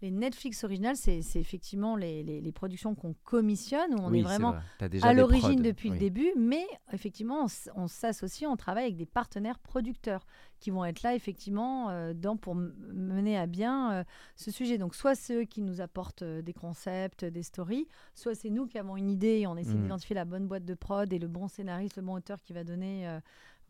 Les 0.00 0.10
Netflix 0.12 0.62
original, 0.62 0.94
c'est 0.96 1.18
effectivement 1.34 1.96
les, 1.96 2.22
les- 2.22 2.40
les 2.40 2.52
productions 2.52 2.94
qu'on 2.94 3.14
commissionne 3.24 3.94
où 3.94 3.98
on 4.02 4.10
Oui, 4.10 4.20
est 4.20 4.22
vraiment 4.22 4.52
vrai. 4.52 4.90
À 5.02 5.12
l'origine 5.12 5.60
depuis 5.60 5.88
oui. 5.90 5.94
le 5.96 6.00
début, 6.00 6.30
mais 6.36 6.64
effectivement, 6.92 7.46
on, 7.74 7.88
s'associe, 7.88 8.48
on 8.48 8.56
travaille 8.56 8.84
avec 8.84 8.96
des 8.96 9.06
partenaires 9.06 9.58
producteurs 9.58 10.24
qui 10.60 10.70
vont 10.70 10.84
être 10.84 11.02
là 11.02 11.14
effectivement 11.16 11.90
euh, 11.90 12.14
dans, 12.14 12.36
pour 12.36 12.54
mener 12.54 13.36
à 13.36 13.46
bien 13.46 13.92
euh, 13.92 14.04
ce 14.36 14.50
sujet. 14.52 14.78
Donc, 14.78 14.94
soit 14.94 15.16
ceux 15.16 15.42
qui 15.44 15.62
nous 15.62 15.80
apportent 15.80 16.22
euh, 16.22 16.42
des 16.42 16.52
concepts, 16.54 17.24
des 17.24 17.42
stories, 17.42 17.88
soit 18.14 18.34
c'est 18.36 18.50
nous 18.50 18.66
qui 18.66 18.78
avons 18.78 18.96
une 18.96 19.10
idée 19.10 19.38
et 19.40 19.46
on 19.48 19.56
essaie 19.56 19.74
Mm. 19.74 19.82
d'identifier 19.82 20.14
la 20.14 20.24
bonne 20.24 20.46
boîte 20.46 20.64
de 20.64 20.74
prod 20.74 21.12
et 21.12 21.18
le 21.18 21.28
bon 21.28 21.48
scénariste, 21.48 21.96
le 21.96 22.02
bon 22.02 22.14
auteur 22.14 22.40
qui 22.42 22.52
va 22.52 22.62
donner. 22.64 23.18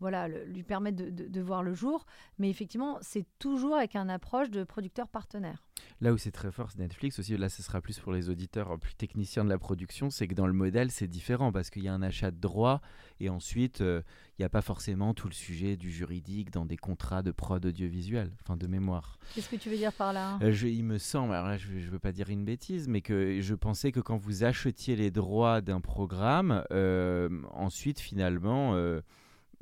voilà, 0.01 0.29
le- 0.29 0.45
lui 0.45 0.63
permettre 0.63 0.95
de, 0.95 1.09
de- 1.09 1.27
de 1.27 1.41
voir 1.41 1.61
le 1.61 1.73
jour. 1.73 2.05
Mais 2.37 2.49
effectivement, 2.49 2.97
c'est 3.01 3.25
toujours 3.37 3.75
avec 3.75 3.97
un 3.97 4.07
approche 4.07 4.49
de 4.49 4.63
producteur 4.63 5.09
partenaire. 5.09 5.61
Là 6.01 6.13
où 6.13 6.17
c'est 6.17 6.31
très 6.31 6.49
fort, 6.49 6.71
c'est 6.71 6.79
Netflix 6.79 7.19
aussi, 7.19 7.35
là 7.35 7.49
ce 7.49 7.61
sera 7.61 7.81
plus 7.81 7.99
pour 7.99 8.13
les 8.13 8.29
auditeurs 8.29 8.71
euh, 8.71 8.77
plus 8.77 8.95
techniciens 8.95 9.43
de 9.43 9.49
la 9.49 9.57
production, 9.57 10.09
c'est 10.09 10.27
que 10.27 10.33
dans 10.33 10.47
le 10.47 10.53
modèle 10.53 10.91
c'est 10.91 11.07
différent 11.09 11.51
parce 11.51 11.69
qu'il 11.69 11.83
y 11.83 11.89
a 11.89 11.93
un 11.93 12.01
achat 12.01 12.31
de 12.31 12.39
droits 12.39 12.79
et 13.19 13.27
ensuite 13.29 13.81
euh, 13.81 14.01
il 14.37 14.41
n'y 14.41 14.45
a 14.45 14.49
pas 14.49 14.61
forcément 14.61 15.13
tout 15.13 15.27
le 15.27 15.33
sujet 15.33 15.75
du 15.75 15.91
juridique 15.91 16.51
dans 16.51 16.65
des 16.65 16.77
contrats 16.77 17.21
de 17.21 17.31
prod 17.31 17.65
audiovisuel, 17.65 18.31
enfin 18.41 18.55
de 18.55 18.65
mémoire. 18.65 19.19
Qu'est-ce 19.35 19.49
que 19.49 19.57
tu 19.57 19.69
veux 19.69 19.75
dire 19.75 19.91
par 19.91 20.13
là 20.13 20.39
Euh, 20.41 20.53
je- 20.53 20.67
il 20.67 20.83
me 20.85 20.99
semble, 20.99 21.33
alors 21.33 21.49
là 21.49 21.57
je 21.57 21.69
ne 21.73 21.89
veux 21.89 21.99
pas 21.99 22.13
dire 22.13 22.29
une 22.29 22.45
bêtise, 22.45 22.87
mais 22.87 23.01
que 23.01 23.41
je 23.41 23.53
pensais 23.53 23.91
que 23.91 23.99
quand 23.99 24.15
vous 24.15 24.45
achetiez 24.45 24.95
les 24.95 25.11
droits 25.11 25.59
d'un 25.59 25.81
programme, 25.81 26.63
euh, 26.71 27.27
ensuite 27.51 27.99
finalement 27.99 28.73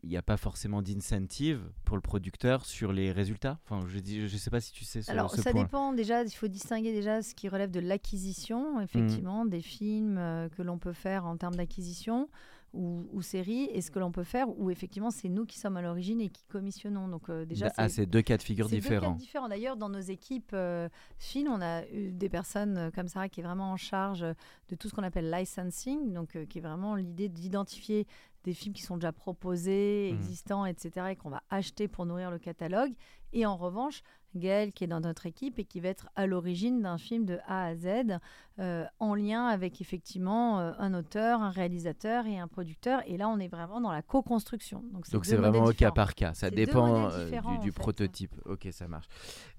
il 0.07 0.11
n'y 0.11 0.17
a 0.17 0.21
pas 0.21 0.37
forcément 0.37 0.81
d'incentive 0.81 1.61
pour 1.83 1.97
le 1.97 2.01
producteur 2.01 2.65
sur 2.65 2.93
les 2.93 3.11
résultats? 3.11 3.59
Enfin, 3.65 3.85
je 3.87 4.23
ne 4.23 4.27
sais 4.27 4.49
pas 4.49 4.61
si 4.61 4.71
tu 4.71 4.85
sais 4.85 5.01
ce, 5.01 5.11
Alors, 5.11 5.29
ce 5.29 5.41
ça 5.41 5.51
point. 5.51 5.63
dépend 5.63 5.91
déjà, 5.91 6.23
il 6.23 6.31
faut 6.31 6.47
distinguer 6.47 6.93
déjà 6.93 7.21
ce 7.21 7.35
qui 7.35 7.49
relève 7.49 7.71
de 7.71 7.81
l'acquisition, 7.81 8.79
effectivement, 8.79 9.45
des 9.45 9.61
films 9.61 10.17
euh, 10.17 10.47
que 10.47 10.61
l'on 10.61 10.77
peut 10.77 10.93
faire 10.93 11.25
en 11.25 11.35
termes 11.35 11.55
d'acquisition 11.55 12.29
ou, 12.73 13.07
ou 13.11 13.21
séries, 13.21 13.69
et 13.73 13.81
ce 13.81 13.91
que 13.91 13.99
l'on 13.99 14.11
peut 14.11 14.23
faire 14.23 14.47
où 14.57 14.69
effectivement 14.69 15.11
c'est 15.11 15.29
nous 15.29 15.45
qui 15.45 15.57
sommes 15.57 15.77
à 15.77 15.81
l'origine 15.81 16.21
et 16.21 16.29
qui 16.29 16.43
commissionnons. 16.45 17.07
Donc, 17.07 17.29
euh, 17.29 17.45
déjà, 17.45 17.71
ah, 17.77 17.89
c'est 17.89 18.05
deux 18.05 18.21
cas 18.21 18.37
de 18.37 18.43
figure 18.43 18.69
c'est 18.69 18.75
deux 18.75 18.81
cas 18.81 18.89
différents. 18.89 19.15
différents. 19.15 19.49
D'ailleurs, 19.49 19.77
dans 19.77 19.89
nos 19.89 19.99
équipes 19.99 20.51
euh, 20.53 20.87
films, 21.17 21.51
on 21.51 21.61
a 21.61 21.85
eu 21.87 22.11
des 22.11 22.29
personnes 22.29 22.77
euh, 22.77 22.91
comme 22.91 23.07
Sarah 23.07 23.29
qui 23.29 23.41
est 23.41 23.43
vraiment 23.43 23.71
en 23.71 23.77
charge 23.77 24.21
de 24.21 24.75
tout 24.75 24.89
ce 24.89 24.95
qu'on 24.95 25.03
appelle 25.03 25.29
licensing, 25.29 26.13
donc 26.13 26.37
qui 26.47 26.57
est 26.57 26.61
vraiment 26.61 26.95
l'idée 26.95 27.29
d'identifier 27.29 28.07
des 28.47 28.53
films 28.53 28.73
qui 28.73 28.81
sont 28.81 28.95
déjà 28.95 29.11
proposés, 29.11 30.09
Mhm. 30.11 30.17
existants, 30.17 30.65
etc., 30.65 31.07
et 31.11 31.15
qu'on 31.17 31.29
va 31.29 31.43
acheter 31.49 31.89
pour 31.89 32.05
nourrir 32.05 32.31
le 32.31 32.39
catalogue. 32.39 32.93
Et 33.33 33.45
en 33.45 33.57
revanche, 33.57 34.03
Qui 34.37 34.83
est 34.83 34.87
dans 34.87 34.99
notre 34.99 35.25
équipe 35.25 35.59
et 35.59 35.65
qui 35.65 35.79
va 35.79 35.89
être 35.89 36.09
à 36.15 36.27
l'origine 36.27 36.81
d'un 36.81 36.97
film 36.97 37.25
de 37.25 37.39
A 37.47 37.65
à 37.65 37.75
Z, 37.75 38.19
euh, 38.59 38.85
en 38.99 39.13
lien 39.13 39.45
avec 39.45 39.81
effectivement 39.81 40.59
euh, 40.59 40.71
un 40.79 40.95
auteur, 40.95 41.43
un 41.43 41.51
réalisateur 41.51 42.25
et 42.25 42.39
un 42.39 42.47
producteur. 42.47 43.03
Et 43.05 43.15
là, 43.15 43.29
on 43.29 43.37
est 43.37 43.47
vraiment 43.47 43.79
dans 43.79 43.91
la 43.91 44.01
co-construction. 44.01 44.83
Donc, 44.91 45.05
c'est 45.05 45.35
vraiment 45.35 45.65
au 45.65 45.73
cas 45.73 45.91
par 45.91 46.15
cas, 46.15 46.33
ça 46.33 46.49
dépend 46.49 47.11
euh, 47.11 47.29
du, 47.61 47.71
fait. 47.71 47.79
prototype. 47.79 48.33
Ok, 48.45 48.67
ça 48.71 48.87
marche. 48.87 49.07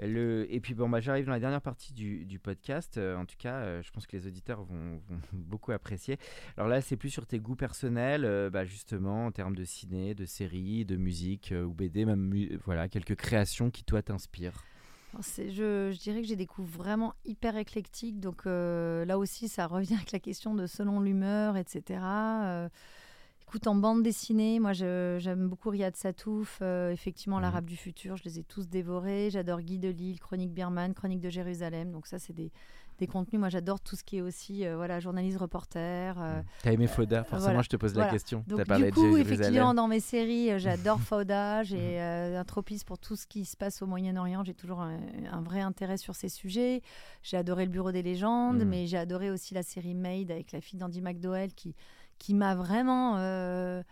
Le... 0.01 0.53
Et 0.53 0.59
puis 0.59 0.75
bon, 0.75 0.89
bah, 0.89 0.99
j'arrive 1.01 1.27
dans 1.27 1.33
la 1.33 1.39
dernière 1.39 1.63
partie 1.63 1.93
du, 1.93 2.25
du 2.25 2.41
podcast. 2.41 2.99
En 2.99 3.25
tout 3.25 3.37
cas, 3.39 3.81
je 3.83 3.91
pense 3.93 4.07
que 4.07 4.17
les 4.17 4.27
auditeurs 4.27 4.65
vont, 4.65 5.01
vont 5.09 5.21
beaucoup 5.33 5.71
apprécier. 5.71 6.19
Alors 6.57 6.69
là, 6.69 6.81
c'est 6.81 6.97
plus 6.97 7.11
sur 7.11 7.25
tes 7.25 7.39
goûts 7.39 7.57
personnels, 7.57 8.51
bah, 8.51 8.65
justement 8.65 9.27
en 9.27 9.31
termes 9.31 9.55
de 9.55 9.65
ciné, 9.65 10.17
de 10.17 10.25
séries, 10.25 10.85
de 10.85 10.97
musique 10.97 11.55
ou 11.55 11.73
BD, 11.73 12.05
même 12.05 12.35
voilà 12.65 12.89
quelques 12.89 13.15
créations 13.15 13.71
qui 13.71 13.85
toi 13.85 14.03
t'inspirent. 14.03 14.65
Je, 15.21 15.91
je 15.93 15.99
dirais 15.99 16.21
que 16.21 16.27
j'ai 16.27 16.37
des 16.37 16.47
coups 16.47 16.71
vraiment 16.71 17.15
hyper 17.25 17.57
éclectiques. 17.57 18.21
Donc 18.21 18.47
euh, 18.47 19.05
là 19.05 19.19
aussi, 19.19 19.49
ça 19.49 19.67
revient 19.67 19.95
avec 19.95 20.13
la 20.13 20.19
question 20.21 20.55
de 20.55 20.67
selon 20.67 21.01
l'humeur, 21.01 21.57
etc. 21.57 22.01
Euh, 22.03 22.69
écoute, 23.43 23.67
en 23.67 23.75
bande 23.75 24.03
dessinée, 24.03 24.61
moi 24.61 24.73
j'aime 24.73 25.49
beaucoup 25.49 25.71
Riyad 25.71 25.97
Satouf, 25.97 26.59
euh, 26.63 26.91
effectivement 26.91 27.37
Mhm. 27.37 27.43
l'Arabe 27.43 27.65
du 27.65 27.77
futur, 27.77 28.17
je 28.17 28.25
les 28.25 28.39
ai 28.39 28.45
tous 28.45 28.69
dévorés. 28.69 29.31
J'adore 29.31 29.61
Guy 29.63 29.79
Delisle, 29.79 30.21
Chronique 30.21 30.53
Birman, 30.53 30.95
Chronique 30.95 31.21
de 31.21 31.31
Jérusalem. 31.31 31.91
Donc 31.91 32.07
ça, 32.07 32.19
c'est 32.19 32.35
des, 32.35 32.53
des 32.99 33.07
contenus. 33.07 33.39
Moi 33.41 33.49
j'adore 33.49 33.81
tout 33.81 33.97
ce 33.97 34.05
qui 34.05 34.19
est 34.19 34.21
aussi 34.21 34.67
euh, 34.67 34.77
voilà, 34.77 35.01
journaliste, 35.01 35.39
reporter. 35.39 36.17
euh, 36.21 36.41
T'as 36.63 36.73
aimé 36.73 36.87
Fauda 36.87 37.25
Forcément, 37.25 37.45
voilà, 37.51 37.63
je 37.63 37.69
te 37.69 37.77
pose 37.77 37.95
la 37.95 38.09
question. 38.09 38.45
donc 38.47 38.59
du 38.61 38.65
parlé 38.67 38.91
coup, 38.91 39.15
de 39.17 39.19
effectivement, 39.21 39.75
dans 39.75 39.89
mes 39.89 40.01
séries, 40.01 40.51
euh, 40.53 40.59
j'adore 40.59 41.01
Fauda, 41.01 41.63
j'ai 41.63 42.01
euh, 42.01 42.39
un 42.41 42.45
tropisme 42.45 42.87
pour 42.87 42.99
tout 42.99 43.17
ce 43.17 43.27
qui 43.27 43.45
se 43.45 43.57
passe 43.57 43.81
au 43.83 43.87
Moyen-Orient. 43.87 44.45
J'ai 44.45 44.55
toujours 44.55 44.81
un, 44.81 44.99
un 45.33 45.41
vrai 45.43 45.61
intérêt 45.61 45.97
sur 45.97 46.15
ces 46.15 46.29
sujets. 46.29 46.83
J'ai 47.23 47.37
adoré 47.37 47.65
le 47.65 47.71
Bureau 47.71 47.93
des 47.93 48.03
légendes, 48.03 48.59
Mhm. 48.59 48.69
mais 48.69 48.87
j'ai 48.87 48.99
adoré 48.99 49.31
aussi 49.31 49.55
la 49.55 49.63
série 49.63 49.95
Made 49.95 50.31
avec 50.31 50.53
la 50.53 50.61
fille 50.61 50.79
d'Andy 50.79 51.01
McDowell 51.01 51.53
qui, 51.55 51.75
qui 52.19 52.35
m'a 52.35 52.55
vraiment 52.55 53.17
euh, 53.17 53.19
euh, 53.19 53.83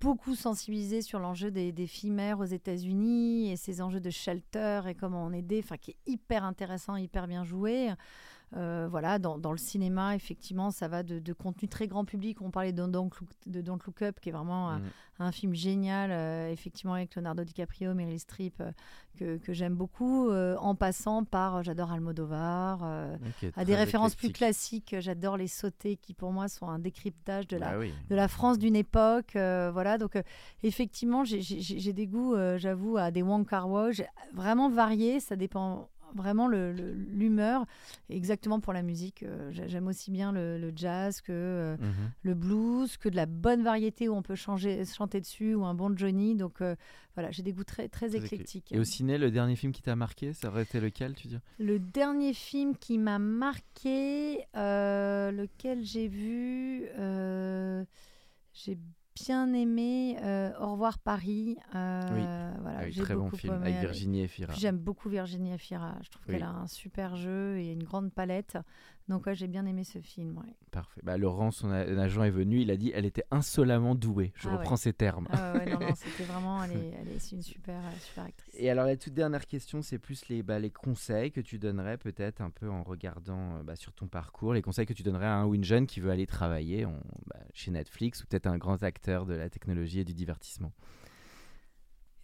beaucoup 0.00 0.34
sensibilisée 0.34 1.02
sur 1.02 1.18
l'enjeu 1.18 1.50
des, 1.50 1.72
des 1.72 1.86
filles 1.86 2.10
mères 2.10 2.40
aux 2.40 2.44
États-Unis 2.44 3.50
et 3.50 3.56
ces 3.56 3.82
enjeux 3.82 4.00
de 4.00 4.10
shelter 4.10 4.82
et 4.88 4.94
comment 4.94 5.24
on 5.24 5.32
aider, 5.32 5.60
enfin 5.62 5.76
qui 5.76 5.92
est 5.92 5.98
hyper 6.06 6.44
intéressant, 6.44 6.96
hyper 6.96 7.26
bien 7.26 7.44
joué. 7.44 7.90
Euh, 8.56 8.86
voilà, 8.90 9.18
dans, 9.18 9.38
dans, 9.38 9.52
le 9.52 9.58
cinéma, 9.58 10.14
effectivement, 10.14 10.70
ça 10.70 10.86
va 10.86 11.02
de, 11.02 11.18
de, 11.18 11.32
contenu 11.32 11.68
très 11.68 11.86
grand 11.86 12.04
public. 12.04 12.42
On 12.42 12.50
parlait 12.50 12.72
de 12.72 12.86
Don't 12.86 13.10
Look, 13.18 13.30
de 13.46 13.60
Don't 13.62 13.78
Look 13.86 14.02
Up, 14.02 14.20
qui 14.20 14.28
est 14.28 14.32
vraiment 14.32 14.70
un, 14.70 15.28
mm. 15.28 15.32
film 15.32 15.54
génial, 15.54 16.10
euh, 16.12 16.50
effectivement, 16.50 16.94
avec 16.94 17.14
Leonardo 17.14 17.44
DiCaprio, 17.44 17.94
Meryl 17.94 18.20
Streep, 18.20 18.60
euh, 18.60 18.70
que, 19.18 19.38
que 19.38 19.54
j'aime 19.54 19.74
beaucoup, 19.74 20.30
en 20.30 20.74
passant 20.74 21.24
par, 21.24 21.62
j'adore 21.62 21.92
Almodovar, 21.92 22.82
à 23.56 23.64
des 23.64 23.74
références 23.74 24.14
plus 24.14 24.32
classiques, 24.32 24.96
j'adore 25.00 25.36
Les 25.36 25.48
Sautés, 25.48 25.96
qui 25.96 26.14
pour 26.14 26.32
moi 26.32 26.48
sont 26.48 26.68
un 26.68 26.78
décryptage 26.78 27.46
de 27.46 27.58
la, 27.58 27.76
bah 27.76 27.84
de 28.08 28.14
la 28.14 28.28
France 28.28 28.58
d'une 28.58 28.74
époque. 28.74 29.32
voilà, 29.34 29.98
donc 29.98 30.20
effectivement, 30.62 31.24
j'ai 31.24 31.92
des 31.92 32.06
goûts, 32.06 32.34
j'avoue, 32.56 32.96
à 32.96 33.10
des 33.10 33.20
Wong 33.20 33.46
Kar 33.46 33.68
Wai, 33.68 33.92
vraiment 34.32 34.70
variés, 34.70 35.20
ça 35.20 35.36
dépend 35.36 35.90
vraiment 36.14 36.48
l'humeur. 36.48 37.66
Exactement 38.08 38.60
pour 38.60 38.72
la 38.72 38.82
musique, 38.82 39.22
euh, 39.22 39.50
j'aime 39.52 39.86
aussi 39.86 40.10
bien 40.10 40.32
le, 40.32 40.72
jazz 40.74 41.20
que 41.20 41.32
euh, 41.32 41.76
mhm. 41.76 42.10
le 42.22 42.34
blues, 42.34 42.96
que 42.96 43.08
de 43.08 43.16
la 43.16 43.26
bonne 43.26 43.62
variété 43.62 44.08
où 44.08 44.14
on 44.14 44.22
peut 44.22 44.34
changer, 44.34 44.84
chanter 44.84 45.20
dessus 45.20 45.54
ou 45.54 45.64
un 45.64 45.74
bon 45.74 45.96
Johnny. 45.96 46.34
Donc 46.34 46.60
euh, 46.60 46.76
voilà, 47.14 47.30
j'ai 47.30 47.42
des 47.42 47.52
goûts 47.52 47.64
très, 47.64 47.88
très, 47.88 48.16
éclectiques. 48.16 48.72
Et 48.72 48.78
au 48.78 48.84
ciné, 48.84 49.18
le 49.18 49.30
dernier 49.30 49.56
film 49.56 49.72
qui 49.72 49.82
t'a 49.82 49.96
marqué, 49.96 50.32
ça 50.32 50.48
aurait 50.48 50.62
été 50.62 50.80
lequel, 50.80 51.14
tu 51.14 51.28
dis 51.28 51.38
Le 51.58 51.78
dernier 51.78 52.34
film 52.34 52.76
qui 52.76 52.98
m'a 52.98 53.18
marqué, 53.18 54.44
lequel 54.54 55.84
j'ai 55.84 56.08
vu, 56.08 56.86
j'ai 58.52 58.78
bien 59.14 59.52
aimé 59.52 60.16
euh, 60.22 60.52
Au 60.60 60.72
revoir 60.72 60.98
Paris. 60.98 61.56
Euh, 61.74 62.00
oui, 62.12 62.60
voilà, 62.62 62.80
ah 62.80 63.02
très 63.02 63.14
bon 63.14 63.30
film 63.30 63.54
avec 63.54 63.76
Virginie 63.76 64.22
Efira. 64.22 64.52
J'aime 64.54 64.78
beaucoup 64.78 65.08
Virginie 65.08 65.52
Efira. 65.52 65.96
Je 66.02 66.10
trouve 66.10 66.26
qu'elle 66.26 66.42
a 66.42 66.50
un 66.50 66.66
super 66.66 67.16
jeu 67.16 67.58
et 67.58 67.72
une 67.72 67.82
grande 67.82 68.12
palette. 68.12 68.58
Donc 69.08 69.26
ouais, 69.26 69.34
j'ai 69.34 69.48
bien 69.48 69.66
aimé 69.66 69.84
ce 69.84 70.00
film. 70.00 70.40
Parfait. 70.70 71.00
Bah, 71.02 71.16
Laurent, 71.16 71.50
son 71.50 71.70
agent 71.70 72.22
est 72.22 72.30
venu, 72.30 72.60
il 72.60 72.70
a 72.70 72.76
dit 72.76 72.92
elle 72.94 73.04
était 73.04 73.24
insolemment 73.30 73.94
douée. 73.94 74.32
Je 74.36 74.48
ah 74.48 74.56
reprends 74.56 74.76
ces 74.76 74.92
termes. 74.92 75.26
Ah 75.30 75.54
ouais, 75.54 75.66
non, 75.66 75.80
non, 75.80 75.94
c'était 75.96 76.24
vraiment, 76.24 76.62
elle 76.62 76.72
est, 76.72 76.94
elle 77.00 77.08
est 77.08 77.32
une 77.32 77.42
super, 77.42 77.84
euh, 77.84 77.98
super 77.98 78.24
actrice. 78.24 78.54
Et 78.58 78.70
alors 78.70 78.86
la 78.86 78.96
toute 78.96 79.14
dernière 79.14 79.46
question, 79.46 79.82
c'est 79.82 79.98
plus 79.98 80.28
les, 80.28 80.42
bah, 80.42 80.58
les 80.58 80.70
conseils 80.70 81.32
que 81.32 81.40
tu 81.40 81.58
donnerais 81.58 81.98
peut-être 81.98 82.40
un 82.40 82.50
peu 82.50 82.70
en 82.70 82.82
regardant 82.82 83.56
euh, 83.56 83.62
bah, 83.62 83.76
sur 83.76 83.92
ton 83.92 84.06
parcours, 84.06 84.54
les 84.54 84.62
conseils 84.62 84.86
que 84.86 84.94
tu 84.94 85.02
donnerais 85.02 85.26
à 85.26 85.34
un 85.34 85.46
ou 85.46 85.62
jeune 85.62 85.86
qui 85.86 86.00
veut 86.00 86.10
aller 86.10 86.26
travailler 86.26 86.86
bah, 87.26 87.40
chez 87.52 87.70
Netflix 87.70 88.22
ou 88.22 88.26
peut-être 88.26 88.46
un 88.46 88.58
grand 88.58 88.82
acteur 88.82 89.26
de 89.26 89.34
la 89.34 89.50
technologie 89.50 90.00
et 90.00 90.04
du 90.04 90.14
divertissement? 90.14 90.72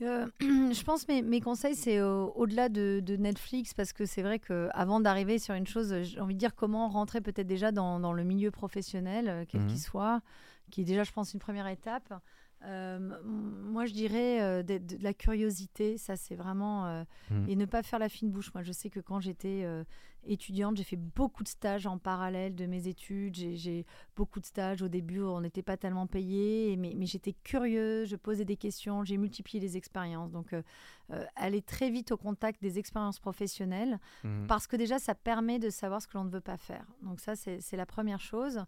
Euh, 0.03 0.27
je 0.41 0.83
pense 0.85 1.05
que 1.05 1.13
mes, 1.13 1.23
mes 1.23 1.41
conseils, 1.41 1.75
c'est 1.75 2.01
au-delà 2.01 2.69
de, 2.69 3.03
Netflix, 3.19 3.75
parce 3.75 3.93
que 3.93 4.07
c'est 4.07 4.23
vrai 4.23 4.39
qu'avant 4.39 5.01
d'arriver 5.01 5.39
sur 5.39 5.55
une 5.55 5.67
chose, 5.67 6.03
j'ai 6.03 6.21
envie 6.21 6.35
de 6.35 6.39
dire 6.39 6.55
comment 6.55 6.89
rentrer 6.89 7.21
peut-être 7.21 7.47
déjà 7.47 7.73
dans, 7.73 8.01
dans, 8.01 8.13
le 8.13 8.25
milieu 8.25 8.51
professionnel, 8.51 9.29
euh, 9.29 9.45
quel 9.49 9.63
qu'il 9.63 9.73
mhm. 9.73 9.77
soit, 9.77 10.21
qui 10.71 10.83
est 10.83 10.85
déjà, 10.85 11.05
je 11.05 11.13
pense, 11.13 11.35
une 11.35 11.41
première 11.41 11.67
étape. 11.67 12.13
Euh, 12.65 12.99
moi, 13.25 13.87
je 13.87 13.93
dirais 13.93 14.43
euh, 14.43 14.63
de, 14.63 14.81
la 15.01 15.15
curiosité, 15.15 15.97
ça 15.97 16.17
c'est 16.17 16.35
vraiment. 16.35 16.87
Euh, 16.87 17.05
mmh. 17.31 17.49
Et 17.49 17.57
ne 17.57 17.67
pas 17.67 17.83
faire 17.83 17.99
la 17.99 18.09
fine 18.09 18.31
bouche. 18.31 18.53
Moi, 18.55 18.63
je 18.63 18.73
sais 18.73 18.91
que 18.91 19.01
quand 19.01 19.21
j'étais 19.21 19.65
étudiante, 20.29 20.77
j'ai 20.77 20.85
fait 20.85 20.97
beaucoup 20.97 21.43
de 21.43 21.49
stages 21.49 21.87
en 21.87 21.99
parallèle 21.99 22.55
de 22.55 22.67
mes 22.67 22.87
études. 22.87 23.35
J'ai 23.35 23.87
beaucoup 24.17 24.41
de 24.41 24.45
stages. 24.45 24.83
Au 24.83 24.89
début, 24.89 25.23
on 25.23 25.41
n'était 25.41 25.63
pas 25.63 25.77
tellement 25.77 26.07
payé, 26.07 26.77
mais, 26.77 26.93
mais 26.97 27.07
j'étais 27.07 27.33
curieuse, 27.33 28.09
je 28.09 28.17
posais 28.17 28.45
des 28.45 28.57
questions, 28.57 29.05
j'ai 29.05 29.17
multiplié 29.17 29.61
les 29.61 29.77
expériences. 29.77 30.31
Donc, 30.31 30.55
aller 31.37 31.63
très 31.63 31.91
vite 31.91 32.13
au 32.13 32.17
contact 32.17 32.63
des 32.63 32.79
expériences 32.79 33.19
professionnelles, 33.19 33.99
mmh. 34.25 34.47
parce 34.47 34.67
que 34.67 34.77
déjà, 34.77 34.99
ça 34.99 35.15
permet 35.15 35.59
de 35.59 35.71
savoir 35.71 36.03
ce 36.03 36.07
que 36.07 36.17
l'on 36.17 36.25
ne 36.25 36.31
veut 36.31 36.41
pas 36.41 36.57
faire. 36.57 36.87
Donc, 37.03 37.21
ça, 37.21 37.35
c'est 37.37 37.77
la 37.77 37.87
première 37.87 38.21
chose. 38.21 38.65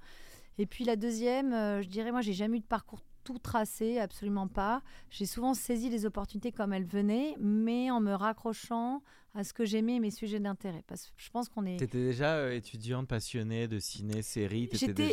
Et 0.59 0.67
puis 0.67 0.85
la 0.85 0.97
deuxième, 0.97 1.53
je 1.83 1.89
dirais, 1.89 2.11
moi, 2.13 2.21
j'ai 2.21 2.33
jamais 2.33 2.59
eu 2.59 2.61
de 2.61 2.67
parcours 2.67 3.03
tout 3.25 3.39
tracé, 3.39 3.99
absolument 3.99 4.49
pas. 4.49 4.83
J'ai 5.11 5.27
souvent 5.27 5.55
saisi 5.55 5.89
les 5.91 6.07
opportunités 6.07 6.53
comme 6.53 6.73
elles 6.73 6.87
venaient, 6.87 7.37
mais 7.39 7.91
en 7.91 8.01
me 8.01 8.13
raccrochant 8.13 9.03
à 9.35 9.45
ce 9.45 9.53
que 9.53 9.65
j'aimais 9.65 9.97
et 9.97 10.01
mes 10.01 10.11
sujets 10.11 10.41
d'intérêt. 10.41 10.83
Parce 10.87 11.07
que 11.07 11.13
je 11.17 11.31
pense 11.31 11.49
qu'on 11.49 11.65
est. 11.65 11.77
T'étais 11.77 12.03
déjà 12.03 12.37
euh, 12.37 12.53
étudiante 12.53 13.07
passionnée 13.07 13.69
de 13.69 13.79
ciné, 13.79 14.23
série. 14.23 14.69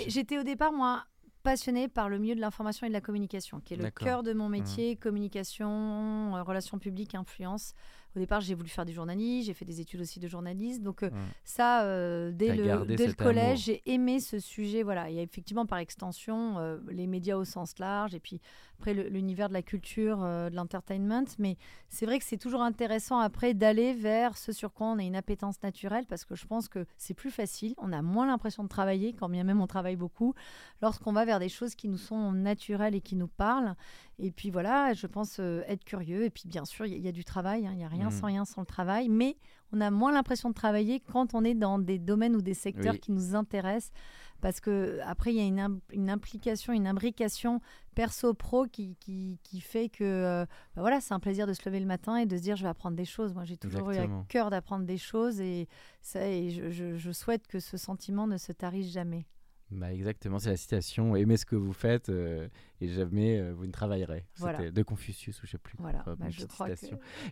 J'étais 0.07 0.37
au 0.37 0.43
départ 0.43 0.71
moi 0.71 1.05
passionnée 1.43 1.87
par 1.87 2.09
le 2.09 2.17
milieu 2.17 2.35
de 2.35 2.41
l'information 2.41 2.85
et 2.87 2.89
de 2.89 2.93
la 2.93 2.99
communication, 2.99 3.61
qui 3.61 3.73
est 3.73 3.77
le 3.77 3.89
cœur 3.89 4.21
de 4.21 4.33
mon 4.33 4.49
mmh. 4.49 4.51
métier, 4.51 4.95
communication, 4.97 6.35
euh, 6.35 6.43
relations 6.43 6.77
publiques, 6.77 7.15
influence. 7.15 7.73
Au 8.15 8.19
départ, 8.19 8.41
j'ai 8.41 8.55
voulu 8.55 8.69
faire 8.69 8.85
du 8.85 8.93
journalisme, 8.93 9.45
j'ai 9.45 9.53
fait 9.53 9.65
des 9.65 9.79
études 9.79 10.01
aussi 10.01 10.19
de 10.19 10.27
journalisme. 10.27 10.81
Donc 10.81 11.03
euh, 11.03 11.09
ça, 11.43 11.83
euh, 11.83 12.31
dès, 12.31 12.55
le, 12.55 12.85
dès 12.85 13.07
le, 13.07 13.13
collège, 13.13 13.65
j'ai 13.65 13.83
aimé 13.85 14.19
ce 14.19 14.39
sujet. 14.39 14.83
Voilà, 14.83 15.09
il 15.09 15.15
y 15.15 15.19
a 15.19 15.21
effectivement 15.21 15.65
par 15.65 15.77
extension 15.77 16.57
euh, 16.57 16.77
les 16.89 17.05
médias 17.05 17.35
au 17.35 17.45
sens 17.45 17.77
large 17.79 18.15
et 18.15 18.19
puis 18.19 18.41
après 18.79 18.93
l'univers 18.93 19.49
de 19.49 19.53
la 19.53 19.63
culture, 19.63 20.19
de 20.19 20.55
l'entertainment. 20.55 21.25
Mais 21.39 21.57
c'est 21.89 22.05
vrai 22.05 22.19
que 22.19 22.25
c'est 22.25 22.37
toujours 22.37 22.61
intéressant 22.61 23.19
après 23.19 23.53
d'aller 23.53 23.93
vers 23.93 24.37
ce 24.37 24.51
sur 24.51 24.71
quoi 24.71 24.87
on 24.87 24.99
a 24.99 25.03
une 25.03 25.15
appétence 25.15 25.61
naturelle 25.63 26.05
parce 26.07 26.25
que 26.25 26.35
je 26.35 26.45
pense 26.45 26.67
que 26.67 26.85
c'est 26.97 27.15
plus 27.15 27.31
facile. 27.31 27.73
On 27.77 27.91
a 27.91 28.03
moins 28.03 28.27
l'impression 28.27 28.63
de 28.63 28.69
travailler, 28.69 29.13
quand 29.13 29.29
bien 29.29 29.43
même 29.43 29.61
on 29.61 29.67
travaille 29.67 29.95
beaucoup, 29.95 30.35
lorsqu'on 30.81 31.11
va 31.11 31.25
vers 31.25 31.39
des 31.39 31.49
choses 31.49 31.73
qui 31.73 31.87
nous 31.87 31.97
sont 31.97 32.31
naturelles 32.31 32.95
et 32.95 33.01
qui 33.01 33.15
nous 33.15 33.27
parlent. 33.27 33.75
Et 34.19 34.31
puis 34.31 34.49
voilà, 34.49 34.93
je 34.93 35.05
pense 35.05 35.39
être 35.39 35.83
curieux. 35.83 36.23
Et 36.23 36.29
puis 36.29 36.43
bien 36.47 36.65
sûr, 36.65 36.85
il 36.85 36.97
y, 36.97 37.07
a 37.07 37.11
du 37.11 37.23
travail, 37.23 37.67
hein. 37.67 37.71
il 37.73 37.77
n'y 37.77 37.85
a 37.85 37.87
rien 37.87 38.09
sans 38.09 38.23
mm. 38.23 38.31
rien 38.31 38.45
sans 38.45 38.61
le 38.61 38.67
travail, 38.67 39.09
mais 39.09 39.37
on 39.71 39.81
a 39.81 39.91
moins 39.91 40.11
l'impression 40.11 40.49
de 40.49 40.55
travailler 40.55 40.99
quand 40.99 41.33
on 41.33 41.43
est 41.43 41.53
dans 41.53 41.77
des 41.77 41.99
domaines 41.99 42.35
ou 42.35 42.41
des 42.41 42.53
secteurs 42.53 42.99
qui 42.99 43.11
nous 43.11 43.35
intéressent. 43.35 43.91
Parce 44.41 44.59
que 44.59 44.99
après, 45.03 45.33
il 45.33 45.37
y 45.37 45.41
a 45.41 45.67
une, 45.93 46.09
implication, 46.09 46.71
une 46.71 46.85
imbrication 46.85 47.59
perso-pro 47.95 48.67
qui, 48.67 48.95
qui, 48.99 49.61
fait 49.61 49.89
que 49.89 50.03
euh, 50.03 50.45
bah 50.75 50.81
voilà, 50.81 51.01
c'est 51.01 51.15
un 51.15 51.19
plaisir 51.19 51.47
de 51.47 51.53
se 51.53 51.61
lever 51.65 51.79
le 51.79 51.87
matin 51.87 52.17
et 52.17 52.27
de 52.27 52.37
se 52.37 52.41
dire 52.43 52.55
je 52.55 52.63
vais 52.63 52.69
apprendre 52.69 52.95
des 52.95 53.05
choses. 53.05 53.33
Moi, 53.33 53.45
j'ai 53.45 53.57
toujours 53.57 53.89
eu 53.89 53.97
à 53.97 54.07
cœur 54.29 54.51
d'apprendre 54.51 54.85
des 54.85 54.97
choses 54.97 55.41
et, 55.41 55.67
ça, 56.01 56.27
et 56.27 56.51
je, 56.51 57.11
souhaite 57.11 57.47
que 57.47 57.59
ce 57.59 57.77
sentiment 57.77 58.27
ne 58.27 58.37
se 58.37 58.51
tarisse 58.51 58.91
jamais. 58.91 59.25
Bah 59.69 59.93
exactement, 59.93 60.39
c'est 60.39 60.49
la 60.49 60.57
citation 60.57 61.15
Aimez 61.15 61.35
ce 61.35 61.45
que 61.45 61.57
vous 61.57 61.73
faites 61.73 62.07
euh, 62.07 62.47
et 62.79 62.87
jamais 62.87 63.37
euh, 63.37 63.53
vous 63.53 63.65
ne 63.65 63.71
travaillerez. 63.71 64.25
C'était 64.35 64.71
de 64.71 64.83
Confucius 64.83 65.41
ou 65.43 65.45
je 65.45 65.51
sais 65.51 65.57
plus. 65.57 65.75
Voilà, 65.79 66.03
bah, 66.05 66.29
je 66.29 66.45
crois 66.45 66.69
que... 66.69 66.85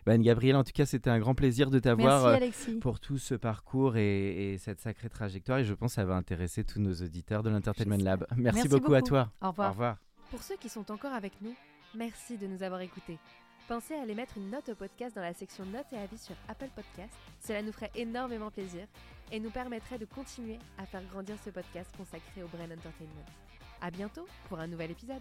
bah, 0.04 0.18
Gabrielle, 0.18 0.56
en 0.56 0.64
tout 0.64 0.72
cas, 0.74 0.84
c'était 0.84 1.08
un 1.08 1.18
grand 1.18 1.34
plaisir 1.34 1.70
de 1.70 1.78
t'avoir 1.78 2.26
euh, 2.26 2.38
pour 2.80 3.00
tout 3.00 3.16
ce 3.16 3.34
parcours 3.34 3.96
et, 3.96 4.56
cette 4.58 4.80
sacrée 4.80 5.08
trajectoire. 5.08 5.58
Et 5.58 5.64
je 5.64 5.72
pense 5.72 5.92
que 5.92 5.94
ça 5.96 6.04
va 6.04 6.14
intéresser 6.14 6.62
tous 6.62 6.80
nos 6.80 6.94
auditeurs 6.94 7.42
de 7.42 7.48
l'Entertainment 7.48 7.96
Lab. 7.96 8.26
Merci, 8.36 8.68
beaucoup, 8.68 8.82
beaucoup 8.82 8.94
à 8.94 9.02
toi. 9.02 9.32
Au 9.40 9.48
revoir. 9.48 9.68
Au 9.68 9.72
revoir. 9.72 9.96
Pour 10.30 10.42
ceux 10.42 10.56
qui 10.56 10.68
sont 10.68 10.90
encore 10.90 11.12
avec 11.12 11.32
nous, 11.40 11.54
merci 11.94 12.36
de 12.36 12.46
nous 12.46 12.62
avoir 12.62 12.80
écoutés. 12.82 13.18
Pensez 13.68 13.94
à 13.94 14.02
aller 14.02 14.14
mettre 14.14 14.36
une 14.36 14.50
note 14.50 14.68
au 14.68 14.76
podcast 14.76 15.16
dans 15.16 15.22
la 15.22 15.34
section 15.34 15.64
notes 15.66 15.92
et 15.92 15.98
avis 15.98 16.18
sur 16.18 16.36
Apple 16.48 16.68
Podcast. 16.76 17.12
Cela 17.40 17.62
nous 17.62 17.72
ferait 17.72 17.90
énormément 17.96 18.48
plaisir 18.48 18.86
et 19.32 19.40
nous 19.40 19.50
permettrait 19.50 19.98
de 19.98 20.04
continuer 20.04 20.58
à 20.78 20.86
faire 20.86 21.02
grandir 21.10 21.34
ce 21.44 21.50
podcast 21.50 21.90
consacré 21.96 22.44
au 22.44 22.46
Brain 22.48 22.66
Entertainment. 22.66 23.26
À 23.82 23.90
bientôt 23.90 24.26
pour 24.48 24.60
un 24.60 24.68
nouvel 24.68 24.92
épisode. 24.92 25.20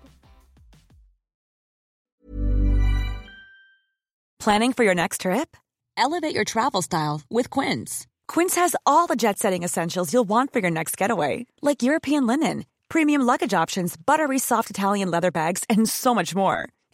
Planning 4.38 4.74
for 4.74 4.84
your 4.84 4.94
next 4.94 5.22
trip? 5.22 5.58
Elevate 5.98 6.36
your 6.36 6.46
travel 6.46 6.84
style 6.84 7.22
with 7.32 7.50
Quince. 7.50 8.06
Quince 8.28 8.56
has 8.56 8.76
all 8.86 9.08
the 9.08 9.16
jet-setting 9.16 9.64
essentials 9.64 10.14
you'll 10.14 10.24
want 10.28 10.54
for 10.54 10.60
your 10.60 10.70
next 10.70 10.98
getaway, 10.98 11.48
like 11.64 11.82
European 11.82 12.28
linen, 12.28 12.66
premium 12.90 13.24
luggage 13.24 13.56
options, 13.56 13.98
buttery 13.98 14.38
soft 14.38 14.70
Italian 14.70 15.10
leather 15.10 15.32
bags, 15.32 15.64
and 15.68 15.90
so 15.90 16.14
much 16.14 16.36
more. 16.36 16.70